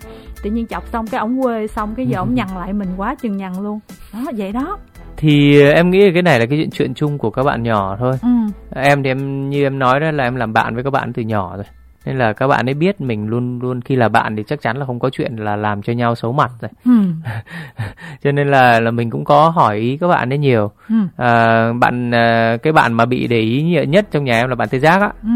Tự 0.43 0.51
nhiên 0.51 0.67
chọc 0.67 0.89
xong 0.89 1.07
cái 1.07 1.21
ổng 1.21 1.43
quê 1.43 1.67
xong 1.67 1.95
cái 1.97 2.07
giờ 2.07 2.19
ổng 2.19 2.35
nhằn 2.35 2.49
lại 2.55 2.73
mình 2.73 2.89
quá 2.97 3.15
chừng 3.15 3.37
nhằn 3.37 3.53
luôn. 3.63 3.81
Đó 4.13 4.21
vậy 4.37 4.53
đó. 4.53 4.79
Thì 5.17 5.63
em 5.63 5.91
nghĩ 5.91 6.13
cái 6.13 6.23
này 6.23 6.41
là 6.41 6.47
cái 6.47 6.59
chuyện 6.59 6.71
chuyện 6.71 6.95
chung 6.95 7.19
của 7.19 7.31
các 7.31 7.43
bạn 7.43 7.63
nhỏ 7.63 7.97
thôi. 7.99 8.13
Ừ. 8.23 8.29
em 8.75 9.03
thì 9.03 9.11
em 9.11 9.51
như 9.51 9.63
em 9.63 9.79
nói 9.79 10.01
đó 10.01 10.11
là 10.11 10.25
em 10.25 10.37
làm 10.37 10.53
bạn 10.53 10.75
với 10.75 10.85
các 10.85 10.91
bạn 10.91 11.13
từ 11.13 11.23
nhỏ 11.23 11.57
rồi 11.57 11.65
nên 12.07 12.19
là 12.19 12.33
các 12.33 12.47
bạn 12.47 12.69
ấy 12.69 12.75
biết 12.75 13.01
mình 13.01 13.29
luôn 13.29 13.59
luôn 13.63 13.81
khi 13.81 13.97
là 13.97 14.09
bạn 14.09 14.37
thì 14.37 14.43
chắc 14.47 14.61
chắn 14.61 14.77
là 14.77 14.87
không 14.87 14.99
có 14.99 15.11
chuyện 15.11 15.37
là 15.37 15.57
làm 15.57 15.83
cho 15.83 15.93
nhau 15.93 16.15
xấu 16.15 16.33
mặt 16.33 16.51
rồi 16.61 16.71
ừ. 16.85 16.93
cho 18.23 18.33
nên 18.33 18.49
là 18.49 18.81
là 18.81 18.91
mình 18.91 19.11
cũng 19.11 19.25
có 19.25 19.49
hỏi 19.49 19.77
ý 19.77 19.97
các 19.97 20.09
bạn 20.09 20.33
ấy 20.33 20.39
nhiều 20.39 20.71
ừ. 20.89 20.95
à, 21.17 21.73
bạn 21.73 22.15
à, 22.15 22.57
cái 22.63 22.73
bạn 22.73 22.93
mà 22.93 23.07
bị 23.07 23.27
để 23.27 23.41
ý 23.41 23.63
nhiều 23.63 23.85
nhất 23.85 24.07
trong 24.11 24.25
nhà 24.25 24.41
em 24.41 24.49
là 24.49 24.55
bạn 24.55 24.69
tê 24.69 24.79
giác 24.79 25.01
á 25.01 25.11
ừ. 25.23 25.29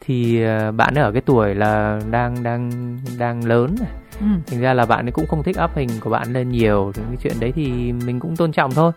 thì 0.00 0.42
à, 0.42 0.70
bạn 0.70 0.94
ấy 0.94 1.04
ở 1.04 1.12
cái 1.12 1.22
tuổi 1.26 1.54
là 1.54 2.00
đang 2.10 2.42
đang 2.42 2.70
đang 3.18 3.46
lớn 3.46 3.74
ừ. 4.20 4.26
thành 4.46 4.60
ra 4.60 4.74
là 4.74 4.86
bạn 4.86 5.06
ấy 5.06 5.12
cũng 5.12 5.26
không 5.26 5.42
thích 5.42 5.56
up 5.64 5.76
hình 5.76 5.88
của 6.00 6.10
bạn 6.10 6.32
lên 6.32 6.48
nhiều 6.48 6.92
cái 6.94 7.16
chuyện 7.22 7.40
đấy 7.40 7.52
thì 7.56 7.92
mình 7.92 8.20
cũng 8.20 8.36
tôn 8.36 8.52
trọng 8.52 8.72
thôi 8.72 8.92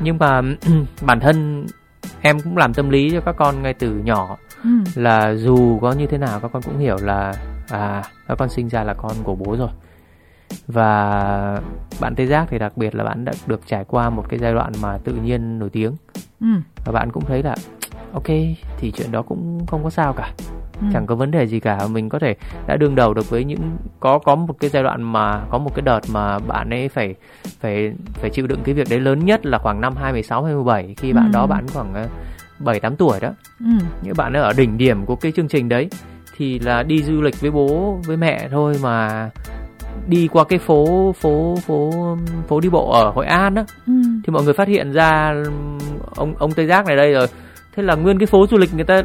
nhưng 0.00 0.18
mà 0.18 0.42
bản 1.06 1.20
thân 1.20 1.66
em 2.20 2.40
cũng 2.40 2.56
làm 2.56 2.74
tâm 2.74 2.90
lý 2.90 3.10
cho 3.10 3.20
các 3.20 3.36
con 3.38 3.62
ngay 3.62 3.74
từ 3.74 3.90
nhỏ 4.04 4.36
ừ. 4.64 4.70
là 4.94 5.34
dù 5.34 5.78
có 5.78 5.92
như 5.92 6.06
thế 6.06 6.18
nào 6.18 6.40
các 6.40 6.50
con 6.52 6.62
cũng 6.62 6.78
hiểu 6.78 6.96
là 7.02 7.34
à 7.68 8.02
các 8.28 8.38
con 8.38 8.48
sinh 8.48 8.68
ra 8.68 8.84
là 8.84 8.94
con 8.94 9.12
của 9.24 9.34
bố 9.34 9.56
rồi 9.56 9.70
và 10.66 11.60
bạn 12.00 12.14
tê 12.14 12.26
giác 12.26 12.46
thì 12.50 12.58
đặc 12.58 12.76
biệt 12.76 12.94
là 12.94 13.04
bạn 13.04 13.24
đã 13.24 13.32
được 13.46 13.60
trải 13.66 13.84
qua 13.84 14.10
một 14.10 14.24
cái 14.28 14.38
giai 14.38 14.52
đoạn 14.52 14.72
mà 14.82 14.98
tự 14.98 15.12
nhiên 15.12 15.58
nổi 15.58 15.70
tiếng 15.70 15.92
ừ. 16.40 16.46
và 16.84 16.92
bạn 16.92 17.12
cũng 17.12 17.24
thấy 17.24 17.42
là 17.42 17.56
ok 18.12 18.26
thì 18.78 18.92
chuyện 18.96 19.12
đó 19.12 19.22
cũng 19.22 19.66
không 19.66 19.84
có 19.84 19.90
sao 19.90 20.12
cả 20.12 20.32
ừ. 20.80 20.86
chẳng 20.92 21.06
có 21.06 21.14
vấn 21.14 21.30
đề 21.30 21.46
gì 21.46 21.60
cả 21.60 21.86
mình 21.86 22.08
có 22.08 22.18
thể 22.18 22.34
đã 22.66 22.76
đương 22.76 22.94
đầu 22.94 23.14
được 23.14 23.30
với 23.30 23.44
những 23.44 23.76
có 24.00 24.18
có 24.18 24.34
một 24.34 24.56
cái 24.60 24.70
giai 24.70 24.82
đoạn 24.82 25.02
mà 25.02 25.44
có 25.50 25.58
một 25.58 25.74
cái 25.74 25.82
đợt 25.82 26.00
mà 26.12 26.38
bạn 26.38 26.70
ấy 26.70 26.88
phải 26.88 27.14
phải 27.60 27.92
phải 28.12 28.30
chịu 28.30 28.46
đựng 28.46 28.60
cái 28.64 28.74
việc 28.74 28.86
đấy 28.90 29.00
lớn 29.00 29.24
nhất 29.24 29.46
là 29.46 29.58
khoảng 29.58 29.80
năm 29.80 29.96
2016 29.96 30.44
2017 30.44 30.94
khi 30.96 31.12
bạn 31.12 31.26
ừ. 31.26 31.30
đó 31.32 31.46
bạn 31.46 31.66
khoảng 31.68 32.08
ờ, 32.58 32.64
bảy 32.64 32.80
tám 32.80 32.96
tuổi 32.96 33.20
đó 33.20 33.30
ừ. 33.60 33.66
những 34.02 34.16
bạn 34.16 34.32
ở 34.32 34.52
đỉnh 34.56 34.78
điểm 34.78 35.06
của 35.06 35.16
cái 35.16 35.32
chương 35.32 35.48
trình 35.48 35.68
đấy 35.68 35.88
thì 36.36 36.58
là 36.58 36.82
đi 36.82 37.02
du 37.02 37.22
lịch 37.22 37.40
với 37.40 37.50
bố 37.50 37.98
với 38.06 38.16
mẹ 38.16 38.48
thôi 38.50 38.74
mà 38.82 39.30
đi 40.08 40.28
qua 40.32 40.44
cái 40.44 40.58
phố 40.58 41.12
phố 41.20 41.58
phố 41.66 41.90
phố 42.48 42.60
đi 42.60 42.68
bộ 42.68 42.90
ở 42.90 43.10
Hội 43.10 43.26
An 43.26 43.54
á 43.54 43.64
ừ. 43.86 43.92
thì 44.24 44.30
mọi 44.32 44.44
người 44.44 44.54
phát 44.54 44.68
hiện 44.68 44.92
ra 44.92 45.34
ông 46.16 46.34
ông 46.38 46.52
Tây 46.52 46.66
Giác 46.66 46.86
này 46.86 46.96
đây 46.96 47.12
rồi 47.12 47.26
thế 47.76 47.82
là 47.82 47.94
nguyên 47.94 48.18
cái 48.18 48.26
phố 48.26 48.46
du 48.50 48.58
lịch 48.58 48.74
người 48.74 48.84
ta 48.84 49.02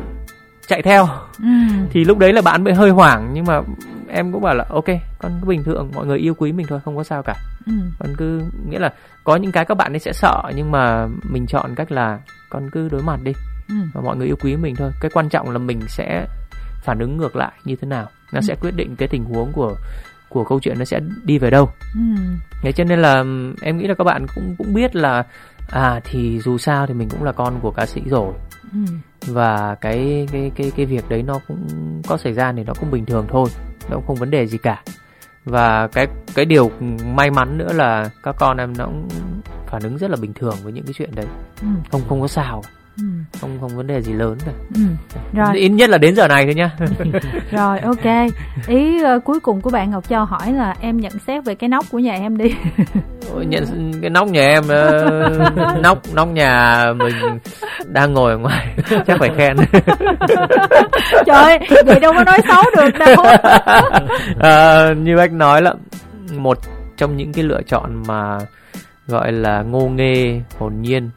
chạy 0.68 0.82
theo 0.82 1.08
ừ. 1.38 1.50
thì 1.92 2.04
lúc 2.04 2.18
đấy 2.18 2.34
là 2.34 2.42
bạn 2.42 2.64
bị 2.64 2.72
hơi 2.72 2.90
hoảng 2.90 3.32
nhưng 3.34 3.46
mà 3.46 3.62
em 4.08 4.32
cũng 4.32 4.42
bảo 4.42 4.56
là 4.56 4.66
ok 4.70 4.86
con 5.20 5.32
cứ 5.42 5.48
bình 5.48 5.64
thường 5.64 5.92
mọi 5.96 6.06
người 6.06 6.18
yêu 6.18 6.34
quý 6.34 6.52
mình 6.52 6.66
thôi 6.70 6.80
không 6.86 6.98
có 6.98 7.04
sao 7.04 7.24
cả 7.24 7.36
ừ. 7.66 7.74
con 8.00 8.10
cứ 8.18 8.42
nghĩa 8.70 8.80
là 8.80 8.94
có 9.24 9.36
những 9.36 9.52
cái 9.52 9.66
các 9.66 9.76
bạn 9.76 9.94
ấy 9.94 10.00
sẽ 10.00 10.14
sợ 10.14 10.42
nhưng 10.56 10.72
mà 10.72 11.08
mình 11.24 11.48
chọn 11.48 11.76
cách 11.76 11.92
là 11.92 12.20
con 12.50 12.70
cứ 12.70 12.90
đối 12.90 13.02
mặt 13.02 13.20
đi 13.24 13.34
ừ. 13.70 13.76
và 13.94 14.02
mọi 14.02 14.18
người 14.18 14.28
yêu 14.28 14.36
quý 14.42 14.56
mình 14.56 14.76
thôi 14.76 14.92
cái 15.02 15.12
quan 15.14 15.30
trọng 15.30 15.50
là 15.50 15.58
mình 15.58 15.80
sẽ 15.88 16.28
phản 16.82 17.00
ứng 17.00 17.18
ngược 17.18 17.36
lại 17.36 17.52
như 17.66 17.76
thế 17.76 17.88
nào 17.88 18.10
nó 18.32 18.40
ừ. 18.40 18.42
sẽ 18.48 18.56
quyết 18.56 18.72
định 18.76 18.96
cái 18.96 19.08
tình 19.08 19.24
huống 19.24 19.52
của 19.52 19.76
của 20.30 20.44
câu 20.44 20.60
chuyện 20.60 20.80
nó 20.80 20.86
sẽ 20.86 21.00
đi 21.24 21.38
về 21.38 21.50
đâu 21.50 21.70
ừ. 21.96 22.22
thế 22.62 22.72
cho 22.72 22.84
nên 22.84 23.00
là 23.00 23.24
em 23.62 23.78
nghĩ 23.78 23.88
là 23.88 23.94
các 23.94 24.04
bạn 24.04 24.26
cũng 24.36 24.56
cũng 24.58 24.74
biết 24.74 24.96
là 24.96 25.24
à 25.70 26.00
thì 26.04 26.40
dù 26.40 26.58
sao 26.58 26.88
thì 26.88 26.94
mình 26.94 27.10
cũng 27.10 27.24
là 27.24 27.32
con 27.32 27.60
của 27.62 27.72
ca 27.72 27.86
sĩ 27.86 28.02
rồi 28.06 28.34
ừ. 28.74 28.80
và 29.28 29.76
cái 29.82 30.28
cái 30.32 30.52
cái 30.56 30.72
cái 30.76 30.86
việc 30.86 31.10
đấy 31.10 31.24
nó 31.24 31.40
cũng 31.48 31.68
có 32.08 32.18
xảy 32.18 32.34
ra 32.34 32.54
thì 32.58 32.64
nó 32.64 32.74
cũng 32.80 32.92
bình 32.92 33.06
thường 33.06 33.26
thôi 33.30 33.50
nó 33.90 33.96
cũng 33.96 34.06
không 34.08 34.16
vấn 34.16 34.32
đề 34.32 34.48
gì 34.48 34.58
cả 34.58 34.84
và 35.46 35.88
cái 35.88 36.08
cái 36.36 36.46
điều 36.46 36.72
may 37.16 37.32
mắn 37.32 37.58
nữa 37.58 37.74
là 37.74 38.10
các 38.24 38.36
con 38.40 38.58
em 38.58 38.74
nó 38.78 38.86
cũng 38.86 39.08
phản 39.70 39.84
ứng 39.84 39.98
rất 39.98 40.12
là 40.12 40.18
bình 40.22 40.34
thường 40.34 40.56
với 40.64 40.74
những 40.74 40.86
cái 40.86 40.94
chuyện 40.94 41.10
đấy. 41.16 41.26
Ừ. 41.62 41.68
không 41.92 42.02
không 42.10 42.22
có 42.22 42.28
sao. 42.28 42.64
Ừ. 42.98 43.04
không 43.42 43.58
không 43.62 43.78
vấn 43.78 43.88
đề 43.88 44.02
gì 44.02 44.14
lớn 44.14 44.38
cả. 44.46 44.52
Ừ. 44.76 44.82
rồi. 45.34 45.58
Ít 45.58 45.70
nhất 45.70 45.90
là 45.90 45.98
đến 45.98 46.16
giờ 46.16 46.28
này 46.28 46.46
thôi 46.46 46.56
nhá. 46.56 46.72
Rồi 47.52 47.80
ok. 47.80 48.32
Ý 48.68 49.02
uh, 49.04 49.24
cuối 49.24 49.40
cùng 49.40 49.62
của 49.62 49.70
bạn 49.70 49.92
ngọc 49.92 50.10
châu 50.10 50.26
hỏi 50.26 50.54
là 50.54 50.76
em 50.82 50.98
nhận 50.98 51.12
xét 51.28 51.46
về 51.46 51.56
cái 51.56 51.70
nóc 51.70 51.86
của 51.92 52.00
nhà 52.00 52.14
em 52.14 52.38
đi. 52.38 52.56
Nhận 53.48 53.94
cái 54.02 54.10
nóc 54.10 54.28
nhà 54.28 54.48
em 54.48 54.64
uh, 54.64 55.78
nóc 55.84 56.02
nóc 56.14 56.28
nhà 56.28 56.86
mình 56.98 57.16
đang 57.86 58.14
ngồi 58.14 58.32
ở 58.32 58.38
ngoài. 58.38 58.76
Chắc 59.08 59.20
phải 59.20 59.30
khen. 59.38 59.58
Trời 61.26 61.60
vậy 61.86 62.00
đâu 62.00 62.14
có 62.14 62.24
nói 62.24 62.40
xấu 62.48 62.64
được 62.76 62.98
đâu. 63.00 63.26
Uh, 64.32 64.98
như 64.98 65.16
bác 65.18 65.32
nói 65.32 65.62
là 65.62 65.74
một 66.38 66.58
trong 66.98 67.18
những 67.18 67.34
cái 67.34 67.44
lựa 67.44 67.62
chọn 67.68 68.04
mà 68.08 68.38
gọi 69.10 69.32
là 69.32 69.62
ngô 69.62 69.90
nghê 69.90 70.42
hồn 70.60 70.82
nhiên 70.82 71.10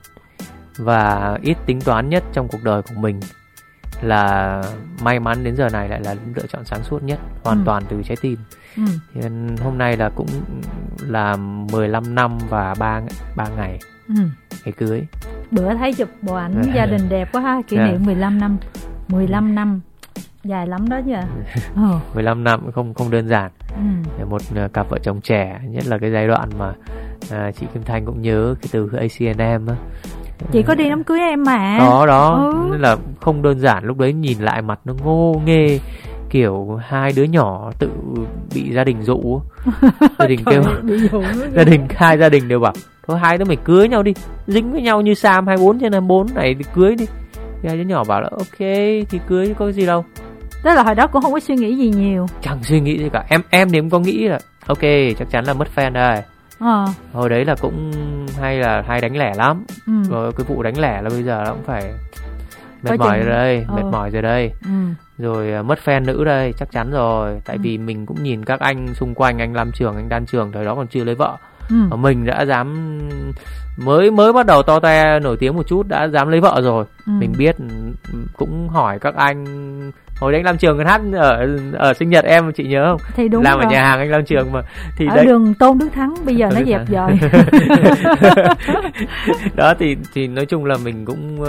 và 0.79 1.39
ít 1.43 1.57
tính 1.67 1.81
toán 1.81 2.09
nhất 2.09 2.25
trong 2.33 2.49
cuộc 2.49 2.63
đời 2.65 2.83
của 2.83 3.01
mình 3.01 3.21
là 4.03 4.63
may 5.03 5.21
mắn 5.21 5.45
đến 5.45 5.57
giờ 5.57 5.69
này 5.73 5.89
lại 5.89 6.01
là 6.05 6.17
lựa 6.35 6.47
chọn 6.49 6.65
sáng 6.65 6.83
suốt 6.83 7.03
nhất 7.03 7.19
hoàn 7.45 7.59
ừ. 7.59 7.63
toàn 7.67 7.83
từ 7.89 8.03
trái 8.03 8.17
tim 8.21 8.39
ừ. 8.77 8.83
thì 9.15 9.21
hôm 9.63 9.79
nay 9.79 9.97
là 9.97 10.11
cũng 10.15 10.29
là 11.01 11.37
15 11.73 12.15
năm 12.15 12.39
và 12.49 12.75
3, 12.79 13.01
3 13.37 13.49
ngày 13.57 13.79
ừ. 14.09 14.15
ngày 14.65 14.73
cưới 14.73 15.07
bữa 15.51 15.75
thấy 15.75 15.95
chụp 15.95 16.09
bộ 16.23 16.35
ảnh 16.35 16.63
gia 16.75 16.87
đình 16.87 17.09
đẹp 17.09 17.29
quá 17.33 17.43
ha 17.43 17.63
kỷ 17.69 17.77
niệm 17.77 18.07
15 18.07 18.41
năm 18.41 18.57
15 19.09 19.55
năm 19.55 19.81
dài 20.45 20.67
lắm 20.67 20.89
đó 20.89 21.01
chứ 21.07 21.13
ừ. 21.75 21.99
15 22.15 22.45
năm 22.45 22.73
không 22.73 22.95
không 22.95 23.11
đơn 23.11 23.29
giản 23.29 23.51
ừ. 24.19 24.25
một 24.27 24.43
à, 24.57 24.69
cặp 24.73 24.89
vợ 24.89 24.99
chồng 25.03 25.21
trẻ 25.21 25.61
nhất 25.65 25.87
là 25.87 25.99
cái 25.99 26.11
giai 26.13 26.27
đoạn 26.27 26.51
mà 26.59 26.73
à, 27.31 27.51
chị 27.61 27.67
Kim 27.75 27.83
Thanh 27.83 28.07
cũng 28.07 28.23
nhớ 28.23 28.55
cái 28.63 28.69
từ 28.73 28.89
ACNM 28.97 29.67
á. 29.67 29.77
Chị 30.53 30.63
có 30.63 30.75
đi 30.75 30.89
đám 30.89 31.05
cưới 31.05 31.21
em 31.21 31.45
mà. 31.45 31.77
Đó 31.79 32.07
đó. 32.07 32.51
Ừ. 32.53 32.69
nên 32.71 32.81
là 32.81 32.97
không 33.21 33.43
đơn 33.43 33.61
giản 33.61 33.85
lúc 33.85 33.99
đấy 33.99 34.13
nhìn 34.13 34.39
lại 34.39 34.63
mặt 34.63 34.81
nó 34.85 34.95
ngô 35.05 35.43
nghê 35.45 35.81
kiểu 36.31 36.81
hai 36.87 37.13
đứa 37.17 37.23
nhỏ 37.23 37.71
tự 37.79 37.91
bị 38.55 38.73
gia 38.73 38.85
đình 38.85 39.03
dụ 39.03 39.41
gia 40.19 40.27
đình 40.27 40.41
kêu 40.47 40.63
gia 41.53 41.65
đình 41.65 41.87
hai 41.97 42.19
gia 42.19 42.29
đình 42.29 42.49
đều 42.49 42.61
bảo 42.61 42.73
thôi 43.07 43.19
hai 43.19 43.39
đứa 43.39 43.45
mày 43.45 43.57
cưới 43.57 43.89
nhau 43.89 44.03
đi 44.03 44.13
dính 44.47 44.73
với 44.73 44.83
nhau 44.83 45.01
như 45.01 45.15
sam 45.15 45.47
24 45.47 45.81
trên 45.81 45.93
24 45.93 46.35
này 46.35 46.55
thì 46.59 46.65
cưới 46.75 46.95
đi. 46.97 47.07
Thì 47.63 47.69
hai 47.69 47.79
đứa 47.79 47.85
nhỏ 47.85 48.05
bảo 48.05 48.21
là 48.21 48.29
ok 48.31 48.59
thì 49.11 49.21
cưới 49.29 49.55
có 49.59 49.65
cái 49.65 49.73
gì 49.73 49.87
đâu. 49.87 50.05
Tức 50.65 50.75
là 50.75 50.83
hồi 50.83 50.95
đó 50.95 51.07
cũng 51.07 51.23
không 51.23 51.33
có 51.33 51.41
suy 51.41 51.57
nghĩ 51.57 51.77
gì 51.77 51.91
nhiều. 51.91 52.27
Chẳng 52.41 52.63
suy 52.63 52.81
nghĩ 52.81 52.99
gì 52.99 53.09
cả. 53.13 53.25
Em 53.29 53.41
em 53.51 53.71
thì 53.71 53.81
cũng 53.81 53.91
có 53.91 53.99
nghĩ 53.99 54.29
là 54.29 54.39
ok 54.67 54.83
chắc 55.19 55.31
chắn 55.31 55.45
là 55.45 55.55
mất 55.55 55.69
fan 55.75 55.93
đây 55.93 56.23
ờ. 56.63 56.87
hồi 57.13 57.29
đấy 57.29 57.45
là 57.45 57.55
cũng 57.61 57.93
hay 58.41 58.59
là 58.59 58.83
hay 58.87 59.01
đánh 59.01 59.17
lẻ 59.17 59.35
lắm 59.37 59.65
ừ. 59.87 59.93
rồi 60.11 60.33
cái 60.33 60.47
vụ 60.49 60.63
đánh 60.63 60.79
lẻ 60.79 61.03
là 61.03 61.11
bây 61.11 61.23
giờ 61.23 61.43
nó 61.47 61.51
cũng 61.53 61.65
phải 61.65 61.93
mệt 62.83 62.99
mỏi 62.99 63.19
rồi 63.19 63.29
đây 63.29 63.65
ừ. 63.69 63.75
mệt 63.75 63.91
mỏi 63.93 64.11
rồi 64.11 64.23
đây 64.23 64.53
ừ. 64.65 64.71
rồi 65.19 65.61
uh, 65.61 65.67
mất 65.67 65.79
fan 65.85 66.05
nữ 66.05 66.25
đây 66.25 66.53
chắc 66.59 66.71
chắn 66.73 66.91
rồi 66.91 67.41
tại 67.45 67.57
ừ. 67.57 67.61
vì 67.63 67.79
mình 67.79 68.07
cũng 68.07 68.23
nhìn 68.23 68.45
các 68.45 68.61
anh 68.61 68.95
xung 68.95 69.15
quanh 69.15 69.39
anh 69.39 69.55
Lam 69.55 69.73
Trường 69.73 69.97
anh 69.97 70.09
Đan 70.09 70.27
Trường 70.27 70.53
thời 70.53 70.65
đó 70.65 70.75
còn 70.75 70.87
chưa 70.87 71.05
lấy 71.05 71.15
vợ 71.15 71.37
ừ. 71.69 71.77
mà 71.91 71.97
mình 71.97 72.27
đã 72.27 72.45
dám 72.45 72.99
mới 73.77 74.11
mới 74.11 74.33
bắt 74.33 74.47
đầu 74.47 74.63
to 74.63 74.81
te 74.81 75.21
nổi 75.21 75.37
tiếng 75.37 75.57
một 75.57 75.67
chút 75.67 75.89
đã 75.89 76.09
dám 76.09 76.29
lấy 76.29 76.41
vợ 76.41 76.61
rồi. 76.65 76.85
Ừ. 77.07 77.13
mình 77.19 77.33
biết 77.39 77.57
cũng 78.37 78.69
hỏi 78.69 78.99
các 78.99 79.15
anh 79.15 79.45
hồi 80.23 80.33
đấy 80.33 80.39
anh 80.39 80.45
Lam 80.45 80.59
Trường 80.59 80.79
hát 80.79 81.01
ở 81.13 81.59
ở 81.73 81.95
sinh 81.95 82.11
nhật 82.11 82.25
em 82.25 82.53
chị 82.53 82.65
nhớ 82.65 82.87
không? 82.91 83.01
Thì 83.15 83.29
đúng 83.29 83.43
làm 83.43 83.59
rồi. 83.59 83.67
ở 83.67 83.71
nhà 83.71 83.85
hàng 83.85 83.99
anh 83.99 84.11
Lam 84.11 84.25
Trường 84.25 84.53
mà. 84.53 84.63
Thì 84.97 85.07
ở 85.07 85.17
đấy... 85.17 85.25
đường 85.25 85.55
Tôn 85.55 85.79
Đức 85.79 85.89
Thắng 85.95 86.15
bây 86.25 86.37
giờ 86.37 86.49
nó 86.55 86.61
dẹp 86.67 86.89
rồi. 86.89 87.19
Đó 89.55 89.75
thì 89.79 89.97
thì 90.15 90.27
nói 90.27 90.47
chung 90.47 90.65
là 90.65 90.77
mình 90.85 91.05
cũng 91.05 91.41
uh, 91.41 91.49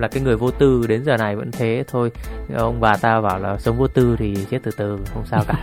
là 0.00 0.08
cái 0.08 0.22
người 0.22 0.36
vô 0.36 0.50
tư 0.50 0.84
đến 0.88 1.04
giờ 1.04 1.16
này 1.16 1.36
vẫn 1.36 1.50
thế 1.52 1.84
thôi. 1.88 2.10
Ông 2.56 2.80
bà 2.80 2.96
ta 2.96 3.20
bảo 3.20 3.38
là 3.38 3.56
sống 3.58 3.78
vô 3.78 3.86
tư 3.86 4.16
thì 4.18 4.34
chết 4.50 4.58
từ 4.62 4.70
từ 4.76 4.98
không 5.14 5.26
sao 5.26 5.42
cả. 5.48 5.54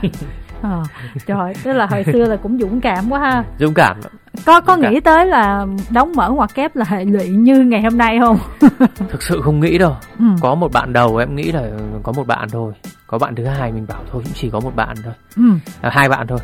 À, 0.61 0.83
trời 1.25 1.53
tức 1.63 1.73
là 1.73 1.85
hồi 1.85 2.03
xưa 2.03 2.25
là 2.25 2.35
cũng 2.35 2.59
dũng 2.59 2.81
cảm 2.81 3.11
quá 3.11 3.19
ha. 3.19 3.43
Dũng 3.59 3.73
cảm 3.73 3.97
có 4.45 4.61
có 4.61 4.77
nghĩ 4.77 4.99
tới 4.99 5.25
là 5.25 5.65
đóng 5.89 6.11
mở 6.15 6.29
ngoặc 6.29 6.55
kép 6.55 6.75
là 6.75 6.85
hệ 6.87 7.05
lụy 7.05 7.27
như 7.27 7.59
ngày 7.59 7.81
hôm 7.81 7.97
nay 7.97 8.19
không? 8.19 8.37
Thực 9.09 9.23
sự 9.23 9.41
không 9.41 9.59
nghĩ 9.59 9.77
đâu. 9.77 9.95
Ừ. 10.19 10.25
có 10.41 10.55
một 10.55 10.71
bạn 10.71 10.93
đầu 10.93 11.17
em 11.17 11.35
nghĩ 11.35 11.51
là 11.51 11.69
có 12.03 12.11
một 12.11 12.27
bạn 12.27 12.49
thôi. 12.49 12.73
Có 13.07 13.17
bạn 13.17 13.35
thứ 13.35 13.45
hai 13.45 13.71
mình 13.71 13.85
bảo 13.87 14.01
thôi 14.11 14.21
cũng 14.25 14.33
chỉ 14.33 14.49
có 14.49 14.59
một 14.59 14.75
bạn 14.75 14.95
thôi. 15.03 15.13
Ừ. 15.35 15.43
à, 15.81 15.89
hai 15.93 16.09
bạn 16.09 16.27
thôi. 16.27 16.39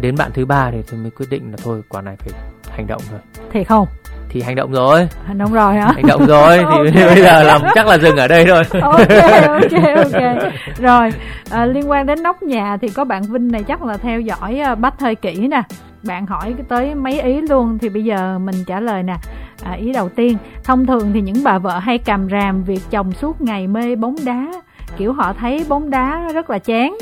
Đến 0.00 0.16
bạn 0.18 0.30
thứ 0.34 0.46
ba 0.46 0.70
thì 0.70 0.78
tôi 0.90 1.00
mới 1.00 1.10
quyết 1.10 1.26
định 1.30 1.50
là 1.50 1.56
thôi 1.64 1.82
quả 1.88 2.02
này 2.02 2.16
phải 2.18 2.40
hành 2.70 2.86
động 2.86 3.02
rồi. 3.10 3.20
Thì 3.52 3.64
không. 3.64 3.86
Thì 4.28 4.42
hành 4.42 4.54
động 4.54 4.72
rồi. 4.72 5.08
Hành 5.26 5.38
động 5.38 5.52
rồi 5.52 5.74
hả? 5.74 5.92
Hành 5.94 6.06
động 6.06 6.26
rồi. 6.26 6.58
Thì 6.58 6.64
okay. 7.00 7.14
bây 7.14 7.22
giờ 7.22 7.42
làm 7.42 7.60
chắc 7.74 7.86
là 7.86 7.98
dừng 7.98 8.16
ở 8.16 8.28
đây 8.28 8.44
thôi. 8.48 8.80
Ok 8.82 9.08
ok 9.48 9.82
ok. 9.96 10.52
Rồi 10.78 11.10
à, 11.50 11.66
liên 11.66 11.90
quan 11.90 12.06
đến 12.06 12.22
nóc 12.22 12.42
nhà 12.42 12.76
thì 12.80 12.88
có 12.88 13.04
bạn 13.04 13.22
vinh 13.22 13.52
này 13.52 13.62
chắc 13.62 13.82
là 13.82 13.96
theo 13.96 14.20
dõi 14.20 14.60
uh, 14.72 14.78
bách 14.78 15.00
hơi 15.00 15.14
kỹ 15.14 15.48
nè 15.48 15.62
bạn 16.06 16.26
hỏi 16.26 16.54
tới 16.68 16.94
mấy 16.94 17.20
ý 17.20 17.40
luôn 17.40 17.78
thì 17.78 17.88
bây 17.88 18.04
giờ 18.04 18.38
mình 18.38 18.56
trả 18.66 18.80
lời 18.80 19.02
nè. 19.02 19.16
À, 19.62 19.72
ý 19.72 19.92
đầu 19.92 20.08
tiên 20.08 20.38
thông 20.64 20.86
thường 20.86 21.10
thì 21.14 21.20
những 21.20 21.44
bà 21.44 21.58
vợ 21.58 21.78
hay 21.78 21.98
cầm 21.98 22.28
ràm 22.30 22.64
việc 22.64 22.80
chồng 22.90 23.12
suốt 23.12 23.40
ngày 23.40 23.66
mê 23.66 23.96
bóng 23.96 24.16
đá. 24.24 24.52
Kiểu 24.96 25.12
họ 25.12 25.32
thấy 25.32 25.64
bóng 25.68 25.90
đá 25.90 26.28
rất 26.34 26.50
là 26.50 26.58
chán. 26.58 26.96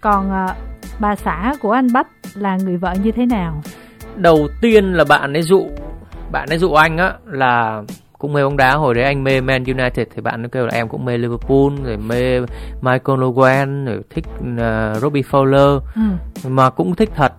Còn 0.00 0.30
à, 0.30 0.54
bà 1.00 1.16
xã 1.16 1.54
của 1.60 1.72
anh 1.72 1.92
bách 1.92 2.06
là 2.34 2.56
người 2.56 2.76
vợ 2.76 2.94
như 3.04 3.10
thế 3.10 3.26
nào? 3.26 3.62
Đầu 4.16 4.48
tiên 4.60 4.92
là 4.92 5.04
bạn 5.08 5.32
ấy 5.32 5.42
dụ 5.42 5.66
bạn 6.32 6.48
ấy 6.48 6.58
dụ 6.58 6.72
anh 6.72 6.98
á 6.98 7.12
là 7.24 7.82
cũng 8.26 8.32
mê 8.32 8.44
bóng 8.44 8.56
đá. 8.56 8.74
Hồi 8.76 8.94
đấy 8.94 9.04
anh 9.04 9.24
mê 9.24 9.40
Man 9.40 9.64
United 9.64 10.08
thì 10.14 10.22
bạn 10.22 10.42
nó 10.42 10.48
kêu 10.52 10.66
là 10.66 10.74
em 10.74 10.88
cũng 10.88 11.04
mê 11.04 11.18
Liverpool 11.18 11.84
rồi 11.84 11.96
mê 11.96 12.40
Michael 12.80 13.20
Owen 13.20 13.86
rồi 13.86 14.02
thích 14.10 14.24
uh, 14.40 15.02
Robbie 15.02 15.22
Fowler. 15.22 15.80
Ừ. 15.94 16.48
mà 16.48 16.70
cũng 16.70 16.94
thích 16.94 17.10
thật. 17.14 17.32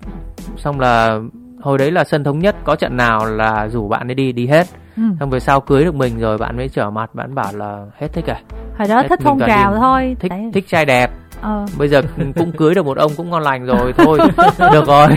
Xong 0.57 0.79
là 0.79 1.19
hồi 1.61 1.77
đấy 1.77 1.91
là 1.91 2.03
sân 2.03 2.23
thống 2.23 2.39
nhất 2.39 2.55
có 2.63 2.75
trận 2.75 2.97
nào 2.97 3.25
là 3.25 3.67
rủ 3.67 3.87
bạn 3.87 4.11
ấy 4.11 4.15
đi 4.15 4.31
đi 4.31 4.47
hết. 4.47 4.67
Ừ. 4.97 5.03
xong 5.19 5.29
về 5.29 5.39
sau 5.39 5.61
cưới 5.61 5.83
được 5.83 5.95
mình 5.95 6.19
rồi 6.19 6.37
bạn 6.37 6.57
mới 6.57 6.69
trở 6.69 6.89
mặt 6.89 7.15
bạn 7.15 7.35
bảo 7.35 7.53
là 7.53 7.85
hết 7.97 8.13
thích 8.13 8.25
à 8.25 8.39
hồi 8.77 8.87
đó 8.87 8.95
hết 8.95 9.07
thích 9.09 9.19
phong 9.23 9.39
trào 9.39 9.75
thôi. 9.75 10.15
Thích 10.19 10.31
thích 10.53 10.65
trai 10.67 10.85
đẹp 10.85 11.11
ờ. 11.41 11.65
bây 11.77 11.87
giờ 11.87 12.01
cũng 12.35 12.51
cưới 12.51 12.75
được 12.75 12.85
một 12.85 12.97
ông 12.97 13.11
cũng 13.17 13.29
ngon 13.29 13.43
lành 13.43 13.65
rồi 13.65 13.93
thôi 13.97 14.19
được 14.71 14.87
rồi. 14.87 15.07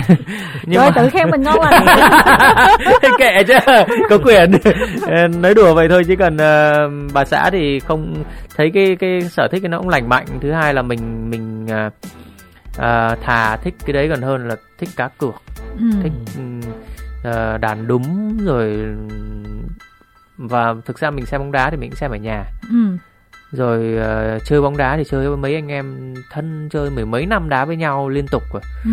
Nhưng 0.65 0.81
rồi 0.81 0.91
mà... 0.91 1.03
tự 1.03 1.09
khen 1.11 1.31
mình 1.31 1.43
ngon 1.43 1.61
lành. 1.61 1.87
Kệ 3.19 3.45
chứ 3.45 3.55
có 4.11 4.19
quyền. 4.25 4.53
Nói 5.43 5.55
đùa 5.55 5.75
vậy 5.75 5.89
thôi 5.89 6.03
chứ 6.09 6.17
còn 6.19 6.35
uh, 6.35 7.13
bà 7.13 7.25
xã 7.25 7.51
thì 7.51 7.81
không 7.81 8.25
thấy 8.57 8.71
cái 8.75 8.97
cái 8.97 9.21
sở 9.21 9.49
thích 9.53 9.63
cái 9.63 9.69
nó 9.69 9.79
cũng 9.79 9.89
lành 9.89 10.09
mạnh. 10.09 10.27
Thứ 10.41 10.53
hai 10.53 10.75
là 10.75 10.83
mình 10.83 11.31
mình 11.31 11.65
uh, 11.65 11.93
uh, 12.69 13.23
thà 13.23 13.57
thích 13.57 13.75
cái 13.87 13.93
đấy 13.93 14.09
còn 14.09 14.23
hơn 14.23 14.49
là 14.49 14.57
thích 14.79 14.89
cá 14.97 15.09
cược. 15.09 15.35
Ừ. 15.79 15.87
thích 16.03 16.13
uh, 17.29 17.61
đàn 17.61 17.87
đúng 17.87 18.39
rồi. 18.45 18.79
Và 20.37 20.75
thực 20.87 20.99
ra 20.99 21.11
mình 21.11 21.27
xem 21.27 21.41
bóng 21.41 21.53
đá 21.53 21.71
thì 21.71 21.77
mình 21.77 21.91
cũng 21.91 21.97
xem 21.97 22.11
ở 22.11 22.17
nhà. 22.17 22.45
Ừ 22.71 22.97
rồi 23.53 23.97
uh, 24.37 24.45
chơi 24.45 24.63
bóng 24.63 24.77
đá 24.77 24.97
thì 24.97 25.05
chơi 25.05 25.29
với 25.29 25.37
mấy 25.37 25.55
anh 25.55 25.69
em 25.69 26.15
thân 26.31 26.69
chơi 26.73 26.91
mười 26.91 27.07
mấy 27.07 27.27
năm 27.27 27.49
đá 27.49 27.65
với 27.65 27.77
nhau 27.77 28.09
liên 28.09 28.27
tục 28.27 28.43
rồi 28.53 28.63
ừ. 28.85 28.91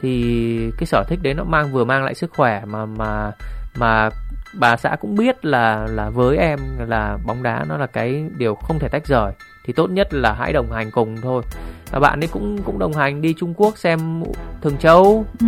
thì 0.00 0.70
cái 0.78 0.86
sở 0.86 1.04
thích 1.08 1.18
đấy 1.22 1.34
nó 1.34 1.44
mang 1.44 1.72
vừa 1.72 1.84
mang 1.84 2.04
lại 2.04 2.14
sức 2.14 2.30
khỏe 2.36 2.62
mà 2.66 2.86
mà 2.86 3.32
mà 3.76 4.10
bà 4.54 4.76
xã 4.76 4.96
cũng 5.00 5.14
biết 5.16 5.44
là 5.44 5.86
là 5.90 6.10
với 6.10 6.36
em 6.36 6.58
là 6.88 7.18
bóng 7.26 7.42
đá 7.42 7.64
nó 7.68 7.76
là 7.76 7.86
cái 7.86 8.24
điều 8.36 8.54
không 8.54 8.78
thể 8.78 8.88
tách 8.88 9.06
rời 9.06 9.32
thì 9.64 9.72
tốt 9.72 9.90
nhất 9.90 10.14
là 10.14 10.32
hãy 10.32 10.52
đồng 10.52 10.72
hành 10.72 10.90
cùng 10.90 11.16
thôi 11.22 11.42
và 11.90 12.00
bạn 12.00 12.20
ấy 12.20 12.28
cũng 12.32 12.58
cũng 12.64 12.78
đồng 12.78 12.92
hành 12.92 13.22
đi 13.22 13.34
Trung 13.38 13.54
Quốc 13.56 13.78
xem 13.78 14.22
Thường 14.62 14.76
Châu 14.78 15.26
ừ. 15.40 15.46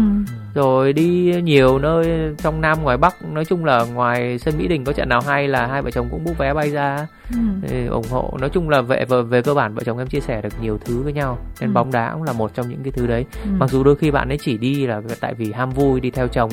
rồi 0.55 0.93
đi 0.93 1.35
nhiều 1.43 1.79
nơi 1.79 2.35
trong 2.39 2.61
Nam 2.61 2.83
ngoài 2.83 2.97
Bắc 2.97 3.25
nói 3.33 3.45
chung 3.45 3.65
là 3.65 3.85
ngoài 3.85 4.39
sân 4.39 4.55
Mỹ 4.59 4.69
Đình 4.69 4.85
có 4.85 4.93
trận 4.93 5.09
nào 5.09 5.21
hay 5.21 5.49
là 5.49 5.67
hai 5.67 5.83
vợ 5.83 5.91
chồng 5.91 6.09
cũng 6.11 6.25
bút 6.25 6.39
vé 6.39 6.55
bay 6.55 6.71
ra 6.71 7.07
ừ. 7.31 7.39
để 7.63 7.87
ủng 7.87 8.07
hộ 8.11 8.37
nói 8.41 8.51
chung 8.51 8.69
là 8.71 8.81
về 8.81 9.05
về, 9.09 9.23
về 9.23 9.43
cơ 9.43 9.55
bản 9.55 9.75
vợ 9.75 9.83
chồng 9.87 9.99
em 9.99 10.07
chia 10.07 10.21
sẻ 10.21 10.43
được 10.43 10.53
nhiều 10.61 10.79
thứ 10.85 11.03
với 11.03 11.13
nhau 11.13 11.39
nên 11.61 11.71
ừ. 11.71 11.75
bóng 11.75 11.93
đá 11.93 12.11
cũng 12.13 12.23
là 12.23 12.33
một 12.33 12.55
trong 12.55 12.69
những 12.69 12.83
cái 12.83 12.93
thứ 12.93 13.07
đấy 13.07 13.25
ừ. 13.45 13.51
mặc 13.59 13.71
dù 13.71 13.85
đôi 13.85 13.97
khi 13.97 14.11
bạn 14.11 14.29
ấy 14.29 14.39
chỉ 14.39 14.59
đi 14.59 14.87
là 14.87 15.03
tại 15.21 15.35
vì 15.35 15.53
ham 15.53 15.71
vui 15.71 16.01
đi 16.01 16.11
theo 16.11 16.29
chồng 16.29 16.51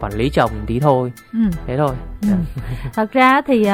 quản 0.00 0.12
lý 0.12 0.30
chồng 0.30 0.50
tí 0.66 0.80
thôi 0.80 1.12
ừ. 1.32 1.38
thế 1.66 1.76
thôi 1.76 1.94
ừ. 2.22 2.28
thật 2.94 3.12
ra 3.12 3.40
thì 3.46 3.68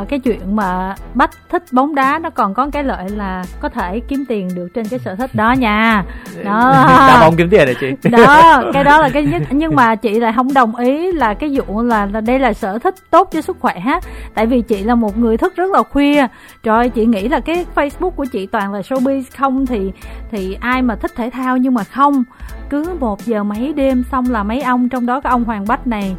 uh, 0.00 0.08
cái 0.08 0.18
chuyện 0.18 0.56
mà 0.56 0.94
bách 1.14 1.30
thích 1.50 1.62
bóng 1.72 1.94
đá 1.94 2.18
nó 2.18 2.30
còn 2.30 2.54
có 2.54 2.68
cái 2.72 2.84
lợi 2.84 3.08
là 3.08 3.44
có 3.60 3.68
thể 3.68 4.00
kiếm 4.08 4.24
tiền 4.28 4.48
được 4.54 4.68
trên 4.74 4.88
cái 4.88 4.98
sở 4.98 5.14
thích 5.14 5.34
đó 5.34 5.52
nha. 5.52 6.04
Đó. 6.44 6.72
đá 7.08 7.20
bóng 7.20 7.36
kiếm 7.36 7.48
tiền 7.50 7.66
hả 7.66 7.72
chị? 7.80 8.08
Đó 8.10 8.62
cái 8.72 8.84
đó 8.84 9.00
là 9.00 9.08
cái 9.08 9.22
nhất. 9.22 9.42
Nhưng 9.50 9.76
mà 9.76 9.94
chị 9.94 10.20
lại 10.20 10.32
không 10.36 10.54
đồng 10.54 10.76
ý 10.76 11.12
là 11.12 11.34
cái 11.34 11.50
vụ 11.54 11.82
là, 11.82 12.06
là 12.06 12.20
đây 12.20 12.38
là 12.38 12.52
sở 12.52 12.78
thích 12.78 12.94
tốt 13.10 13.28
cho 13.32 13.40
sức 13.40 13.56
khỏe 13.60 13.78
ha 13.78 14.00
tại 14.34 14.46
vì 14.46 14.60
chị 14.60 14.82
là 14.82 14.94
một 14.94 15.18
người 15.18 15.36
thức 15.36 15.56
rất 15.56 15.70
là 15.70 15.82
khuya. 15.82 16.26
Rồi 16.64 16.88
chị 16.88 17.06
nghĩ 17.06 17.28
là 17.28 17.40
cái 17.40 17.66
facebook 17.74 18.10
của 18.10 18.24
chị 18.24 18.46
toàn 18.46 18.72
là 18.72 18.80
showbiz 18.80 19.22
không 19.36 19.66
thì 19.66 19.92
thì 20.30 20.56
ai 20.60 20.82
mà 20.82 20.96
thích 20.96 21.10
thể 21.16 21.30
thao 21.30 21.56
nhưng 21.56 21.74
mà 21.74 21.84
không. 21.84 22.24
Cứ 22.70 22.84
một 23.00 23.24
giờ 23.26 23.42
mấy 23.42 23.72
đêm 23.72 24.04
xong 24.12 24.30
là 24.30 24.42
mấy 24.42 24.60
ông 24.60 24.88
trong 24.88 25.06
đó 25.06 25.20
có 25.20 25.30
ông 25.30 25.44
hoàng 25.44 25.64
bách 25.68 25.86
này. 25.86 26.16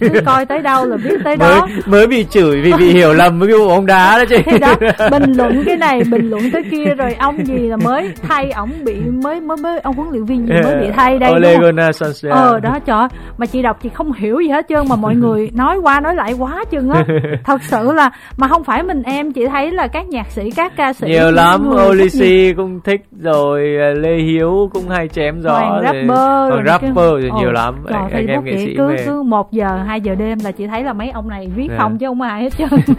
Cứ 0.00 0.08
coi 0.26 0.46
tới 0.46 0.62
đâu 0.62 0.84
là 0.86 0.96
biết 0.96 1.16
tới 1.24 1.36
đó. 1.36 1.60
mới, 1.60 1.82
mới 1.86 2.06
bị 2.06 2.26
chửi 2.30 2.60
vì 2.60 2.72
bị 2.72 2.92
hiểu 2.92 3.03
lầm 3.12 3.38
với 3.38 3.48
cái 3.48 3.58
vụ 3.58 3.68
bóng 3.68 3.86
đá 3.86 4.18
đó 4.18 4.24
thì 4.28 4.58
đó 4.58 4.74
bình 5.10 5.32
luận 5.32 5.62
cái 5.66 5.76
này 5.76 6.02
bình 6.10 6.30
luận 6.30 6.50
tới 6.52 6.62
kia 6.70 6.94
rồi 6.98 7.14
ông 7.18 7.46
gì 7.46 7.58
là 7.58 7.76
mới 7.76 8.12
thay 8.28 8.50
ổng 8.50 8.70
bị 8.84 8.94
mới 8.94 9.40
mới 9.40 9.56
mới 9.56 9.80
ông 9.80 9.94
huấn 9.94 10.08
luyện 10.10 10.24
viên 10.24 10.46
gì 10.46 10.52
mới 10.64 10.76
bị 10.80 10.86
thay 10.96 11.18
đây 11.18 11.32
Ole 11.36 11.56
Gunnar 11.58 12.02
Solskjaer. 12.02 12.30
Ờ 12.30 12.60
đó 12.60 12.78
trời 12.86 13.08
mà 13.38 13.46
chị 13.46 13.62
đọc 13.62 13.78
chị 13.82 13.88
không 13.94 14.12
hiểu 14.12 14.40
gì 14.40 14.48
hết 14.48 14.66
trơn 14.68 14.88
mà 14.88 14.96
mọi 14.96 15.14
người 15.14 15.50
nói 15.54 15.78
qua 15.78 16.00
nói 16.00 16.14
lại 16.14 16.32
quá 16.32 16.64
chừng 16.70 16.90
á. 16.90 17.04
Thật 17.44 17.62
sự 17.62 17.92
là 17.92 18.10
mà 18.36 18.48
không 18.48 18.64
phải 18.64 18.82
mình 18.82 19.02
em 19.02 19.32
chị 19.32 19.46
thấy 19.46 19.70
là 19.72 19.86
các 19.86 20.08
nhạc 20.08 20.30
sĩ 20.30 20.50
các 20.50 20.72
ca 20.76 20.92
sĩ 20.92 21.08
nhiều 21.08 21.30
lắm 21.30 21.70
Olisi 21.88 22.52
cũng 22.56 22.80
thích 22.80 23.00
rồi 23.22 23.60
Lê 23.96 24.16
Hiếu 24.16 24.70
cũng 24.72 24.88
hay 24.88 25.08
chém 25.08 25.40
gió 25.40 25.50
Hoàng 25.50 25.82
rapper 25.82 26.50
rồi 26.50 26.62
rapper 26.66 26.94
rồi 26.96 27.30
nhiều 27.40 27.52
lắm. 27.52 27.74
trời, 27.90 28.02
anh 28.12 28.26
em 28.26 28.44
nghệ 28.44 28.56
sĩ 28.56 28.74
cứ 28.76 28.96
cứ 29.06 29.22
một 29.22 29.52
giờ 29.52 29.82
hai 29.86 30.00
giờ 30.00 30.14
đêm 30.14 30.38
là 30.44 30.52
chị 30.52 30.66
thấy 30.66 30.84
là 30.84 30.92
mấy 30.92 31.10
ông 31.10 31.28
này 31.28 31.48
viết 31.56 31.68
yeah. 31.68 31.80
không 31.80 31.98
chứ 31.98 32.06
không 32.06 32.20
ai 32.20 32.42
hết 32.42 32.52
trơn 32.58 32.68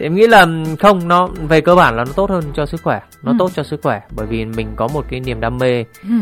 em 0.00 0.14
nghĩ 0.14 0.26
là 0.26 0.46
không 0.80 1.08
nó 1.08 1.26
về 1.26 1.60
cơ 1.60 1.74
bản 1.74 1.96
là 1.96 2.04
nó 2.04 2.12
tốt 2.12 2.30
hơn 2.30 2.44
cho 2.54 2.66
sức 2.66 2.82
khỏe 2.82 3.00
nó 3.22 3.32
ừ. 3.32 3.36
tốt 3.38 3.50
cho 3.54 3.62
sức 3.62 3.80
khỏe 3.82 4.00
bởi 4.10 4.26
vì 4.26 4.44
mình 4.44 4.68
có 4.76 4.88
một 4.88 5.04
cái 5.08 5.20
niềm 5.20 5.40
đam 5.40 5.58
mê 5.58 5.84
ừ. 6.02 6.14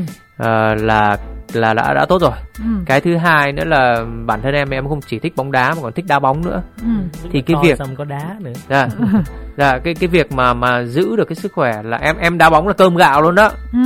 uh, 0.43 0.83
là 0.83 1.19
là 1.53 1.75
đã 1.75 1.95
đã 1.95 2.07
tốt 2.09 2.23
rồi 2.23 2.33
ừ. 2.59 2.65
cái 2.87 3.01
thứ 3.01 3.17
hai 3.17 3.53
nữa 3.53 3.65
là 3.65 4.05
bản 4.27 4.43
thân 4.43 4.55
em 4.55 4.71
em 4.71 4.89
không 4.89 5.01
chỉ 5.07 5.19
thích 5.19 5.33
bóng 5.37 5.53
đá 5.53 5.75
mà 5.75 5.83
còn 5.83 5.93
thích 5.93 6.05
đá 6.09 6.19
bóng 6.19 6.45
nữa 6.47 6.63
ừ. 6.83 6.89
thì 7.33 7.43
cái 7.43 7.57
việc 7.63 7.79
xong 7.79 7.97
có 7.97 8.05
đá 8.05 8.37
nữa 8.41 8.53
dạ 8.69 8.89
dạ 9.57 9.79
cái 9.79 9.95
cái 9.95 10.09
việc 10.09 10.33
mà 10.33 10.55
mà 10.55 10.83
giữ 10.83 11.17
được 11.17 11.29
cái 11.29 11.37
sức 11.37 11.53
khỏe 11.53 11.83
là 11.83 11.97
em 11.97 12.17
em 12.17 12.39
đá 12.39 12.51
bóng 12.51 12.69
là 12.69 12.73
cơm 12.75 12.97
gạo 12.97 13.23
luôn 13.23 13.35
đó 13.35 13.51
ừ. 13.73 13.79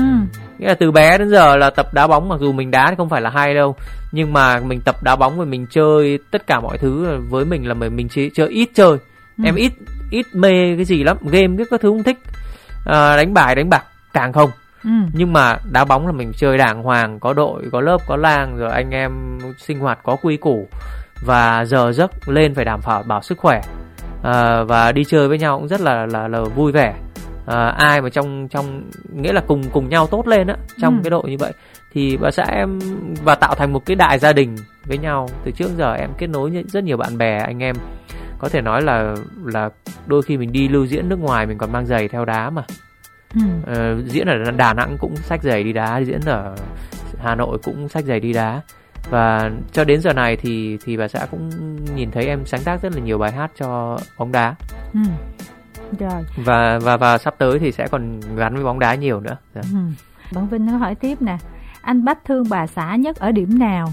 Nghĩa 0.59 0.67
là 0.67 0.75
từ 0.75 0.91
bé 0.91 1.19
đến 1.19 1.31
giờ 1.31 1.57
là 1.57 1.71
tập 1.71 1.95
đá 1.95 2.07
bóng 2.07 2.29
mặc 2.29 2.41
dù 2.41 2.53
mình 2.53 2.71
đá 2.71 2.87
thì 2.91 2.95
không 2.97 3.09
phải 3.09 3.21
là 3.21 3.31
hay 3.31 3.55
đâu. 3.55 3.77
Nhưng 4.13 4.33
mà 4.33 4.61
mình 4.61 4.81
tập 4.81 5.03
đá 5.03 5.17
bóng 5.17 5.39
và 5.39 5.45
mình 5.45 5.67
chơi 5.71 6.19
tất 6.31 6.47
cả 6.47 6.61
mọi 6.61 6.79
thứ 6.79 7.19
với 7.29 7.45
mình 7.45 7.69
là 7.69 7.75
mình 7.75 7.97
mình 7.97 8.09
chỉ 8.09 8.31
chơi 8.35 8.49
ít 8.49 8.69
chơi. 8.75 8.99
Ừ. 9.39 9.45
em 9.45 9.55
ít 9.55 9.73
ít 10.11 10.27
mê 10.33 10.77
cái 10.77 10.85
gì 10.85 11.05
lắm. 11.05 11.17
Game 11.21 11.49
biết 11.49 11.65
các 11.71 11.81
thứ 11.81 11.89
không 11.89 12.03
thích. 12.03 12.19
À, 12.87 13.17
đánh 13.17 13.35
bài 13.35 13.55
đánh 13.55 13.71
bạc 13.71 13.85
càng 14.13 14.33
không. 14.33 14.51
Ừ. 14.85 14.91
nhưng 15.13 15.33
mà 15.33 15.59
đá 15.73 15.85
bóng 15.85 16.07
là 16.07 16.13
mình 16.13 16.33
chơi 16.37 16.59
đàng 16.59 16.83
hoàng 16.83 17.21
có 17.21 17.33
đội 17.33 17.63
có 17.73 17.81
lớp 17.81 17.99
có 18.07 18.17
lang 18.17 18.57
rồi 18.57 18.71
anh 18.71 18.91
em 18.91 19.39
sinh 19.59 19.79
hoạt 19.79 19.99
có 20.03 20.17
quy 20.23 20.37
củ. 20.37 20.69
Và 21.25 21.65
giờ 21.65 21.93
giấc 21.93 22.29
lên 22.29 22.55
phải 22.55 22.65
đảm 22.65 22.81
bảo 22.87 23.03
bảo 23.03 23.23
sức 23.23 23.39
khỏe. 23.39 23.61
À, 24.23 24.63
và 24.63 24.93
đi 24.93 25.05
chơi 25.05 25.29
với 25.29 25.39
nhau 25.39 25.59
cũng 25.59 25.69
rất 25.69 25.81
là 25.81 26.07
là 26.07 26.29
là 26.29 26.41
vui 26.41 26.73
vẻ 26.73 26.95
à, 27.49 27.69
ai 27.69 28.01
mà 28.01 28.09
trong 28.11 28.49
trong 28.49 28.91
nghĩa 29.15 29.33
là 29.33 29.41
cùng 29.47 29.63
cùng 29.73 29.89
nhau 29.89 30.07
tốt 30.07 30.29
lên 30.29 30.47
á 30.47 30.57
trong 30.81 30.97
ừ. 30.97 31.01
cái 31.05 31.11
độ 31.11 31.23
như 31.23 31.37
vậy 31.39 31.53
thì 31.93 32.17
bà 32.17 32.31
xã 32.31 32.43
em 32.43 32.79
và 33.25 33.35
tạo 33.35 33.55
thành 33.55 33.73
một 33.73 33.87
cái 33.87 33.97
đại 33.97 34.19
gia 34.19 34.33
đình 34.33 34.57
với 34.85 34.99
nhau 34.99 35.29
từ 35.45 35.51
trước 35.51 35.71
giờ 35.79 35.93
em 35.93 36.11
kết 36.19 36.27
nối 36.27 36.65
rất 36.67 36.85
nhiều 36.85 36.97
bạn 36.97 37.19
bè 37.19 37.39
anh 37.39 37.63
em 37.63 37.77
có 38.39 38.49
thể 38.49 38.61
nói 38.61 38.83
là 38.83 39.15
là 39.45 39.71
đôi 40.07 40.23
khi 40.23 40.37
mình 40.37 40.53
đi 40.53 40.69
lưu 40.69 40.87
diễn 40.87 41.09
nước 41.09 41.19
ngoài 41.19 41.47
mình 41.47 41.59
còn 41.59 41.73
mang 41.73 41.87
giày 41.87 42.09
theo 42.09 42.25
đá 42.25 42.51
mà 42.51 42.63
ừ. 43.35 43.41
uh, 43.63 44.05
diễn 44.07 44.27
ở 44.27 44.51
Đà 44.57 44.75
Nẵng 44.75 44.97
cũng 45.01 45.17
sách 45.17 45.43
giày 45.43 45.65
đi 45.65 45.73
đá 45.73 45.99
diễn 45.99 46.21
ở 46.27 46.55
Hà 47.19 47.35
Nội 47.35 47.59
cũng 47.63 47.89
sách 47.89 48.05
giày 48.05 48.21
đi 48.21 48.33
đá 48.33 48.61
và 49.11 49.51
cho 49.73 49.85
đến 49.85 50.01
giờ 50.01 50.13
này 50.13 50.37
thì 50.37 50.79
thì 50.85 50.97
bà 50.97 51.09
xã 51.09 51.27
cũng 51.31 51.51
nhìn 51.97 52.11
thấy 52.11 52.27
em 52.27 52.47
sáng 52.47 52.61
tác 52.65 52.83
rất 52.83 52.93
là 52.95 53.01
nhiều 53.01 53.19
bài 53.19 53.33
hát 53.33 53.51
cho 53.59 53.99
bóng 54.19 54.33
đá 54.33 54.55
ừ. 54.95 55.01
Rồi. 55.99 56.25
Và 56.37 56.79
và 56.79 56.97
và 56.97 57.19
sắp 57.19 57.35
tới 57.39 57.59
thì 57.59 57.73
sẽ 57.73 57.89
còn 57.89 58.21
gắn 58.37 58.55
với 58.55 58.65
bóng 58.65 58.79
đá 58.79 58.95
nhiều 58.95 59.21
nữa. 59.21 59.37
Dạ. 59.55 59.61
ừ. 59.73 59.79
bạn 60.35 60.49
Vinh 60.49 60.67
hỏi 60.67 60.95
tiếp 60.95 61.23
nè. 61.23 61.39
Anh 61.83 62.05
Bách 62.05 62.25
thương 62.25 62.45
bà 62.51 62.67
xã 62.67 62.97
nhất 62.97 63.17
ở 63.17 63.33
điểm 63.33 63.59
nào? 63.59 63.89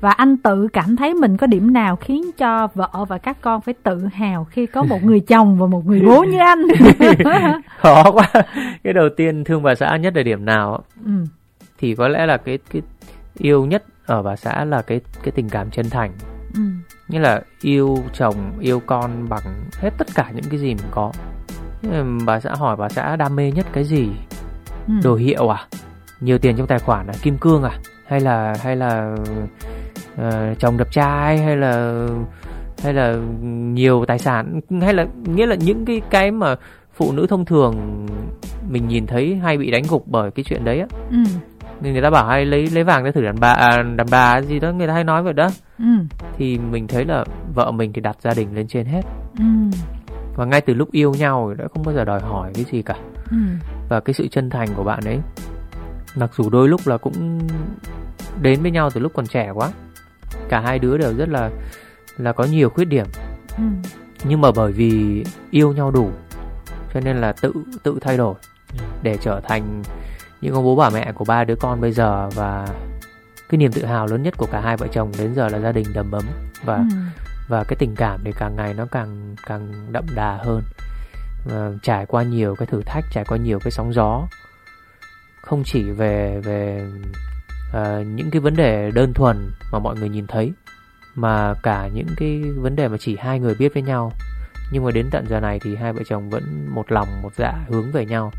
Và 0.00 0.10
anh 0.10 0.36
tự 0.36 0.68
cảm 0.72 0.96
thấy 0.96 1.14
mình 1.14 1.36
có 1.36 1.46
điểm 1.46 1.72
nào 1.72 1.96
khiến 1.96 2.30
cho 2.38 2.68
vợ 2.74 3.04
và 3.08 3.18
các 3.18 3.40
con 3.40 3.60
phải 3.60 3.74
tự 3.82 4.08
hào 4.14 4.44
khi 4.44 4.66
có 4.66 4.82
một 4.82 5.02
người 5.02 5.20
chồng 5.28 5.58
và 5.58 5.66
một 5.66 5.86
người 5.86 6.00
bố 6.00 6.24
như 6.24 6.38
anh? 6.38 6.62
Khó 7.78 8.10
quá. 8.10 8.30
Cái 8.84 8.92
đầu 8.92 9.08
tiên 9.16 9.44
thương 9.44 9.62
bà 9.62 9.74
xã 9.74 9.96
nhất 9.96 10.16
là 10.16 10.22
điểm 10.22 10.44
nào? 10.44 10.84
Ừ. 11.04 11.12
thì 11.78 11.94
có 11.94 12.08
lẽ 12.08 12.26
là 12.26 12.36
cái 12.36 12.58
cái 12.72 12.82
yêu 13.38 13.66
nhất 13.66 13.84
ở 14.06 14.22
bà 14.22 14.36
xã 14.36 14.64
là 14.64 14.82
cái 14.82 15.00
cái 15.22 15.32
tình 15.32 15.48
cảm 15.48 15.70
chân 15.70 15.90
thành. 15.90 16.12
Ừ. 16.54 16.60
như 17.08 17.18
là 17.18 17.42
yêu 17.60 17.98
chồng 18.12 18.36
yêu 18.60 18.80
con 18.86 19.28
bằng 19.28 19.42
hết 19.72 19.90
tất 19.98 20.06
cả 20.14 20.30
những 20.34 20.44
cái 20.50 20.60
gì 20.60 20.74
mình 20.74 20.86
có 20.90 21.12
bà 22.26 22.40
xã 22.40 22.54
hỏi 22.54 22.76
bà 22.76 22.88
xã 22.88 23.16
đam 23.16 23.36
mê 23.36 23.50
nhất 23.50 23.66
cái 23.72 23.84
gì? 23.84 24.08
Ừ. 24.88 24.94
đồ 25.04 25.14
hiệu 25.14 25.48
à? 25.48 25.66
Nhiều 26.20 26.38
tiền 26.38 26.56
trong 26.56 26.66
tài 26.66 26.78
khoản 26.78 27.06
à? 27.06 27.14
Kim 27.22 27.38
cương 27.38 27.62
à? 27.62 27.78
Hay 28.06 28.20
là 28.20 28.54
hay 28.62 28.76
là 28.76 29.16
uh, 30.14 30.58
chồng 30.58 30.76
đẹp 30.76 30.90
trai? 30.90 31.38
Hay 31.38 31.56
là 31.56 32.06
hay 32.82 32.92
là 32.94 33.16
nhiều 33.52 34.04
tài 34.08 34.18
sản? 34.18 34.60
Hay 34.82 34.94
là 34.94 35.06
nghĩa 35.24 35.46
là 35.46 35.54
những 35.54 35.84
cái 35.84 36.00
cái 36.10 36.30
mà 36.30 36.56
phụ 36.94 37.12
nữ 37.12 37.26
thông 37.26 37.44
thường 37.44 38.06
mình 38.68 38.88
nhìn 38.88 39.06
thấy 39.06 39.36
hay 39.36 39.58
bị 39.58 39.70
đánh 39.70 39.82
gục 39.88 40.08
bởi 40.08 40.30
cái 40.30 40.44
chuyện 40.44 40.64
đấy 40.64 40.80
á. 40.80 40.86
Ừ. 41.10 41.16
nên 41.80 41.92
người 41.92 42.02
ta 42.02 42.10
bảo 42.10 42.26
hay 42.26 42.44
lấy 42.44 42.66
lấy 42.66 42.84
vàng 42.84 43.04
để 43.04 43.12
thử 43.12 43.22
đàn 43.22 43.40
bà 43.40 43.52
à, 43.52 43.82
đàn 43.96 44.06
bà 44.10 44.40
gì 44.40 44.60
đó 44.60 44.72
người 44.72 44.86
ta 44.86 44.92
hay 44.92 45.04
nói 45.04 45.22
vậy 45.22 45.32
đó. 45.32 45.48
Ừ. 45.78 45.84
thì 46.36 46.58
mình 46.58 46.86
thấy 46.86 47.04
là 47.04 47.24
vợ 47.54 47.70
mình 47.70 47.92
thì 47.92 48.00
đặt 48.00 48.16
gia 48.20 48.34
đình 48.34 48.54
lên 48.54 48.68
trên 48.68 48.86
hết. 48.86 49.02
Ừ. 49.38 49.44
và 50.36 50.44
ngay 50.44 50.60
từ 50.60 50.74
lúc 50.74 50.92
yêu 50.92 51.14
nhau 51.14 51.54
đã 51.54 51.68
không 51.74 51.82
bao 51.82 51.94
giờ 51.94 52.04
đòi 52.04 52.20
hỏi 52.20 52.50
cái 52.54 52.64
gì 52.64 52.82
cả 52.82 52.96
ừ. 53.30 53.36
và 53.88 54.00
cái 54.00 54.14
sự 54.14 54.28
chân 54.28 54.50
thành 54.50 54.68
của 54.76 54.84
bạn 54.84 55.00
ấy 55.04 55.18
mặc 56.16 56.30
dù 56.36 56.50
đôi 56.50 56.68
lúc 56.68 56.80
là 56.84 56.96
cũng 56.96 57.48
đến 58.42 58.62
với 58.62 58.70
nhau 58.70 58.90
từ 58.90 59.00
lúc 59.00 59.12
còn 59.14 59.26
trẻ 59.26 59.50
quá 59.54 59.70
cả 60.48 60.60
hai 60.60 60.78
đứa 60.78 60.98
đều 60.98 61.14
rất 61.14 61.28
là 61.28 61.50
là 62.18 62.32
có 62.32 62.44
nhiều 62.44 62.70
khuyết 62.70 62.84
điểm 62.84 63.06
ừ. 63.56 63.62
nhưng 64.24 64.40
mà 64.40 64.48
bởi 64.56 64.72
vì 64.72 65.24
yêu 65.50 65.72
nhau 65.72 65.90
đủ 65.90 66.10
cho 66.94 67.00
nên 67.00 67.16
là 67.16 67.32
tự 67.32 67.52
tự 67.82 67.98
thay 68.00 68.16
đổi 68.16 68.34
ừ. 68.78 68.84
để 69.02 69.18
trở 69.20 69.40
thành 69.40 69.82
những 70.40 70.54
ông 70.54 70.64
bố 70.64 70.76
bà 70.76 70.90
mẹ 70.90 71.12
của 71.12 71.24
ba 71.24 71.44
đứa 71.44 71.56
con 71.56 71.80
bây 71.80 71.92
giờ 71.92 72.28
và 72.34 72.68
cái 73.48 73.58
niềm 73.58 73.72
tự 73.72 73.84
hào 73.84 74.06
lớn 74.06 74.22
nhất 74.22 74.34
của 74.36 74.46
cả 74.46 74.60
hai 74.60 74.76
vợ 74.76 74.86
chồng 74.92 75.12
đến 75.18 75.34
giờ 75.34 75.48
là 75.48 75.58
gia 75.58 75.72
đình 75.72 75.86
đầm 75.94 76.12
ấm 76.12 76.24
và 76.64 76.76
ừ 76.76 76.82
và 77.52 77.64
cái 77.64 77.76
tình 77.76 77.96
cảm 77.96 78.20
thì 78.24 78.32
càng 78.38 78.56
ngày 78.56 78.74
nó 78.74 78.86
càng 78.86 79.36
càng 79.46 79.92
đậm 79.92 80.04
đà 80.14 80.36
hơn. 80.36 80.62
Và 81.44 81.70
trải 81.82 82.06
qua 82.06 82.22
nhiều 82.22 82.54
cái 82.54 82.66
thử 82.66 82.82
thách 82.86 83.04
trải 83.10 83.24
qua 83.24 83.38
nhiều 83.38 83.58
cái 83.58 83.70
sóng 83.70 83.92
gió. 83.92 84.26
Không 85.42 85.62
chỉ 85.64 85.90
về 85.90 86.40
về 86.44 86.86
uh, 87.70 88.06
những 88.06 88.30
cái 88.30 88.40
vấn 88.40 88.56
đề 88.56 88.90
đơn 88.90 89.12
thuần 89.14 89.50
mà 89.72 89.78
mọi 89.78 89.96
người 89.96 90.08
nhìn 90.08 90.26
thấy 90.26 90.52
mà 91.14 91.54
cả 91.62 91.88
những 91.94 92.06
cái 92.16 92.42
vấn 92.56 92.76
đề 92.76 92.88
mà 92.88 92.96
chỉ 93.00 93.16
hai 93.16 93.40
người 93.40 93.54
biết 93.54 93.74
với 93.74 93.82
nhau. 93.82 94.12
Nhưng 94.72 94.84
mà 94.84 94.90
đến 94.90 95.08
tận 95.10 95.26
giờ 95.28 95.40
này 95.40 95.60
thì 95.62 95.76
hai 95.76 95.92
vợ 95.92 96.02
chồng 96.06 96.30
vẫn 96.30 96.66
một 96.70 96.92
lòng 96.92 97.22
một 97.22 97.32
dạ 97.36 97.52
hướng 97.68 97.92
về 97.92 98.06
nhau. 98.06 98.32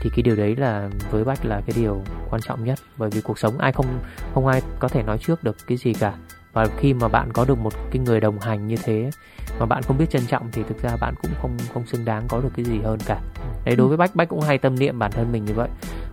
Thì 0.00 0.10
cái 0.10 0.22
điều 0.22 0.36
đấy 0.36 0.56
là 0.56 0.88
với 1.10 1.24
bách 1.24 1.44
là 1.44 1.60
cái 1.66 1.76
điều 1.76 2.04
quan 2.30 2.42
trọng 2.42 2.64
nhất. 2.64 2.78
Bởi 2.96 3.10
vì 3.10 3.20
cuộc 3.20 3.38
sống 3.38 3.58
ai 3.58 3.72
không 3.72 3.86
không 4.34 4.46
ai 4.46 4.62
có 4.78 4.88
thể 4.88 5.02
nói 5.02 5.18
trước 5.18 5.44
được 5.44 5.56
cái 5.66 5.78
gì 5.78 5.94
cả 5.94 6.12
và 6.58 6.66
khi 6.76 6.94
mà 6.94 7.08
bạn 7.08 7.32
có 7.32 7.44
được 7.44 7.58
một 7.58 7.72
cái 7.90 8.02
người 8.06 8.20
đồng 8.20 8.38
hành 8.38 8.66
như 8.66 8.76
thế 8.84 9.10
mà 9.58 9.66
bạn 9.66 9.82
không 9.82 9.98
biết 9.98 10.10
trân 10.10 10.26
trọng 10.26 10.48
thì 10.52 10.62
thực 10.68 10.82
ra 10.82 10.96
bạn 11.00 11.14
cũng 11.22 11.30
không 11.42 11.56
không 11.74 11.86
xứng 11.86 12.04
đáng 12.04 12.24
có 12.28 12.40
được 12.40 12.48
cái 12.56 12.64
gì 12.64 12.80
hơn 12.84 12.98
cả. 13.06 13.20
Đấy 13.64 13.76
đối 13.76 13.88
với 13.88 13.96
bách 13.96 14.14
bách 14.14 14.28
cũng 14.28 14.40
hay 14.40 14.58
tâm 14.58 14.78
niệm 14.78 14.98
bản 14.98 15.10
thân 15.10 15.32
mình 15.32 15.44
như 15.44 15.54
vậy. 15.54 15.68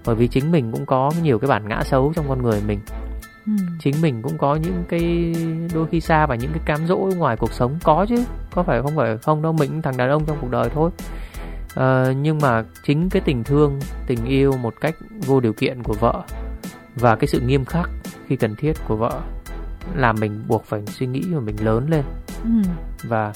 Bởi 0.06 0.16
vì 0.16 0.28
chính 0.28 0.52
mình 0.52 0.72
cũng 0.72 0.86
có 0.86 1.12
nhiều 1.24 1.40
cái 1.40 1.50
bản 1.50 1.68
ngã 1.68 1.82
xấu 1.84 2.14
trong 2.16 2.26
con 2.30 2.42
người 2.42 2.62
mình. 2.68 2.80
Ừ. 3.46 3.52
chính 3.80 4.02
mình 4.02 4.22
cũng 4.22 4.38
có 4.38 4.56
những 4.56 4.84
cái 4.90 5.36
đôi 5.74 5.88
khi 5.92 6.02
xa 6.02 6.26
và 6.26 6.36
những 6.36 6.52
cái 6.52 6.62
cám 6.66 6.88
dỗ 6.88 6.98
ngoài 7.18 7.38
cuộc 7.38 7.54
sống. 7.54 7.78
Có 7.84 8.06
chứ 8.10 8.24
có 8.52 8.64
phải 8.64 8.82
không 8.82 8.96
phải 8.96 9.18
không 9.18 9.42
đâu 9.42 9.54
mình 9.54 9.82
thằng 9.82 9.98
đàn 9.98 10.10
ông 10.10 10.26
trong 10.26 10.38
cuộc 10.42 10.52
đời 10.52 10.70
thôi. 10.70 10.92
À, 11.76 12.14
nhưng 12.22 12.40
mà 12.42 12.64
chính 12.84 13.10
cái 13.10 13.22
tình 13.26 13.44
thương 13.44 13.80
tình 14.08 14.26
yêu 14.26 14.58
một 14.58 14.74
cách 14.82 14.96
vô 15.26 15.40
điều 15.40 15.54
kiện 15.54 15.84
của 15.84 15.94
vợ 15.94 16.24
và 16.96 17.16
cái 17.16 17.28
sự 17.28 17.40
nghiêm 17.40 17.66
khắc 17.66 17.90
khi 18.28 18.36
cần 18.36 18.56
thiết 18.56 18.74
của 18.88 18.96
vợ 18.96 19.22
làm 19.96 20.16
mình 20.20 20.44
buộc 20.48 20.66
phải 20.66 20.82
suy 20.88 21.08
nghĩ 21.08 21.22
và 21.34 21.40
mình 21.40 21.56
lớn 21.66 21.88
lên 21.90 22.04
ừ. 22.44 22.70
và 23.04 23.34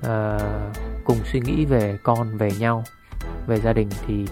uh, 0.00 0.76
cùng 1.04 1.18
suy 1.32 1.40
nghĩ 1.40 1.64
về 1.64 1.98
con 2.02 2.36
về 2.36 2.50
nhau 2.58 2.84
về 3.46 3.60
gia 3.60 3.72
đình 3.72 3.88
thì 4.06 4.26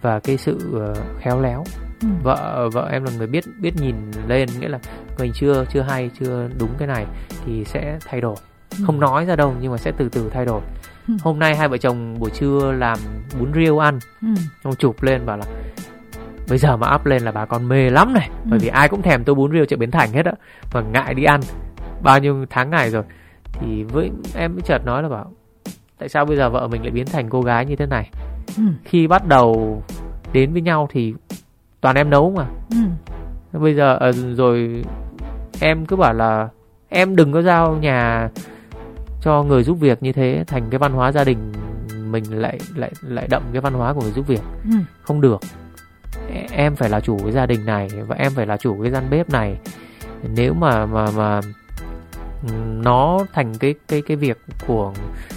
và 0.00 0.20
cái 0.20 0.36
sự 0.36 0.58
uh, 0.90 1.20
khéo 1.20 1.40
léo 1.40 1.64
ừ. 2.00 2.08
vợ 2.22 2.68
vợ 2.72 2.88
em 2.92 3.04
là 3.04 3.10
người 3.18 3.26
biết 3.26 3.44
biết 3.60 3.76
nhìn 3.76 3.94
lên 4.26 4.48
nghĩa 4.60 4.68
là 4.68 4.78
mình 5.18 5.32
chưa 5.34 5.64
chưa 5.72 5.82
hay 5.82 6.10
chưa 6.20 6.48
đúng 6.58 6.70
cái 6.78 6.88
này 6.88 7.06
thì 7.44 7.64
sẽ 7.64 7.98
thay 8.06 8.20
đổi 8.20 8.36
ừ. 8.78 8.84
không 8.86 9.00
nói 9.00 9.24
ra 9.24 9.36
đâu 9.36 9.54
nhưng 9.60 9.72
mà 9.72 9.78
sẽ 9.78 9.92
từ 9.96 10.08
từ 10.08 10.30
thay 10.32 10.44
đổi 10.44 10.60
ừ. 11.08 11.14
hôm 11.22 11.38
nay 11.38 11.56
hai 11.56 11.68
vợ 11.68 11.76
chồng 11.76 12.18
buổi 12.18 12.30
trưa 12.30 12.72
làm 12.72 12.98
bún 13.40 13.52
riêu 13.52 13.78
ăn 13.78 13.98
ừ. 14.22 14.28
ông 14.62 14.76
chụp 14.76 15.02
lên 15.02 15.26
bảo 15.26 15.36
là 15.36 15.44
bây 16.48 16.58
giờ 16.58 16.76
mà 16.76 16.94
up 16.94 17.06
lên 17.06 17.22
là 17.22 17.32
bà 17.32 17.44
con 17.44 17.68
mê 17.68 17.90
lắm 17.90 18.14
này 18.14 18.28
ừ. 18.28 18.48
bởi 18.50 18.58
vì 18.58 18.68
ai 18.68 18.88
cũng 18.88 19.02
thèm 19.02 19.24
tô 19.24 19.34
bún 19.34 19.52
riêu 19.52 19.64
chợ 19.64 19.76
bến 19.76 19.90
thành 19.90 20.12
hết 20.12 20.26
á 20.26 20.32
mà 20.74 20.80
ngại 20.80 21.14
đi 21.14 21.24
ăn 21.24 21.40
bao 22.02 22.18
nhiêu 22.18 22.46
tháng 22.50 22.70
ngày 22.70 22.90
rồi 22.90 23.02
thì 23.52 23.82
với 23.82 24.10
em 24.34 24.54
mới 24.54 24.62
chợt 24.62 24.84
nói 24.84 25.02
là 25.02 25.08
bảo 25.08 25.32
tại 25.98 26.08
sao 26.08 26.24
bây 26.24 26.36
giờ 26.36 26.50
vợ 26.50 26.68
mình 26.68 26.82
lại 26.82 26.90
biến 26.90 27.06
thành 27.06 27.30
cô 27.30 27.42
gái 27.42 27.66
như 27.66 27.76
thế 27.76 27.86
này 27.86 28.10
ừ. 28.56 28.62
khi 28.84 29.06
bắt 29.06 29.26
đầu 29.26 29.82
đến 30.32 30.52
với 30.52 30.62
nhau 30.62 30.88
thì 30.92 31.14
toàn 31.80 31.96
em 31.96 32.10
nấu 32.10 32.30
mà 32.30 32.46
ừ. 32.70 33.58
bây 33.58 33.74
giờ 33.74 33.96
à, 34.00 34.12
rồi 34.12 34.84
em 35.60 35.86
cứ 35.86 35.96
bảo 35.96 36.14
là 36.14 36.48
em 36.88 37.16
đừng 37.16 37.32
có 37.32 37.42
giao 37.42 37.76
nhà 37.76 38.28
cho 39.22 39.42
người 39.42 39.62
giúp 39.62 39.74
việc 39.80 40.02
như 40.02 40.12
thế 40.12 40.44
thành 40.46 40.70
cái 40.70 40.78
văn 40.78 40.92
hóa 40.92 41.12
gia 41.12 41.24
đình 41.24 41.52
mình 42.10 42.24
lại 42.40 42.58
lại 42.74 42.90
lại 43.02 43.26
đậm 43.30 43.42
cái 43.52 43.60
văn 43.60 43.74
hóa 43.74 43.92
của 43.92 44.00
người 44.00 44.12
giúp 44.12 44.26
việc 44.26 44.40
ừ. 44.64 44.76
không 45.02 45.20
được 45.20 45.40
em 46.50 46.76
phải 46.76 46.88
là 46.88 47.00
chủ 47.00 47.18
cái 47.18 47.32
gia 47.32 47.46
đình 47.46 47.66
này 47.66 47.88
và 48.06 48.16
em 48.16 48.32
phải 48.34 48.46
là 48.46 48.56
chủ 48.56 48.82
cái 48.82 48.90
gian 48.90 49.10
bếp 49.10 49.30
này 49.30 49.58
nếu 50.34 50.54
mà 50.54 50.86
mà 50.86 51.10
mà 51.10 51.40
nó 52.82 53.26
thành 53.32 53.58
cái 53.58 53.74
cái 53.88 54.02
cái 54.02 54.16
việc 54.16 54.38
của 54.66 54.92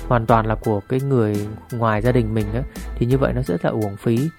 hoàn 0.08 0.26
toàn 0.26 0.46
là 0.46 0.56
của 0.56 0.82
cái 0.90 1.00
người 1.00 1.48
ngoài 1.72 2.02
gia 2.02 2.12
đình 2.12 2.34
mình 2.34 2.46
á 2.54 2.62
thì 2.96 3.06
như 3.06 3.18
vậy 3.18 3.34
nó 3.34 3.42
rất 3.42 3.66
là 3.66 3.72
uổng 3.72 3.96
phí 3.98 4.30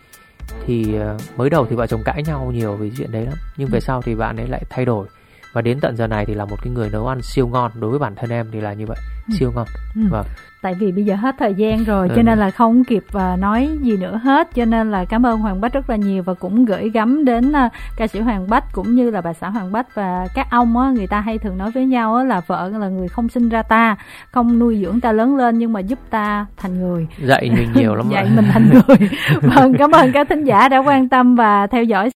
thì 0.67 0.99
uh, 1.15 1.39
mới 1.39 1.51
đầu 1.51 1.67
thì 1.71 1.77
vợ 1.77 1.87
chồng 1.87 2.03
cãi 2.05 2.23
nhau 2.27 2.53
nhiều 2.55 2.77
vì 2.77 2.93
chuyện 2.97 3.13
đấy 3.13 3.25
lắm 3.25 3.35
nhưng 3.57 3.69
về 3.69 3.79
ừ. 3.79 3.81
sau 3.81 4.03
thì 4.03 4.15
bạn 4.15 4.37
ấy 4.37 4.49
lại 4.49 4.63
thay 4.71 4.85
đổi 4.85 5.07
và 5.53 5.63
đến 5.63 5.81
tận 5.81 5.97
giờ 5.97 6.07
này 6.07 6.27
thì 6.27 6.35
là 6.35 6.45
một 6.45 6.57
cái 6.63 6.73
người 6.73 6.91
nấu 6.91 7.07
ăn 7.07 7.23
siêu 7.23 7.49
ngon 7.49 7.71
đối 7.75 7.91
với 7.91 7.99
bản 7.99 8.15
thân 8.15 8.31
em 8.31 8.47
thì 8.53 8.61
là 8.61 8.73
như 8.73 8.87
vậy 8.87 8.99
ừ. 9.29 9.35
siêu 9.39 9.53
ngon 9.55 9.67
ừ. 9.95 10.03
vâng 10.11 10.27
tại 10.63 10.75
vì 10.75 10.93
bây 10.93 11.05
giờ 11.05 11.15
hết 11.15 11.35
thời 11.39 11.55
gian 11.55 11.85
rồi 11.85 12.09
ừ. 12.09 12.15
cho 12.17 12.23
nên 12.23 12.39
là 12.39 12.51
không 12.51 12.85
kịp 12.85 13.05
uh, 13.17 13.39
nói 13.39 13.71
gì 13.83 13.97
nữa 13.97 14.21
hết. 14.25 14.49
Cho 14.55 14.65
nên 14.65 14.91
là 14.91 15.05
cảm 15.05 15.27
ơn 15.27 15.39
Hoàng 15.39 15.61
Bách 15.61 15.73
rất 15.73 15.91
là 15.91 15.97
nhiều 15.97 16.23
và 16.23 16.35
cũng 16.35 16.65
gửi 16.65 16.91
gắm 16.91 17.25
đến 17.25 17.51
uh, 17.51 17.73
ca 17.97 18.07
sĩ 18.07 18.21
Hoàng 18.21 18.47
Bách 18.49 18.65
cũng 18.73 18.95
như 18.95 19.11
là 19.11 19.21
bà 19.21 19.33
xã 19.33 19.49
Hoàng 19.49 19.73
Bách 19.73 19.95
và 19.95 20.27
các 20.35 20.47
ông 20.51 20.79
á 20.79 20.91
người 20.91 21.07
ta 21.07 21.21
hay 21.21 21.39
thường 21.39 21.59
nói 21.59 21.71
với 21.71 21.87
nhau 21.87 22.15
á 22.15 22.25
là 22.25 22.41
vợ 22.47 22.69
là 22.69 22.89
người 22.89 23.09
không 23.09 23.29
sinh 23.29 23.49
ra 23.49 23.63
ta 23.63 23.97
không 24.31 24.59
nuôi 24.59 24.79
dưỡng 24.83 25.01
ta 25.01 25.13
lớn 25.13 25.37
lên 25.37 25.59
nhưng 25.59 25.73
mà 25.73 25.81
giúp 25.81 25.99
ta 26.11 26.47
thành 26.57 26.81
người. 26.81 27.07
Dạy 27.19 27.51
mình 27.57 27.69
nhiều 27.75 27.95
lắm 27.95 28.09
dạy 28.13 28.29
mình 28.37 28.45
thành 28.53 28.71
người. 28.73 29.09
Vâng 29.43 29.75
cảm 29.79 29.91
ơn 29.91 30.13
các 30.13 30.29
thính 30.29 30.45
giả 30.45 30.69
đã 30.69 30.79
quan 30.79 31.09
tâm 31.09 31.37
và 31.37 31.67
theo 31.67 31.85
dõi 31.85 32.09